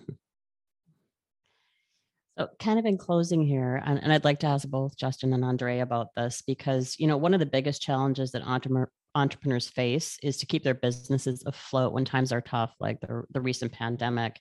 So, 2.40 2.48
kind 2.58 2.80
of 2.80 2.86
in 2.86 2.98
closing 2.98 3.46
here, 3.46 3.84
and, 3.86 4.02
and, 4.02 4.14
I'd 4.14 4.24
like 4.24 4.40
to 4.40 4.48
ask 4.48 4.66
both 4.66 4.96
Justin 4.96 5.34
and 5.34 5.44
Andrea 5.44 5.84
about 5.84 6.16
this 6.16 6.42
because, 6.42 6.96
you 6.98 7.06
know, 7.06 7.18
one 7.18 7.34
of 7.34 7.42
the 7.42 7.46
biggest 7.46 7.82
challenges 7.82 8.32
that 8.32 8.44
entrepreneur, 8.44 8.90
entrepreneurs 9.14 9.68
face 9.68 10.18
is 10.24 10.38
to 10.38 10.46
keep 10.46 10.64
their 10.64 10.74
businesses 10.74 11.44
afloat 11.46 11.92
when 11.92 12.06
times 12.06 12.32
are 12.32 12.40
tough, 12.40 12.74
like 12.80 13.02
the, 13.02 13.24
the 13.32 13.42
recent 13.42 13.74
pandemic. 13.74 14.40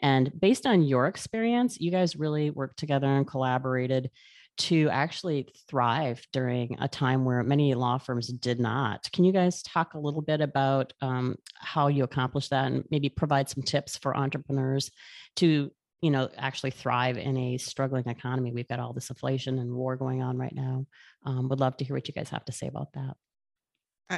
And 0.00 0.30
based 0.40 0.66
on 0.66 0.84
your 0.84 1.08
experience, 1.08 1.80
you 1.80 1.90
guys 1.90 2.14
really 2.14 2.50
worked 2.50 2.78
together 2.78 3.08
and 3.08 3.26
collaborated 3.26 4.12
to 4.58 4.88
actually 4.90 5.52
thrive 5.68 6.24
during 6.32 6.76
a 6.80 6.86
time 6.86 7.24
where 7.24 7.42
many 7.42 7.74
law 7.74 7.98
firms 7.98 8.28
did 8.28 8.60
not. 8.60 9.10
Can 9.12 9.24
you 9.24 9.32
guys 9.32 9.64
talk 9.64 9.94
a 9.94 9.98
little 9.98 10.22
bit 10.22 10.40
about 10.40 10.92
um, 11.00 11.34
how 11.56 11.88
you 11.88 12.04
accomplished 12.04 12.50
that 12.50 12.70
and 12.70 12.84
maybe 12.90 13.08
provide 13.08 13.48
some 13.48 13.64
tips 13.64 13.96
for 13.96 14.16
entrepreneurs 14.16 14.92
to 15.36 15.72
you 16.02 16.10
know 16.10 16.28
actually 16.36 16.70
thrive 16.70 17.16
in 17.16 17.36
a 17.36 17.56
struggling 17.56 18.06
economy 18.06 18.52
we've 18.52 18.68
got 18.68 18.80
all 18.80 18.92
this 18.92 19.08
inflation 19.08 19.58
and 19.58 19.72
war 19.72 19.96
going 19.96 20.20
on 20.20 20.36
right 20.36 20.54
now 20.54 20.84
um, 21.24 21.48
would 21.48 21.60
love 21.60 21.76
to 21.76 21.84
hear 21.84 21.96
what 21.96 22.06
you 22.06 22.14
guys 22.14 22.28
have 22.28 22.44
to 22.44 22.52
say 22.52 22.66
about 22.66 22.92
that 22.92 23.16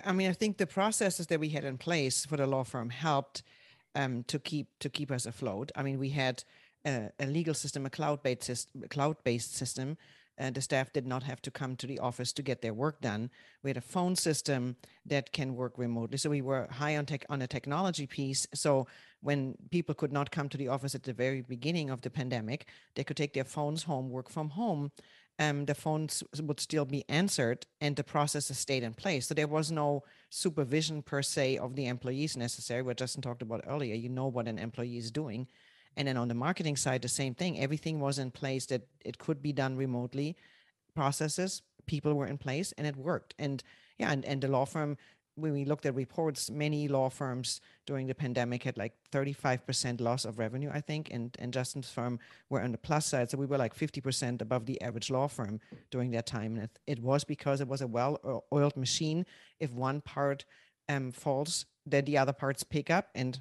I, 0.04 0.12
mean, 0.12 0.28
I 0.28 0.32
think 0.32 0.56
the 0.56 0.66
processes 0.66 1.26
that 1.28 1.40
we 1.40 1.50
had 1.50 1.64
in 1.64 1.78
place 1.78 2.24
for 2.24 2.36
the 2.36 2.46
law 2.46 2.64
firm 2.64 2.90
helped 2.90 3.42
um, 3.94 4.24
to 4.24 4.38
keep 4.38 4.68
to 4.80 4.88
keep 4.88 5.10
us 5.10 5.26
afloat. 5.26 5.70
I 5.76 5.82
mean, 5.82 5.98
we 5.98 6.10
had 6.10 6.42
a, 6.84 7.10
a 7.20 7.26
legal 7.26 7.54
system, 7.54 7.86
a 7.86 7.90
cloud-based 7.90 8.42
system, 8.42 8.82
cloud-based 8.90 9.54
system. 9.54 9.96
The 10.36 10.60
staff 10.60 10.92
did 10.92 11.06
not 11.06 11.22
have 11.22 11.40
to 11.42 11.52
come 11.52 11.76
to 11.76 11.86
the 11.86 12.00
office 12.00 12.32
to 12.32 12.42
get 12.42 12.60
their 12.60 12.74
work 12.74 13.00
done. 13.00 13.30
We 13.62 13.70
had 13.70 13.76
a 13.76 13.80
phone 13.80 14.16
system 14.16 14.74
that 15.06 15.32
can 15.32 15.54
work 15.54 15.78
remotely. 15.78 16.18
So 16.18 16.28
we 16.28 16.42
were 16.42 16.66
high 16.72 16.96
on 16.96 17.06
tech 17.06 17.24
on 17.28 17.40
a 17.42 17.46
technology 17.46 18.08
piece. 18.08 18.44
So 18.52 18.88
when 19.24 19.54
people 19.70 19.94
could 19.94 20.12
not 20.12 20.30
come 20.30 20.50
to 20.50 20.58
the 20.58 20.68
office 20.68 20.94
at 20.94 21.02
the 21.02 21.14
very 21.14 21.40
beginning 21.40 21.88
of 21.88 22.02
the 22.02 22.10
pandemic, 22.10 22.68
they 22.94 23.04
could 23.04 23.16
take 23.16 23.32
their 23.32 23.44
phones 23.44 23.84
home, 23.84 24.10
work 24.10 24.28
from 24.28 24.50
home, 24.50 24.92
um, 25.38 25.64
the 25.64 25.74
phones 25.74 26.22
would 26.42 26.60
still 26.60 26.84
be 26.84 27.04
answered 27.08 27.64
and 27.80 27.96
the 27.96 28.04
processes 28.04 28.58
stayed 28.58 28.82
in 28.82 28.92
place. 28.92 29.26
So 29.26 29.34
there 29.34 29.48
was 29.48 29.72
no 29.72 30.04
supervision 30.28 31.02
per 31.02 31.22
se 31.22 31.56
of 31.56 31.74
the 31.74 31.86
employees 31.86 32.36
necessary, 32.36 32.82
what 32.82 32.98
Justin 32.98 33.22
talked 33.22 33.40
about 33.40 33.64
earlier. 33.66 33.94
You 33.94 34.10
know 34.10 34.26
what 34.26 34.46
an 34.46 34.58
employee 34.58 34.98
is 34.98 35.10
doing. 35.10 35.48
And 35.96 36.06
then 36.06 36.18
on 36.18 36.28
the 36.28 36.34
marketing 36.34 36.76
side, 36.76 37.00
the 37.00 37.08
same 37.08 37.34
thing. 37.34 37.58
Everything 37.58 38.00
was 38.00 38.18
in 38.18 38.30
place 38.30 38.66
that 38.66 38.82
it 39.04 39.18
could 39.18 39.40
be 39.40 39.52
done 39.52 39.74
remotely. 39.76 40.36
Processes, 40.94 41.62
people 41.86 42.14
were 42.14 42.26
in 42.26 42.38
place, 42.38 42.72
and 42.76 42.86
it 42.86 42.96
worked. 42.96 43.34
And 43.38 43.62
yeah, 43.98 44.10
and, 44.10 44.24
and 44.24 44.40
the 44.40 44.48
law 44.48 44.64
firm 44.64 44.96
when 45.36 45.52
we 45.52 45.64
looked 45.64 45.86
at 45.86 45.94
reports, 45.94 46.50
many 46.50 46.88
law 46.88 47.08
firms 47.08 47.60
during 47.86 48.06
the 48.06 48.14
pandemic 48.14 48.62
had 48.62 48.76
like 48.76 48.92
35% 49.12 50.00
loss 50.00 50.24
of 50.24 50.38
revenue, 50.38 50.70
I 50.72 50.80
think, 50.80 51.08
and, 51.10 51.34
and 51.38 51.52
Justin's 51.52 51.90
firm 51.90 52.18
were 52.50 52.62
on 52.62 52.72
the 52.72 52.78
plus 52.78 53.06
side. 53.06 53.30
So 53.30 53.38
we 53.38 53.46
were 53.46 53.58
like 53.58 53.76
50% 53.76 54.40
above 54.40 54.66
the 54.66 54.80
average 54.80 55.10
law 55.10 55.26
firm 55.26 55.60
during 55.90 56.12
that 56.12 56.26
time. 56.26 56.54
And 56.56 56.64
it, 56.64 56.78
it 56.86 56.98
was 57.00 57.24
because 57.24 57.60
it 57.60 57.68
was 57.68 57.80
a 57.80 57.86
well 57.86 58.44
oiled 58.52 58.76
machine. 58.76 59.26
If 59.58 59.72
one 59.72 60.00
part 60.00 60.44
um, 60.88 61.12
falls, 61.12 61.66
then 61.84 62.04
the 62.04 62.18
other 62.18 62.32
parts 62.32 62.62
pick 62.62 62.90
up 62.90 63.08
and 63.14 63.40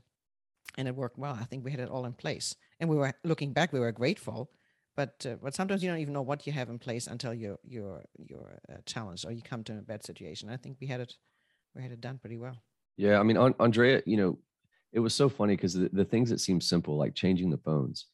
and 0.77 0.87
it 0.87 0.95
worked 0.95 1.19
well. 1.19 1.37
I 1.39 1.43
think 1.43 1.63
we 1.63 1.71
had 1.71 1.79
it 1.79 1.89
all 1.89 2.05
in 2.05 2.13
place. 2.13 2.55
And 2.79 2.89
we 2.89 2.95
were 2.95 3.13
looking 3.23 3.53
back, 3.53 3.71
we 3.73 3.79
were 3.79 3.91
grateful. 3.91 4.49
But 4.95 5.25
uh, 5.29 5.35
but 5.41 5.55
sometimes 5.55 5.83
you 5.83 5.89
don't 5.89 5.99
even 5.99 6.13
know 6.13 6.21
what 6.21 6.45
you 6.45 6.53
have 6.53 6.69
in 6.69 6.79
place 6.79 7.07
until 7.07 7.33
you're 7.33 7.59
you're 7.67 8.03
you're 8.17 8.59
uh, 8.69 8.77
challenged 8.85 9.25
or 9.25 9.31
you 9.31 9.41
come 9.41 9.63
to 9.65 9.77
a 9.77 9.81
bad 9.81 10.03
situation. 10.03 10.49
I 10.49 10.57
think 10.57 10.77
we 10.79 10.87
had 10.87 11.01
it 11.01 11.15
we 11.75 11.81
had 11.81 11.91
it 11.91 12.01
done 12.01 12.17
pretty 12.19 12.37
well. 12.37 12.55
Yeah, 12.97 13.19
I 13.19 13.23
mean, 13.23 13.37
Andrea, 13.37 14.01
you 14.05 14.17
know, 14.17 14.37
it 14.91 14.99
was 14.99 15.15
so 15.15 15.27
funny 15.27 15.55
because 15.55 15.73
the, 15.73 15.89
the 15.91 16.05
things 16.05 16.29
that 16.29 16.39
seem 16.39 16.61
simple, 16.61 16.97
like 16.97 17.15
changing 17.15 17.49
the 17.49 17.57
phones, 17.57 18.05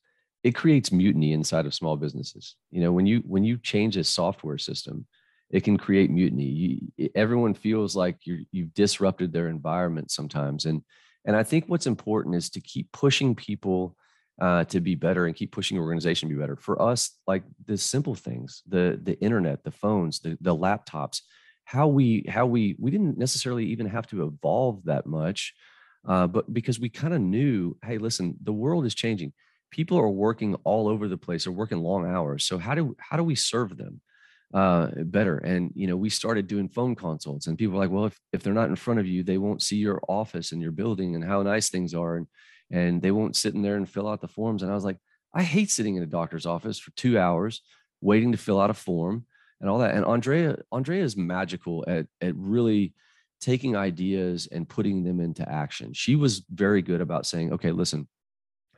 it 0.43 0.55
creates 0.55 0.91
mutiny 0.91 1.33
inside 1.33 1.65
of 1.65 1.73
small 1.73 1.97
businesses. 1.97 2.55
You 2.71 2.81
know, 2.81 2.91
when 2.93 3.05
you 3.05 3.19
when 3.25 3.43
you 3.43 3.57
change 3.57 3.97
a 3.97 4.03
software 4.03 4.57
system, 4.57 5.05
it 5.49 5.63
can 5.65 5.77
create 5.77 6.09
mutiny. 6.09 6.45
You, 6.97 7.09
everyone 7.15 7.53
feels 7.53 7.95
like 7.95 8.25
you 8.25 8.45
you've 8.51 8.73
disrupted 8.73 9.33
their 9.33 9.49
environment 9.49 10.11
sometimes, 10.11 10.65
and 10.65 10.81
and 11.25 11.35
I 11.35 11.43
think 11.43 11.65
what's 11.67 11.87
important 11.87 12.35
is 12.35 12.49
to 12.51 12.61
keep 12.61 12.89
pushing 12.93 13.35
people 13.35 13.97
uh, 14.41 14.63
to 14.65 14.79
be 14.79 14.95
better 14.95 15.25
and 15.25 15.35
keep 15.35 15.51
pushing 15.51 15.77
organization 15.77 16.29
to 16.29 16.35
be 16.35 16.39
better. 16.39 16.55
For 16.55 16.81
us, 16.81 17.11
like 17.27 17.43
the 17.65 17.77
simple 17.77 18.15
things, 18.15 18.63
the 18.65 18.97
the 19.03 19.19
internet, 19.19 19.65
the 19.65 19.71
phones, 19.71 20.21
the 20.21 20.37
the 20.39 20.55
laptops, 20.55 21.21
how 21.69 21.87
we 21.87 22.25
how 22.27 22.47
we 22.47 22.75
we 22.79 22.89
didn't 22.89 23.19
necessarily 23.19 23.65
even 23.65 23.85
have 23.85 24.07
to 24.07 24.23
evolve 24.23 24.83
that 24.85 25.05
much 25.05 25.53
uh, 26.07 26.25
but 26.25 26.51
because 26.51 26.79
we 26.79 26.89
kind 26.89 27.13
of 27.13 27.21
knew 27.21 27.77
hey 27.85 27.97
listen 27.97 28.35
the 28.43 28.53
world 28.53 28.85
is 28.85 28.95
changing. 28.95 29.33
People 29.71 29.99
are 29.99 30.09
working 30.09 30.55
all 30.63 30.87
over 30.87 31.07
the 31.07 31.17
place. 31.17 31.43
They're 31.43 31.53
working 31.53 31.77
long 31.77 32.07
hours. 32.07 32.45
So 32.45 32.57
how 32.57 32.73
do 32.73 32.95
how 32.97 33.17
do 33.17 33.23
we 33.23 33.35
serve 33.35 33.77
them 33.77 34.01
uh, 34.51 34.87
better? 35.03 35.37
And 35.37 35.71
you 35.75 35.85
know 35.85 35.95
we 35.95 36.09
started 36.09 36.47
doing 36.47 36.69
phone 36.69 36.95
consults 36.95 37.45
and 37.45 37.57
people 37.57 37.75
were 37.75 37.83
like 37.83 37.91
well 37.91 38.05
if, 38.05 38.19
if 38.33 38.41
they're 38.41 38.61
not 38.61 38.69
in 38.69 38.75
front 38.75 38.99
of 38.99 39.05
you 39.05 39.21
they 39.21 39.37
won't 39.37 39.61
see 39.61 39.77
your 39.77 40.01
office 40.07 40.51
and 40.51 40.61
your 40.61 40.71
building 40.71 41.13
and 41.13 41.23
how 41.23 41.43
nice 41.43 41.69
things 41.69 41.93
are 41.93 42.17
and 42.17 42.27
and 42.71 43.01
they 43.01 43.11
won't 43.11 43.35
sit 43.35 43.53
in 43.53 43.61
there 43.61 43.75
and 43.75 43.87
fill 43.87 44.07
out 44.07 44.21
the 44.21 44.27
forms. 44.27 44.63
And 44.63 44.71
i 44.71 44.75
was 44.75 44.85
like 44.85 44.97
i 45.35 45.43
hate 45.43 45.69
sitting 45.69 45.97
in 45.97 46.03
a 46.03 46.15
doctor's 46.17 46.47
office 46.47 46.79
for 46.79 46.91
two 46.91 47.19
hours 47.19 47.61
waiting 48.01 48.31
to 48.31 48.37
fill 48.39 48.59
out 48.59 48.71
a 48.71 48.73
form 48.73 49.25
and 49.61 49.69
all 49.69 49.79
that. 49.79 49.95
And 49.95 50.05
Andrea, 50.05 50.57
Andrea 50.71 51.03
is 51.03 51.17
magical 51.17 51.83
at 51.87 52.07
at 52.21 52.35
really 52.35 52.93
taking 53.39 53.75
ideas 53.75 54.47
and 54.51 54.67
putting 54.67 55.03
them 55.03 55.19
into 55.19 55.47
action. 55.49 55.93
She 55.93 56.15
was 56.15 56.43
very 56.53 56.81
good 56.81 57.01
about 57.01 57.25
saying, 57.25 57.53
okay, 57.53 57.71
listen, 57.71 58.07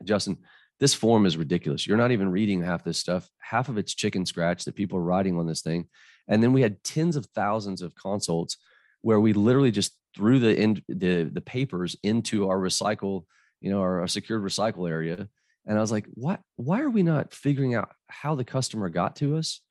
Justin, 0.04 0.38
this 0.80 0.94
form 0.94 1.26
is 1.26 1.38
ridiculous. 1.38 1.86
You're 1.86 1.98
not 1.98 2.12
even 2.12 2.30
reading 2.30 2.62
half 2.62 2.84
this 2.84 2.98
stuff. 2.98 3.30
Half 3.40 3.70
of 3.70 3.78
it's 3.78 3.94
chicken 3.94 4.26
scratch 4.26 4.66
that 4.66 4.76
people 4.76 4.98
are 4.98 5.04
writing 5.04 5.38
on 5.38 5.48
this 5.48 5.62
thing. 5.62 5.88
And 6.28 6.42
then 6.42 6.54
we 6.54 6.62
had 6.62 6.84
tens 6.84 7.16
of 7.16 7.26
thousands 7.36 7.82
of 7.82 7.96
consults 7.96 8.58
where 9.02 9.20
we 9.20 9.34
literally 9.34 9.72
just 9.72 9.98
threw 10.16 10.40
the 10.40 10.60
in, 10.60 10.82
the 10.88 11.24
the 11.24 11.42
papers 11.42 11.96
into 12.04 12.50
our 12.50 12.58
recycle, 12.58 13.26
you 13.62 13.72
know, 13.72 13.80
our, 13.80 14.02
our 14.02 14.08
secured 14.08 14.44
recycle 14.44 14.90
area. 14.90 15.28
And 15.66 15.78
I 15.78 15.82
was 15.82 15.92
like, 15.92 16.08
what? 16.14 16.40
Why 16.56 16.82
are 16.82 16.90
we 16.90 17.04
not 17.04 17.34
figuring 17.34 17.76
out 17.76 17.92
how 18.08 18.36
the 18.36 18.44
customer 18.44 18.90
got 18.90 19.16
to 19.18 19.38
us? 19.38 19.62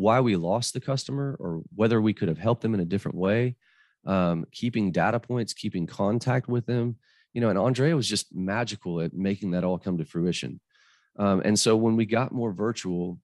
Why 0.00 0.18
we 0.18 0.34
lost 0.34 0.72
the 0.72 0.80
customer 0.80 1.36
or 1.38 1.60
whether 1.74 2.00
we 2.00 2.14
could 2.14 2.28
have 2.28 2.38
helped 2.38 2.62
them 2.62 2.72
in 2.72 2.80
a 2.80 2.86
different 2.86 3.18
way. 3.18 3.56
Um, 4.06 4.46
keeping 4.50 4.92
data 4.92 5.20
points 5.20 5.52
keeping 5.52 5.86
contact 5.86 6.48
with 6.48 6.64
them 6.64 6.96
you 7.34 7.40
know 7.42 7.50
and 7.50 7.58
andrea 7.58 7.94
was 7.94 8.08
just 8.08 8.34
magical 8.34 9.02
at 9.02 9.12
making 9.12 9.50
that 9.50 9.62
all 9.62 9.78
come 9.78 9.98
to 9.98 10.06
fruition. 10.06 10.58
Um, 11.18 11.42
and 11.44 11.58
so 11.58 11.76
when 11.76 11.96
we 11.96 12.06
got 12.06 12.32
more 12.32 12.50
virtual 12.50 13.18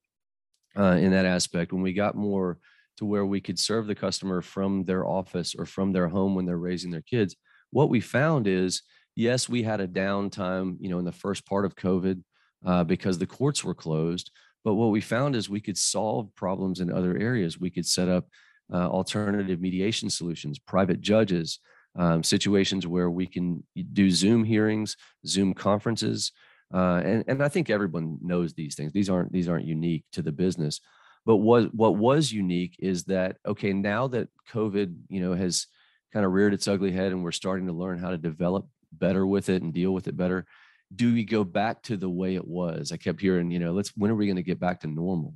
uh, 0.78 0.98
in 1.04 1.12
that 1.12 1.24
aspect 1.24 1.72
when 1.72 1.80
we 1.80 1.94
got 1.94 2.14
more 2.14 2.58
to 2.98 3.06
where 3.06 3.24
we 3.24 3.40
could 3.40 3.58
serve 3.58 3.86
the 3.86 3.94
customer 3.94 4.42
from 4.42 4.84
their 4.84 5.06
office 5.06 5.54
or 5.58 5.64
from 5.64 5.92
their 5.92 6.08
home 6.08 6.34
when 6.34 6.44
they're 6.44 6.58
raising 6.58 6.90
their 6.90 7.08
kids 7.14 7.36
what 7.70 7.88
we 7.88 8.00
found 8.00 8.46
is 8.46 8.82
yes 9.14 9.48
we 9.48 9.62
had 9.62 9.80
a 9.80 9.88
downtime 9.88 10.76
you 10.78 10.90
know 10.90 10.98
in 10.98 11.06
the 11.06 11.20
first 11.24 11.46
part 11.46 11.64
of 11.64 11.74
covid 11.74 12.22
uh, 12.66 12.84
because 12.84 13.16
the 13.16 13.32
courts 13.38 13.64
were 13.64 13.74
closed 13.74 14.30
but 14.66 14.74
what 14.74 14.90
we 14.90 15.00
found 15.00 15.36
is 15.36 15.48
we 15.48 15.60
could 15.60 15.78
solve 15.78 16.34
problems 16.34 16.80
in 16.80 16.90
other 16.90 17.16
areas. 17.16 17.60
We 17.60 17.70
could 17.70 17.86
set 17.86 18.08
up 18.08 18.26
uh, 18.74 18.88
alternative 18.88 19.60
mediation 19.60 20.10
solutions, 20.10 20.58
private 20.58 21.00
judges, 21.00 21.60
um, 21.94 22.24
situations 22.24 22.84
where 22.84 23.08
we 23.08 23.28
can 23.28 23.62
do 23.92 24.10
Zoom 24.10 24.42
hearings, 24.42 24.96
Zoom 25.24 25.54
conferences, 25.54 26.32
uh, 26.74 27.00
and 27.04 27.22
and 27.28 27.44
I 27.44 27.48
think 27.48 27.70
everyone 27.70 28.18
knows 28.20 28.54
these 28.54 28.74
things. 28.74 28.92
These 28.92 29.08
aren't 29.08 29.30
these 29.30 29.48
aren't 29.48 29.66
unique 29.66 30.04
to 30.14 30.20
the 30.20 30.32
business. 30.32 30.80
But 31.24 31.36
what 31.36 31.72
what 31.72 31.96
was 31.96 32.32
unique 32.32 32.74
is 32.80 33.04
that 33.04 33.36
okay, 33.46 33.72
now 33.72 34.08
that 34.08 34.30
COVID, 34.50 34.96
you 35.08 35.20
know, 35.20 35.34
has 35.34 35.68
kind 36.12 36.26
of 36.26 36.32
reared 36.32 36.54
its 36.54 36.66
ugly 36.66 36.90
head, 36.90 37.12
and 37.12 37.22
we're 37.22 37.30
starting 37.30 37.68
to 37.68 37.72
learn 37.72 38.00
how 38.00 38.10
to 38.10 38.18
develop 38.18 38.66
better 38.90 39.24
with 39.24 39.48
it 39.48 39.62
and 39.62 39.72
deal 39.72 39.92
with 39.92 40.08
it 40.08 40.16
better. 40.16 40.44
Do 40.94 41.12
we 41.12 41.24
go 41.24 41.44
back 41.44 41.82
to 41.84 41.96
the 41.96 42.08
way 42.08 42.34
it 42.34 42.46
was? 42.46 42.92
I 42.92 42.96
kept 42.96 43.20
hearing, 43.20 43.50
you 43.50 43.58
know, 43.58 43.72
let's 43.72 43.90
when 43.96 44.10
are 44.10 44.14
we 44.14 44.26
going 44.26 44.36
to 44.36 44.42
get 44.42 44.60
back 44.60 44.80
to 44.80 44.86
normal? 44.86 45.34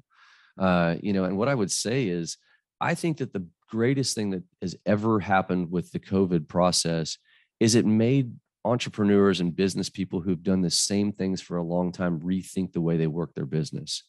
Uh, 0.58 0.96
you 1.02 1.12
know, 1.12 1.24
and 1.24 1.36
what 1.36 1.48
I 1.48 1.54
would 1.54 1.72
say 1.72 2.06
is, 2.06 2.36
I 2.80 2.94
think 2.94 3.18
that 3.18 3.32
the 3.32 3.46
greatest 3.68 4.14
thing 4.14 4.30
that 4.30 4.42
has 4.62 4.76
ever 4.86 5.20
happened 5.20 5.70
with 5.70 5.90
the 5.92 6.00
COVID 6.00 6.48
process 6.48 7.18
is 7.60 7.74
it 7.74 7.86
made 7.86 8.32
entrepreneurs 8.64 9.40
and 9.40 9.56
business 9.56 9.88
people 9.88 10.20
who've 10.20 10.42
done 10.42 10.60
the 10.60 10.70
same 10.70 11.12
things 11.12 11.40
for 11.40 11.56
a 11.56 11.62
long 11.62 11.92
time 11.92 12.20
rethink 12.20 12.72
the 12.72 12.80
way 12.80 12.96
they 12.96 13.06
work 13.06 13.34
their 13.34 13.46
business 13.46 14.02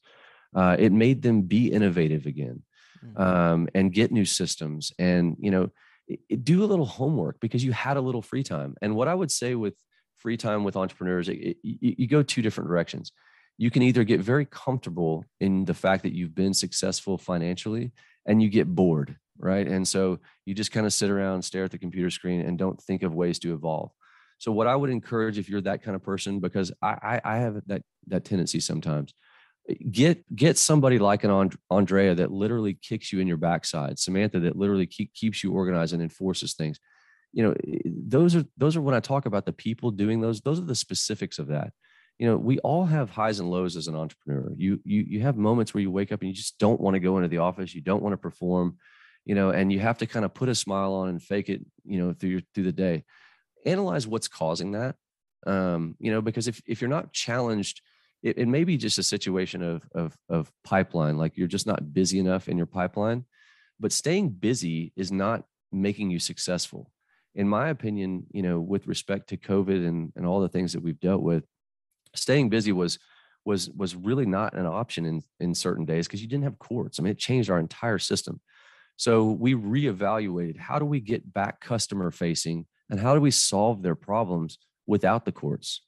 uh, 0.55 0.75
it 0.77 0.91
made 0.91 1.21
them 1.21 1.43
be 1.43 1.71
innovative 1.71 2.25
again 2.25 2.61
mm-hmm. 3.03 3.21
um, 3.21 3.69
and 3.73 3.93
get 3.93 4.11
new 4.11 4.25
systems 4.25 4.91
and 4.99 5.37
you 5.39 5.51
know 5.51 5.69
it, 6.07 6.19
it, 6.27 6.43
do 6.43 6.63
a 6.63 6.67
little 6.67 6.85
homework 6.85 7.39
because 7.39 7.63
you 7.63 7.71
had 7.71 7.95
a 7.95 8.01
little 8.01 8.21
free 8.21 8.43
time 8.43 8.75
and 8.81 8.93
what 8.93 9.07
i 9.07 9.13
would 9.13 9.31
say 9.31 9.55
with 9.55 9.75
free 10.21 10.37
time 10.37 10.63
with 10.63 10.75
entrepreneurs 10.75 11.29
it, 11.29 11.57
you, 11.63 11.95
you 11.97 12.07
go 12.07 12.23
two 12.23 12.41
different 12.41 12.69
directions. 12.69 13.11
You 13.57 13.69
can 13.69 13.81
either 13.83 14.03
get 14.03 14.21
very 14.21 14.45
comfortable 14.45 15.25
in 15.39 15.65
the 15.65 15.73
fact 15.73 16.03
that 16.03 16.13
you've 16.13 16.35
been 16.35 16.53
successful 16.53 17.17
financially 17.17 17.91
and 18.25 18.41
you 18.41 18.49
get 18.49 18.67
bored 18.67 19.17
right? 19.41 19.67
And 19.67 19.87
so 19.87 20.19
you 20.45 20.53
just 20.53 20.71
kind 20.71 20.85
of 20.85 20.93
sit 20.93 21.09
around 21.09 21.41
stare 21.41 21.63
at 21.63 21.71
the 21.71 21.77
computer 21.79 22.11
screen 22.11 22.41
and 22.41 22.59
don't 22.59 22.79
think 22.79 23.01
of 23.01 23.15
ways 23.15 23.39
to 23.39 23.53
evolve. 23.53 23.91
So 24.37 24.51
what 24.51 24.67
i 24.67 24.75
would 24.75 24.89
encourage 24.89 25.37
if 25.37 25.49
you're 25.49 25.61
that 25.61 25.83
kind 25.83 25.95
of 25.95 26.03
person 26.03 26.39
because 26.39 26.71
i 26.81 26.97
i, 27.03 27.21
I 27.23 27.37
have 27.37 27.61
that 27.67 27.83
that 28.07 28.25
tendency 28.25 28.59
sometimes 28.59 29.13
get 29.91 30.23
get 30.35 30.57
somebody 30.57 30.99
like 30.99 31.23
an 31.23 31.51
Andrea 31.69 32.15
that 32.15 32.31
literally 32.31 32.77
kicks 32.81 33.11
you 33.13 33.19
in 33.19 33.27
your 33.27 33.37
backside, 33.37 33.99
Samantha 33.99 34.39
that 34.39 34.55
literally 34.55 34.87
keep, 34.87 35.13
keeps 35.13 35.43
you 35.43 35.53
organized 35.53 35.93
and 35.93 36.01
enforces 36.01 36.53
things. 36.53 36.79
You 37.33 37.43
know, 37.43 37.55
those 37.85 38.35
are 38.35 38.45
those 38.57 38.75
are 38.75 38.81
when 38.81 38.95
I 38.95 38.99
talk 38.99 39.25
about 39.25 39.45
the 39.45 39.53
people 39.53 39.91
doing 39.91 40.21
those. 40.21 40.41
Those 40.41 40.59
are 40.59 40.65
the 40.65 40.75
specifics 40.75 41.39
of 41.39 41.47
that. 41.47 41.71
You 42.19 42.27
know, 42.27 42.37
we 42.37 42.59
all 42.59 42.85
have 42.85 43.09
highs 43.09 43.39
and 43.39 43.49
lows 43.49 43.75
as 43.75 43.87
an 43.87 43.95
entrepreneur. 43.95 44.51
You 44.55 44.79
you 44.83 45.01
you 45.07 45.21
have 45.21 45.37
moments 45.37 45.73
where 45.73 45.81
you 45.81 45.91
wake 45.91 46.11
up 46.11 46.21
and 46.21 46.29
you 46.29 46.35
just 46.35 46.59
don't 46.59 46.81
want 46.81 46.95
to 46.95 46.99
go 46.99 47.17
into 47.17 47.29
the 47.29 47.39
office. 47.39 47.73
You 47.73 47.81
don't 47.81 48.03
want 48.03 48.13
to 48.13 48.17
perform. 48.17 48.77
You 49.23 49.35
know, 49.35 49.51
and 49.51 49.71
you 49.71 49.79
have 49.79 49.99
to 49.99 50.07
kind 50.07 50.25
of 50.25 50.33
put 50.33 50.49
a 50.49 50.55
smile 50.55 50.93
on 50.93 51.09
and 51.09 51.21
fake 51.21 51.49
it. 51.49 51.61
You 51.85 51.99
know, 51.99 52.13
through 52.13 52.29
your, 52.29 52.41
through 52.53 52.65
the 52.65 52.71
day. 52.71 53.03
Analyze 53.65 54.07
what's 54.07 54.27
causing 54.27 54.71
that. 54.71 54.95
Um, 55.45 55.95
you 55.99 56.11
know, 56.11 56.21
because 56.21 56.47
if 56.47 56.61
if 56.65 56.81
you're 56.81 56.89
not 56.89 57.13
challenged 57.13 57.81
it, 58.23 58.37
it 58.37 58.47
may 58.47 58.63
be 58.63 58.77
just 58.77 58.99
a 58.99 59.03
situation 59.03 59.63
of, 59.63 59.83
of, 59.95 60.17
of 60.29 60.51
pipeline, 60.63 61.17
like 61.17 61.37
you're 61.37 61.47
just 61.47 61.67
not 61.67 61.93
busy 61.93 62.19
enough 62.19 62.47
in 62.47 62.57
your 62.57 62.65
pipeline. 62.65 63.25
But 63.79 63.91
staying 63.91 64.29
busy 64.29 64.93
is 64.95 65.11
not 65.11 65.43
making 65.71 66.11
you 66.11 66.19
successful. 66.19 66.91
In 67.33 67.47
my 67.47 67.69
opinion, 67.69 68.25
you 68.31 68.41
know, 68.41 68.59
with 68.59 68.87
respect 68.87 69.29
to 69.29 69.37
COVID 69.37 69.87
and, 69.87 70.11
and 70.15 70.25
all 70.25 70.41
the 70.41 70.49
things 70.49 70.73
that 70.73 70.83
we've 70.83 70.99
dealt 70.99 71.21
with, 71.21 71.45
staying 72.15 72.49
busy 72.49 72.71
was 72.71 72.99
was 73.43 73.69
was 73.71 73.95
really 73.95 74.25
not 74.25 74.53
an 74.53 74.65
option 74.65 75.05
in 75.05 75.23
in 75.39 75.55
certain 75.55 75.85
days 75.85 76.07
because 76.07 76.21
you 76.21 76.27
didn't 76.27 76.43
have 76.43 76.59
courts. 76.59 76.99
I 76.99 77.03
mean, 77.03 77.11
it 77.11 77.17
changed 77.17 77.49
our 77.49 77.59
entire 77.59 77.97
system. 77.97 78.39
So 78.97 79.31
we 79.31 79.55
reevaluated 79.55 80.59
how 80.59 80.77
do 80.77 80.85
we 80.85 80.99
get 80.99 81.33
back 81.33 81.59
customer 81.59 82.11
facing 82.11 82.67
and 82.89 82.99
how 82.99 83.15
do 83.15 83.21
we 83.21 83.31
solve 83.31 83.81
their 83.81 83.95
problems 83.95 84.59
without 84.85 85.25
the 85.25 85.31
courts? 85.31 85.81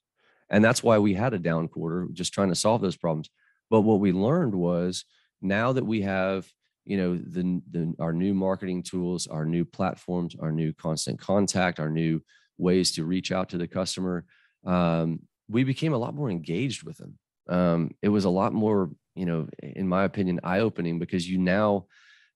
And 0.50 0.64
that's 0.64 0.82
why 0.82 0.98
we 0.98 1.14
had 1.14 1.34
a 1.34 1.40
down 1.40 1.68
quarter, 1.68 2.08
just 2.14 2.34
trying 2.34 2.50
to 2.50 2.56
solve 2.56 2.82
those 2.82 2.96
problems. 2.98 3.30
But 3.70 3.82
what 3.82 4.00
we 4.00 4.12
learned 4.12 4.56
was 4.56 5.06
now 5.42 5.74
that 5.74 5.86
we 5.86 6.02
have, 6.02 6.48
you 6.86 6.98
know, 6.98 7.18
the, 7.18 7.62
the 7.72 7.94
our 8.00 8.14
new 8.14 8.34
marketing 8.34 8.84
tools, 8.84 9.28
our 9.28 9.46
new 9.46 9.66
platforms, 9.66 10.36
our 10.40 10.52
new 10.52 10.74
constant 10.74 11.20
contact, 11.20 11.80
our 11.80 11.90
new 11.90 12.22
ways 12.58 12.92
to 12.94 13.06
reach 13.06 13.32
out 13.32 13.50
to 13.50 13.58
the 13.58 13.68
customer, 13.68 14.26
um, 14.66 15.20
we 15.50 15.64
became 15.64 15.94
a 15.94 15.98
lot 15.98 16.16
more 16.16 16.30
engaged 16.30 16.84
with 16.84 16.98
them. 16.98 17.18
Um, 17.50 17.92
it 18.02 18.10
was 18.10 18.26
a 18.26 18.30
lot 18.30 18.54
more, 18.54 18.90
you 19.16 19.26
know, 19.26 19.48
in 19.62 19.88
my 19.88 20.04
opinion, 20.04 20.40
eye 20.44 20.60
opening 20.60 21.00
because 21.00 21.30
you 21.30 21.38
now 21.38 21.86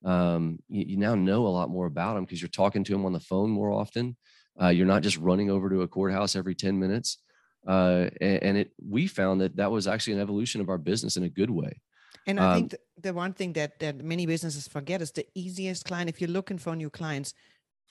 um, 0.05 0.59
you, 0.69 0.85
you, 0.89 0.97
now 0.97 1.15
know 1.15 1.47
a 1.47 1.49
lot 1.49 1.69
more 1.69 1.87
about 1.87 2.13
them 2.13 2.23
because 2.23 2.41
you're 2.41 2.49
talking 2.49 2.83
to 2.83 2.91
them 2.91 3.05
on 3.05 3.13
the 3.13 3.19
phone 3.19 3.49
more 3.49 3.71
often. 3.71 4.15
Uh, 4.61 4.67
you're 4.67 4.85
not 4.85 5.01
just 5.01 5.17
running 5.17 5.49
over 5.49 5.69
to 5.69 5.81
a 5.81 5.87
courthouse 5.87 6.35
every 6.35 6.53
10 6.53 6.77
minutes 6.77 7.17
uh, 7.67 8.09
and, 8.21 8.43
and, 8.43 8.57
it 8.57 8.71
we 8.87 9.07
found 9.07 9.41
that 9.41 9.57
that 9.57 9.71
was 9.71 9.87
actually 9.87 10.13
an 10.13 10.21
evolution 10.21 10.61
of 10.61 10.69
our 10.69 10.77
business 10.77 11.17
in 11.17 11.23
a 11.23 11.29
good 11.29 11.49
way. 11.49 11.81
And 12.27 12.39
I 12.39 12.51
um, 12.51 12.53
think 12.55 12.75
the 13.01 13.13
one 13.13 13.33
thing 13.33 13.53
that 13.53 13.79
that 13.79 14.03
many 14.03 14.25
businesses 14.25 14.67
forget 14.67 15.01
is 15.01 15.11
the 15.11 15.25
easiest 15.33 15.85
client. 15.85 16.09
If 16.09 16.21
you're 16.21 16.29
looking 16.29 16.57
for 16.57 16.75
new 16.75 16.89
clients, 16.89 17.33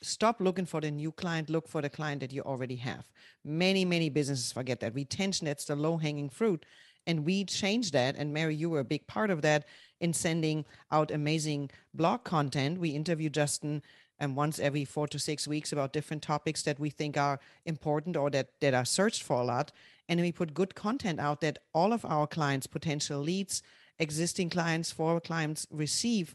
stop 0.03 0.41
looking 0.41 0.67
for 0.67 0.81
the 0.81 0.91
new 0.91 1.11
client. 1.11 1.49
Look 1.49 1.69
for 1.69 1.81
the 1.81 1.89
client 1.89 2.21
that 2.21 2.33
you 2.33 2.43
already 2.43 2.77
have. 2.77 3.11
Many 3.45 3.85
many 3.85 4.11
businesses 4.11 4.53
forget 4.53 4.81
that 4.81 4.95
retention. 4.95 5.47
That's 5.47 5.65
the 5.65 5.75
low 5.75 5.97
hanging 5.97 6.29
fruit. 6.29 6.67
And 7.07 7.25
we 7.25 7.45
changed 7.45 7.93
that. 7.95 8.17
And 8.17 8.35
Mary, 8.35 8.55
you 8.55 8.69
were 8.69 8.81
a 8.81 8.85
big 8.85 9.07
part 9.07 9.31
of 9.31 9.41
that 9.43 9.67
in 10.01 10.13
sending 10.13 10.65
out 10.91 11.11
amazing 11.11 11.71
blog 11.95 12.25
content. 12.25 12.79
We 12.79 12.91
interview 12.91 13.31
Justin 13.31 13.83
and 14.19 14.35
once 14.35 14.59
every 14.59 14.85
four 14.85 15.07
to 15.09 15.19
six 15.19 15.47
weeks 15.47 15.73
about 15.73 15.93
different 15.93 16.23
topics 16.23 16.63
that 16.63 16.81
we 16.81 16.91
think 16.91 17.17
are 17.17 17.39
important 17.65 18.17
or 18.17 18.31
that, 18.31 18.49
that 18.61 18.75
are 18.75 18.85
searched 18.85 19.23
for 19.23 19.41
a 19.41 19.45
lot. 19.45 19.73
And 20.09 20.21
we 20.21 20.33
put 20.33 20.55
good 20.55 20.75
content 20.75 21.21
out 21.21 21.41
that 21.43 21.59
all 21.75 21.93
of 21.93 22.05
our 22.05 22.27
clients, 22.27 22.67
potential 22.67 23.21
leads, 23.21 23.63
existing 23.99 24.51
clients, 24.51 24.93
former 24.93 25.21
clients 25.21 25.67
receive 25.71 26.35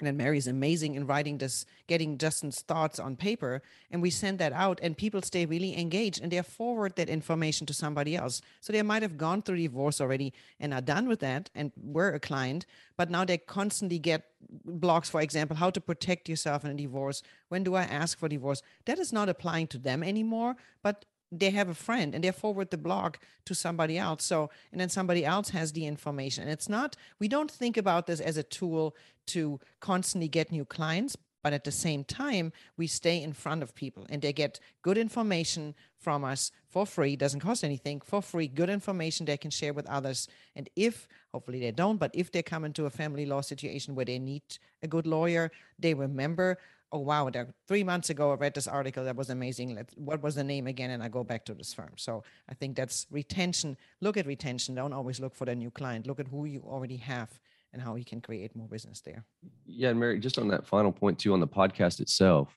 and 0.00 0.08
then 0.08 0.16
Mary's 0.16 0.48
amazing 0.48 0.96
in 0.96 1.06
writing 1.06 1.38
this, 1.38 1.64
getting 1.86 2.18
Justin's 2.18 2.62
thoughts 2.62 2.98
on 2.98 3.14
paper, 3.14 3.62
and 3.92 4.02
we 4.02 4.10
send 4.10 4.40
that 4.40 4.52
out, 4.52 4.80
and 4.82 4.96
people 4.96 5.22
stay 5.22 5.46
really 5.46 5.78
engaged, 5.78 6.20
and 6.20 6.32
they 6.32 6.42
forward 6.42 6.96
that 6.96 7.08
information 7.08 7.64
to 7.68 7.74
somebody 7.74 8.16
else. 8.16 8.40
So 8.60 8.72
they 8.72 8.82
might 8.82 9.02
have 9.02 9.16
gone 9.16 9.42
through 9.42 9.58
divorce 9.58 10.00
already 10.00 10.32
and 10.58 10.74
are 10.74 10.80
done 10.80 11.06
with 11.06 11.20
that, 11.20 11.48
and 11.54 11.70
were 11.80 12.10
a 12.10 12.18
client, 12.18 12.66
but 12.96 13.08
now 13.08 13.24
they 13.24 13.38
constantly 13.38 14.00
get 14.00 14.24
blogs, 14.68 15.08
for 15.08 15.20
example, 15.20 15.56
how 15.56 15.70
to 15.70 15.80
protect 15.80 16.28
yourself 16.28 16.64
in 16.64 16.72
a 16.72 16.74
divorce. 16.74 17.22
When 17.48 17.62
do 17.62 17.76
I 17.76 17.82
ask 17.82 18.18
for 18.18 18.28
divorce? 18.28 18.62
That 18.86 18.98
is 18.98 19.12
not 19.12 19.28
applying 19.28 19.68
to 19.68 19.78
them 19.78 20.02
anymore, 20.02 20.56
but 20.82 21.04
they 21.40 21.50
have 21.50 21.68
a 21.68 21.74
friend 21.74 22.14
and 22.14 22.24
they 22.24 22.30
forward 22.30 22.70
the 22.70 22.78
blog 22.78 23.16
to 23.46 23.54
somebody 23.54 23.98
else. 23.98 24.24
So 24.24 24.50
and 24.72 24.80
then 24.80 24.88
somebody 24.88 25.24
else 25.24 25.50
has 25.50 25.72
the 25.72 25.86
information. 25.86 26.42
And 26.42 26.52
it's 26.52 26.68
not 26.68 26.96
we 27.18 27.28
don't 27.28 27.50
think 27.50 27.76
about 27.76 28.06
this 28.06 28.20
as 28.20 28.36
a 28.36 28.42
tool 28.42 28.96
to 29.26 29.60
constantly 29.80 30.28
get 30.28 30.52
new 30.52 30.64
clients 30.64 31.16
but 31.44 31.52
at 31.52 31.64
the 31.64 31.70
same 31.70 32.04
time 32.04 32.52
we 32.78 32.86
stay 32.86 33.22
in 33.22 33.34
front 33.34 33.62
of 33.62 33.74
people 33.74 34.06
and 34.08 34.22
they 34.22 34.32
get 34.32 34.58
good 34.80 34.96
information 34.96 35.74
from 35.98 36.24
us 36.24 36.50
for 36.68 36.86
free. 36.86 37.16
Doesn't 37.16 37.40
cost 37.40 37.62
anything. 37.62 38.00
For 38.00 38.22
free 38.22 38.48
good 38.48 38.70
information 38.70 39.26
they 39.26 39.36
can 39.36 39.50
share 39.50 39.74
with 39.74 39.86
others. 39.86 40.26
And 40.56 40.68
if 40.74 41.06
hopefully 41.32 41.60
they 41.60 41.70
don't 41.70 41.98
but 41.98 42.10
if 42.14 42.32
they 42.32 42.42
come 42.42 42.64
into 42.64 42.86
a 42.86 42.90
family 42.90 43.26
law 43.26 43.42
situation 43.42 43.94
where 43.94 44.06
they 44.06 44.18
need 44.18 44.42
a 44.82 44.88
good 44.88 45.06
lawyer 45.06 45.52
they 45.78 45.92
remember 45.92 46.58
oh 46.94 47.00
wow 47.00 47.28
there, 47.28 47.52
three 47.68 47.84
months 47.84 48.08
ago 48.08 48.32
i 48.32 48.34
read 48.36 48.54
this 48.54 48.66
article 48.66 49.04
that 49.04 49.16
was 49.16 49.28
amazing. 49.28 49.74
Let's, 49.74 49.92
what 49.96 50.22
was 50.22 50.34
the 50.36 50.44
name 50.44 50.66
again? 50.66 50.90
And 50.90 51.02
i 51.02 51.08
go 51.08 51.24
back 51.24 51.44
to 51.46 51.54
this 51.54 51.74
firm. 51.74 51.94
So 51.96 52.22
i 52.48 52.54
think 52.54 52.76
that's 52.76 53.06
retention. 53.10 53.76
Look 54.00 54.16
at 54.16 54.26
retention. 54.26 54.74
Don't 54.74 54.92
always 54.92 55.20
look 55.20 55.34
for 55.34 55.44
the 55.44 55.54
new 55.54 55.70
client. 55.70 56.06
Look 56.06 56.20
at 56.20 56.28
who 56.28 56.46
you 56.46 56.62
already 56.66 56.98
have 56.98 57.30
and 57.72 57.82
how 57.82 57.96
you 57.96 58.04
can 58.04 58.20
create 58.20 58.54
more 58.54 58.68
business 58.68 59.00
there. 59.00 59.24
Yeah 59.66 59.90
and 59.90 60.00
mary 60.00 60.20
just 60.20 60.38
on 60.38 60.48
that 60.48 60.66
final 60.66 60.92
point 60.92 61.18
too 61.18 61.32
on 61.34 61.40
the 61.40 61.48
podcast 61.60 62.00
itself 62.00 62.56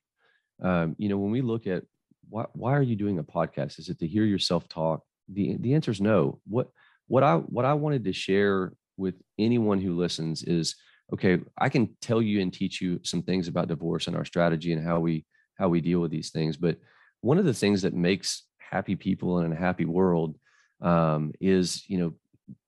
um, 0.62 0.96
you 0.98 1.10
know 1.10 1.18
when 1.18 1.32
we 1.32 1.42
look 1.42 1.68
at 1.68 1.84
why, 2.30 2.46
why 2.54 2.74
are 2.74 2.82
you 2.82 2.96
doing 2.96 3.20
a 3.20 3.24
podcast? 3.24 3.80
Is 3.80 3.90
it 3.90 4.00
to 4.00 4.08
hear 4.08 4.26
yourself 4.26 4.68
talk? 4.68 5.02
The 5.30 5.58
the 5.60 5.74
answer 5.74 5.92
is 5.92 6.02
no. 6.02 6.40
What 6.46 6.70
what 7.08 7.24
i 7.24 7.36
what 7.36 7.66
i 7.66 7.74
wanted 7.74 8.04
to 8.04 8.14
share 8.14 8.74
with 8.98 9.16
anyone 9.38 9.80
who 9.80 9.96
listens 9.96 10.44
is 10.44 10.76
okay, 11.14 11.40
I 11.58 11.70
can 11.70 11.96
tell 12.02 12.22
you 12.22 12.42
and 12.42 12.54
teach 12.54 12.82
you 12.82 13.00
some 13.04 13.22
things 13.22 13.48
about 13.48 13.68
divorce 13.68 14.08
and 14.08 14.16
our 14.16 14.26
strategy 14.26 14.74
and 14.74 14.84
how 14.84 15.00
we 15.00 15.26
how 15.58 15.70
we 15.70 15.82
deal 15.82 16.00
with 16.00 16.12
these 16.12 16.30
things. 16.30 16.58
But 16.58 16.78
one 17.22 17.38
of 17.38 17.46
the 17.46 17.54
things 17.54 17.82
that 17.82 17.94
makes 17.94 18.44
happy 18.58 18.96
people 18.96 19.40
in 19.40 19.52
a 19.52 19.56
happy 19.56 19.86
world 19.86 20.38
um, 20.82 21.34
is 21.40 21.84
you 21.88 21.98
know 21.98 22.14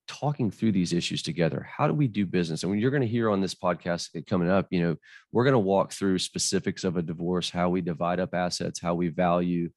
talking 0.08 0.50
through 0.50 0.72
these 0.72 0.92
issues 0.92 1.22
together. 1.22 1.70
How 1.72 1.88
do 1.88 1.94
we 1.94 2.08
do 2.08 2.26
business? 2.26 2.64
And 2.64 2.72
when 2.72 2.80
you're 2.80 2.90
going 2.90 3.02
to 3.02 3.08
hear 3.08 3.30
on 3.30 3.42
this 3.42 3.54
podcast 3.54 4.26
coming 4.26 4.50
up, 4.50 4.66
you 4.72 4.82
know, 4.82 4.96
we're 5.32 5.44
going 5.44 5.54
to 5.54 5.60
walk 5.60 5.94
through 5.94 6.18
specifics 6.18 6.84
of 6.84 6.98
a 6.98 7.04
divorce, 7.04 7.52
how 7.52 7.70
we 7.70 7.82
divide 7.82 8.20
up 8.20 8.34
assets, 8.34 8.82
how 8.82 8.96
we 8.96 9.10
value, 9.10 9.70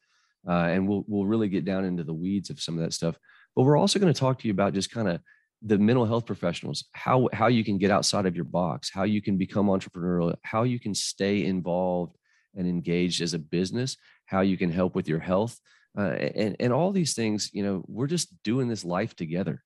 uh, 0.49 0.69
and 0.71 0.89
we'll 0.89 1.05
we'll 1.07 1.27
really 1.27 1.49
get 1.49 1.65
down 1.65 1.85
into 1.85 2.03
the 2.03 2.15
weeds 2.15 2.49
of 2.49 2.61
some 2.61 2.79
of 2.79 2.83
that 2.83 2.95
stuff. 2.95 3.19
But 3.55 3.65
we're 3.65 3.77
also 3.77 3.99
going 3.99 4.13
to 4.13 4.19
talk 4.19 4.39
to 4.39 4.49
you 4.49 4.55
about 4.55 4.73
just 4.73 4.91
kind 4.91 5.09
of 5.09 5.21
the 5.65 5.79
mental 5.79 6.05
health 6.05 6.27
professionals, 6.27 6.85
how 6.93 7.29
how 7.33 7.47
you 7.47 7.65
can 7.65 7.79
get 7.79 7.91
outside 7.91 8.27
of 8.27 8.35
your 8.35 8.45
box, 8.45 8.91
how 8.93 9.05
you 9.05 9.23
can 9.23 9.37
become 9.37 9.67
entrepreneurial, 9.67 10.35
how 10.43 10.65
you 10.65 10.79
can 10.79 10.95
stay 10.95 11.45
involved 11.45 12.17
and 12.55 12.67
engaged 12.67 13.23
as 13.23 13.35
a 13.35 13.39
business, 13.39 13.97
how 14.27 14.41
you 14.41 14.57
can 14.57 14.71
help 14.71 14.95
with 14.95 15.09
your 15.09 15.21
health, 15.21 15.59
uh, 15.97 16.11
and 16.35 16.57
and 16.59 16.73
all 16.73 16.91
these 16.91 17.15
things. 17.15 17.51
You 17.53 17.63
know, 17.63 17.85
we're 17.87 18.07
just 18.09 18.43
doing 18.43 18.69
this 18.69 18.85
life 18.85 19.15
together, 19.15 19.63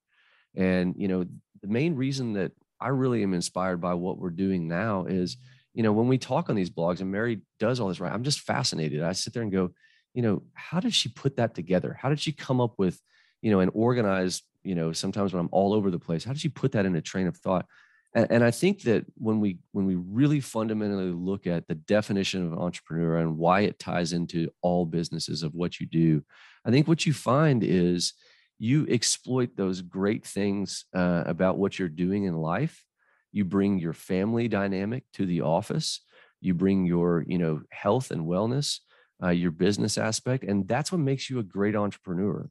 and 0.54 0.94
you 0.98 1.08
know, 1.08 1.24
the 1.62 1.68
main 1.68 1.96
reason 1.96 2.34
that 2.34 2.52
I 2.80 2.88
really 2.88 3.22
am 3.22 3.34
inspired 3.34 3.80
by 3.80 3.94
what 3.94 4.18
we're 4.18 4.30
doing 4.30 4.68
now 4.68 5.06
is, 5.06 5.36
you 5.74 5.82
know, 5.82 5.92
when 5.92 6.08
we 6.08 6.18
talk 6.18 6.50
on 6.50 6.56
these 6.56 6.70
blogs 6.70 7.00
and 7.00 7.10
Mary 7.10 7.40
does 7.58 7.80
all 7.80 7.88
this 7.88 8.00
right, 8.00 8.12
I'm 8.12 8.24
just 8.24 8.40
fascinated. 8.40 9.02
I 9.02 9.12
sit 9.12 9.32
there 9.32 9.42
and 9.42 9.52
go, 9.52 9.70
you 10.14 10.22
know, 10.22 10.42
how 10.54 10.80
did 10.80 10.94
she 10.94 11.08
put 11.08 11.36
that 11.36 11.54
together? 11.54 11.96
How 11.98 12.08
did 12.08 12.20
she 12.20 12.32
come 12.32 12.60
up 12.60 12.74
with, 12.78 13.00
you 13.42 13.50
know, 13.50 13.60
an 13.60 13.70
organized, 13.72 14.42
you 14.66 14.74
know, 14.74 14.92
sometimes 14.92 15.32
when 15.32 15.40
I'm 15.40 15.48
all 15.52 15.72
over 15.72 15.90
the 15.90 15.98
place, 15.98 16.24
how 16.24 16.32
did 16.32 16.44
you 16.44 16.50
put 16.50 16.72
that 16.72 16.86
in 16.86 16.96
a 16.96 17.00
train 17.00 17.26
of 17.26 17.36
thought? 17.36 17.66
And, 18.14 18.26
and 18.30 18.44
I 18.44 18.50
think 18.50 18.82
that 18.82 19.04
when 19.16 19.40
we 19.40 19.58
when 19.72 19.86
we 19.86 19.94
really 19.94 20.40
fundamentally 20.40 21.12
look 21.12 21.46
at 21.46 21.66
the 21.68 21.74
definition 21.74 22.44
of 22.44 22.52
an 22.52 22.58
entrepreneur 22.58 23.18
and 23.18 23.38
why 23.38 23.60
it 23.60 23.78
ties 23.78 24.12
into 24.12 24.48
all 24.62 24.86
businesses 24.86 25.42
of 25.42 25.54
what 25.54 25.80
you 25.80 25.86
do, 25.86 26.22
I 26.64 26.70
think 26.70 26.88
what 26.88 27.06
you 27.06 27.12
find 27.12 27.62
is 27.62 28.12
you 28.58 28.86
exploit 28.88 29.56
those 29.56 29.82
great 29.82 30.24
things 30.24 30.86
uh, 30.94 31.24
about 31.26 31.58
what 31.58 31.78
you're 31.78 31.88
doing 31.88 32.24
in 32.24 32.34
life. 32.36 32.84
You 33.32 33.44
bring 33.44 33.78
your 33.78 33.92
family 33.92 34.48
dynamic 34.48 35.04
to 35.14 35.26
the 35.26 35.42
office. 35.42 36.00
You 36.40 36.54
bring 36.54 36.86
your 36.86 37.24
you 37.26 37.38
know 37.38 37.62
health 37.70 38.10
and 38.10 38.26
wellness 38.26 38.78
uh, 39.22 39.30
your 39.30 39.50
business 39.50 39.98
aspect, 39.98 40.44
and 40.44 40.68
that's 40.68 40.92
what 40.92 41.00
makes 41.00 41.30
you 41.30 41.38
a 41.38 41.42
great 41.44 41.76
entrepreneur. 41.76 42.48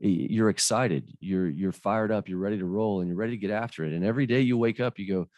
You're 0.00 0.48
excited, 0.48 1.12
you're 1.20 1.48
you're 1.48 1.72
fired 1.72 2.12
up, 2.12 2.28
you're 2.28 2.38
ready 2.38 2.58
to 2.58 2.64
roll, 2.64 3.00
and 3.00 3.08
you're 3.08 3.16
ready 3.16 3.32
to 3.32 3.36
get 3.36 3.50
after 3.50 3.84
it. 3.84 3.92
And 3.92 4.04
every 4.04 4.26
day 4.26 4.40
you 4.40 4.56
wake 4.56 4.78
up, 4.78 4.98
you 4.98 5.08
go, 5.08 5.28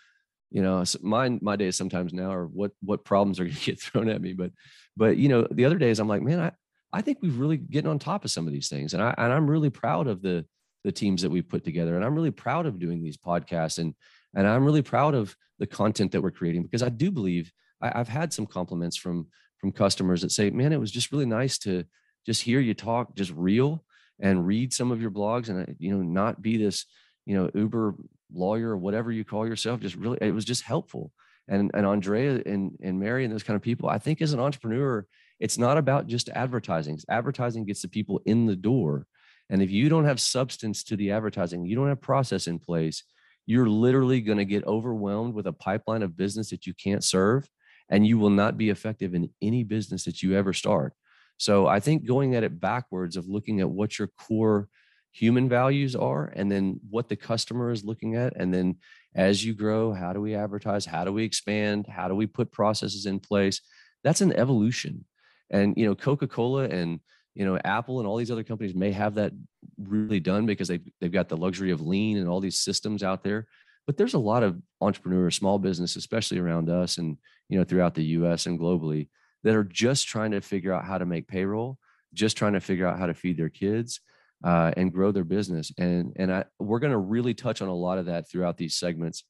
you 0.50 0.62
know, 0.62 0.84
my 1.00 1.30
my 1.40 1.56
days 1.56 1.76
sometimes 1.76 2.12
now 2.12 2.30
are 2.32 2.46
what 2.46 2.72
what 2.82 3.04
problems 3.04 3.40
are 3.40 3.44
going 3.44 3.56
to 3.56 3.64
get 3.64 3.80
thrown 3.80 4.08
at 4.08 4.20
me, 4.20 4.32
but 4.34 4.52
but 4.96 5.16
you 5.16 5.28
know, 5.28 5.46
the 5.50 5.64
other 5.64 5.78
days 5.78 5.98
I'm 5.98 6.08
like, 6.08 6.22
man, 6.22 6.40
I 6.40 6.52
I 6.92 7.02
think 7.02 7.18
we've 7.22 7.38
really 7.38 7.56
getting 7.56 7.90
on 7.90 7.98
top 7.98 8.24
of 8.24 8.30
some 8.30 8.46
of 8.46 8.52
these 8.52 8.68
things, 8.68 8.94
and 8.94 9.02
I 9.02 9.14
and 9.16 9.32
I'm 9.32 9.48
really 9.48 9.70
proud 9.70 10.06
of 10.06 10.22
the 10.22 10.44
the 10.84 10.92
teams 10.92 11.22
that 11.22 11.30
we've 11.30 11.48
put 11.48 11.64
together, 11.64 11.96
and 11.96 12.04
I'm 12.04 12.14
really 12.14 12.30
proud 12.30 12.66
of 12.66 12.78
doing 12.78 13.02
these 13.02 13.16
podcasts, 13.16 13.78
and 13.78 13.94
and 14.34 14.46
I'm 14.46 14.64
really 14.64 14.82
proud 14.82 15.14
of 15.14 15.34
the 15.58 15.66
content 15.66 16.12
that 16.12 16.22
we're 16.22 16.30
creating 16.30 16.62
because 16.62 16.82
I 16.82 16.88
do 16.88 17.10
believe 17.10 17.52
I, 17.80 17.96
have 17.98 18.08
had 18.08 18.32
some 18.32 18.46
compliments 18.46 18.96
from 18.96 19.28
from 19.58 19.72
customers 19.72 20.22
that 20.22 20.32
say, 20.32 20.50
man, 20.50 20.72
it 20.72 20.80
was 20.80 20.90
just 20.90 21.12
really 21.12 21.26
nice 21.26 21.58
to 21.58 21.84
just 22.26 22.42
hear 22.42 22.60
you 22.60 22.74
talk 22.74 23.14
just 23.14 23.32
real 23.32 23.84
and 24.20 24.46
read 24.46 24.72
some 24.72 24.92
of 24.92 25.00
your 25.00 25.10
blogs 25.10 25.48
and, 25.48 25.68
uh, 25.68 25.72
you 25.78 25.90
know, 25.90 26.02
not 26.02 26.42
be 26.42 26.56
this, 26.56 26.84
you 27.26 27.36
know, 27.36 27.50
Uber 27.54 27.94
lawyer 28.32 28.70
or 28.70 28.76
whatever 28.76 29.10
you 29.10 29.24
call 29.24 29.46
yourself. 29.46 29.80
Just 29.80 29.96
really, 29.96 30.18
it 30.20 30.34
was 30.34 30.44
just 30.44 30.62
helpful. 30.62 31.12
And, 31.48 31.70
and 31.74 31.86
Andrea 31.86 32.40
and, 32.46 32.78
and 32.82 33.00
Mary 33.00 33.24
and 33.24 33.32
those 33.32 33.42
kind 33.42 33.56
of 33.56 33.62
people, 33.62 33.88
I 33.88 33.98
think 33.98 34.22
as 34.22 34.32
an 34.32 34.40
entrepreneur, 34.40 35.06
it's 35.40 35.58
not 35.58 35.78
about 35.78 36.06
just 36.06 36.28
advertising. 36.28 36.98
Advertising 37.08 37.64
gets 37.64 37.82
the 37.82 37.88
people 37.88 38.20
in 38.26 38.46
the 38.46 38.56
door. 38.56 39.06
And 39.48 39.62
if 39.62 39.70
you 39.70 39.88
don't 39.88 40.04
have 40.04 40.20
substance 40.20 40.84
to 40.84 40.96
the 40.96 41.10
advertising, 41.10 41.64
you 41.64 41.74
don't 41.74 41.88
have 41.88 42.00
process 42.00 42.46
in 42.46 42.58
place, 42.58 43.02
you're 43.46 43.68
literally 43.68 44.20
going 44.20 44.38
to 44.38 44.44
get 44.44 44.64
overwhelmed 44.66 45.34
with 45.34 45.46
a 45.46 45.52
pipeline 45.52 46.02
of 46.02 46.16
business 46.16 46.50
that 46.50 46.66
you 46.66 46.74
can't 46.74 47.02
serve 47.02 47.48
and 47.88 48.06
you 48.06 48.18
will 48.18 48.30
not 48.30 48.56
be 48.56 48.70
effective 48.70 49.14
in 49.14 49.30
any 49.42 49.64
business 49.64 50.04
that 50.04 50.22
you 50.22 50.36
ever 50.36 50.52
start. 50.52 50.94
So 51.40 51.66
I 51.66 51.80
think 51.80 52.04
going 52.04 52.34
at 52.34 52.44
it 52.44 52.60
backwards 52.60 53.16
of 53.16 53.26
looking 53.26 53.60
at 53.60 53.70
what 53.70 53.98
your 53.98 54.08
core 54.08 54.68
human 55.10 55.48
values 55.48 55.96
are 55.96 56.30
and 56.36 56.52
then 56.52 56.78
what 56.90 57.08
the 57.08 57.16
customer 57.16 57.70
is 57.70 57.82
looking 57.82 58.14
at 58.14 58.34
and 58.36 58.52
then 58.52 58.76
as 59.14 59.42
you 59.42 59.54
grow 59.54 59.90
how 59.90 60.12
do 60.12 60.20
we 60.20 60.34
advertise? 60.34 60.84
How 60.84 61.02
do 61.02 61.14
we 61.14 61.24
expand? 61.24 61.86
How 61.86 62.08
do 62.08 62.14
we 62.14 62.26
put 62.26 62.52
processes 62.52 63.06
in 63.06 63.20
place? 63.20 63.62
That's 64.04 64.20
an 64.20 64.34
evolution. 64.34 65.06
And 65.48 65.74
you 65.78 65.86
know 65.86 65.94
coca-cola 65.94 66.64
and 66.64 67.00
you 67.34 67.46
know 67.46 67.58
apple 67.64 68.00
and 68.00 68.06
all 68.06 68.18
these 68.18 68.30
other 68.30 68.44
companies 68.44 68.74
may 68.74 68.92
have 68.92 69.14
that 69.14 69.32
really 69.78 70.20
done 70.20 70.44
because 70.44 70.68
they've, 70.68 70.86
they've 71.00 71.10
got 71.10 71.30
the 71.30 71.38
luxury 71.38 71.70
of 71.70 71.80
lean 71.80 72.18
and 72.18 72.28
all 72.28 72.40
these 72.40 72.60
systems 72.60 73.02
out 73.02 73.24
there. 73.24 73.46
But 73.86 73.96
there's 73.96 74.14
a 74.14 74.18
lot 74.18 74.42
of 74.42 74.60
entrepreneurs 74.82 75.36
small 75.36 75.58
business 75.58 75.96
especially 75.96 76.38
around 76.38 76.68
us 76.68 76.98
and 76.98 77.16
you 77.48 77.58
know 77.58 77.64
throughout 77.64 77.94
the 77.94 78.04
us 78.04 78.44
and 78.44 78.60
globally 78.60 79.08
that 79.42 79.54
are 79.54 79.64
just 79.64 80.08
trying 80.08 80.32
to 80.32 80.40
figure 80.40 80.72
out 80.72 80.84
how 80.84 80.98
to 80.98 81.06
make 81.06 81.28
payroll 81.28 81.78
just 82.12 82.36
trying 82.36 82.54
to 82.54 82.60
figure 82.60 82.86
out 82.86 82.98
how 82.98 83.06
to 83.06 83.14
feed 83.14 83.36
their 83.36 83.48
kids 83.48 84.00
uh, 84.42 84.72
and 84.76 84.92
grow 84.92 85.12
their 85.12 85.24
business 85.24 85.72
and 85.78 86.12
and 86.16 86.32
I, 86.32 86.44
we're 86.58 86.80
going 86.80 86.92
to 86.92 86.98
really 86.98 87.34
touch 87.34 87.62
on 87.62 87.68
a 87.68 87.74
lot 87.74 87.98
of 87.98 88.06
that 88.06 88.28
throughout 88.28 88.56
these 88.56 88.76
segments 88.76 89.24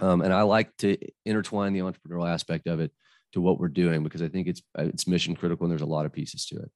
um, 0.00 0.22
and 0.22 0.32
i 0.32 0.42
like 0.42 0.76
to 0.78 0.96
intertwine 1.24 1.72
the 1.72 1.80
entrepreneurial 1.80 2.28
aspect 2.28 2.66
of 2.66 2.80
it 2.80 2.92
to 3.32 3.40
what 3.40 3.58
we're 3.58 3.68
doing 3.68 4.02
because 4.02 4.22
i 4.22 4.28
think 4.28 4.46
it's 4.48 4.62
uh, 4.78 4.84
it's 4.84 5.06
mission 5.06 5.34
critical 5.34 5.64
and 5.64 5.72
there's 5.72 5.82
a 5.82 5.86
lot 5.86 6.06
of 6.06 6.12
pieces 6.12 6.46
to 6.46 6.56
it 6.56 6.70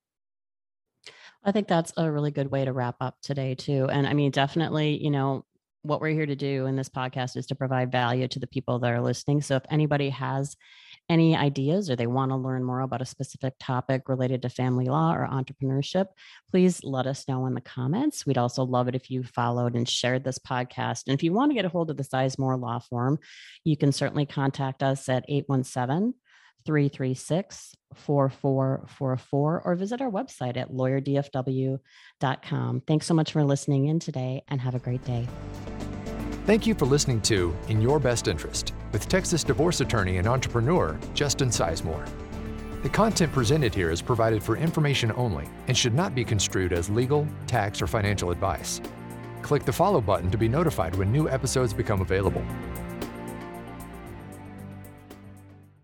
I 1.44 1.52
think 1.52 1.68
that's 1.68 1.92
a 1.96 2.10
really 2.10 2.30
good 2.30 2.50
way 2.50 2.64
to 2.64 2.72
wrap 2.72 2.96
up 3.00 3.16
today, 3.22 3.54
too. 3.54 3.86
And 3.88 4.06
I 4.06 4.12
mean, 4.12 4.30
definitely, 4.30 5.02
you 5.02 5.10
know, 5.10 5.44
what 5.82 6.00
we're 6.00 6.08
here 6.08 6.26
to 6.26 6.36
do 6.36 6.66
in 6.66 6.76
this 6.76 6.88
podcast 6.88 7.36
is 7.36 7.46
to 7.46 7.54
provide 7.54 7.92
value 7.92 8.28
to 8.28 8.38
the 8.38 8.46
people 8.46 8.78
that 8.80 8.92
are 8.92 9.00
listening. 9.00 9.40
So 9.40 9.56
if 9.56 9.62
anybody 9.70 10.10
has 10.10 10.56
any 11.08 11.36
ideas 11.36 11.90
or 11.90 11.96
they 11.96 12.06
want 12.06 12.30
to 12.30 12.36
learn 12.36 12.62
more 12.62 12.80
about 12.80 13.02
a 13.02 13.06
specific 13.06 13.54
topic 13.58 14.08
related 14.08 14.42
to 14.42 14.48
family 14.48 14.86
law 14.86 15.14
or 15.14 15.26
entrepreneurship, 15.26 16.06
please 16.50 16.84
let 16.84 17.06
us 17.06 17.26
know 17.28 17.46
in 17.46 17.54
the 17.54 17.60
comments. 17.60 18.26
We'd 18.26 18.38
also 18.38 18.64
love 18.64 18.88
it 18.88 18.94
if 18.94 19.10
you 19.10 19.22
followed 19.22 19.74
and 19.74 19.88
shared 19.88 20.24
this 20.24 20.38
podcast. 20.38 21.04
And 21.06 21.14
if 21.14 21.22
you 21.22 21.32
want 21.32 21.50
to 21.50 21.54
get 21.54 21.64
a 21.64 21.70
hold 21.70 21.90
of 21.90 21.96
the 21.96 22.02
Sisemore 22.02 22.60
Law 22.60 22.78
Firm, 22.78 23.18
you 23.64 23.76
can 23.76 23.92
certainly 23.92 24.26
contact 24.26 24.82
us 24.82 25.08
at 25.08 25.24
817 25.28 26.14
336 26.66 27.74
4444 27.94 29.62
or 29.64 29.74
visit 29.74 30.02
our 30.02 30.10
website 30.10 30.58
at 30.58 30.70
lawyerdfw.com. 30.70 32.82
Thanks 32.86 33.06
so 33.06 33.14
much 33.14 33.32
for 33.32 33.44
listening 33.44 33.86
in 33.86 33.98
today 33.98 34.42
and 34.48 34.60
have 34.60 34.74
a 34.74 34.78
great 34.78 35.02
day. 35.04 35.26
Thank 36.44 36.66
you 36.66 36.74
for 36.74 36.84
listening 36.84 37.22
to 37.22 37.56
In 37.68 37.80
Your 37.80 37.98
Best 37.98 38.28
Interest 38.28 38.74
with 38.92 39.08
Texas 39.08 39.44
divorce 39.44 39.80
attorney 39.80 40.18
and 40.18 40.26
entrepreneur 40.26 40.98
Justin 41.14 41.48
Sisemore. 41.48 42.08
The 42.82 42.88
content 42.88 43.32
presented 43.32 43.74
here 43.74 43.90
is 43.90 44.00
provided 44.00 44.42
for 44.42 44.56
information 44.56 45.12
only 45.16 45.46
and 45.66 45.76
should 45.76 45.94
not 45.94 46.14
be 46.14 46.24
construed 46.24 46.72
as 46.72 46.88
legal, 46.88 47.26
tax, 47.46 47.82
or 47.82 47.86
financial 47.86 48.30
advice. 48.30 48.80
Click 49.42 49.64
the 49.64 49.72
follow 49.72 50.00
button 50.00 50.30
to 50.30 50.38
be 50.38 50.48
notified 50.48 50.94
when 50.94 51.10
new 51.10 51.28
episodes 51.28 51.72
become 51.72 52.00
available. 52.00 52.44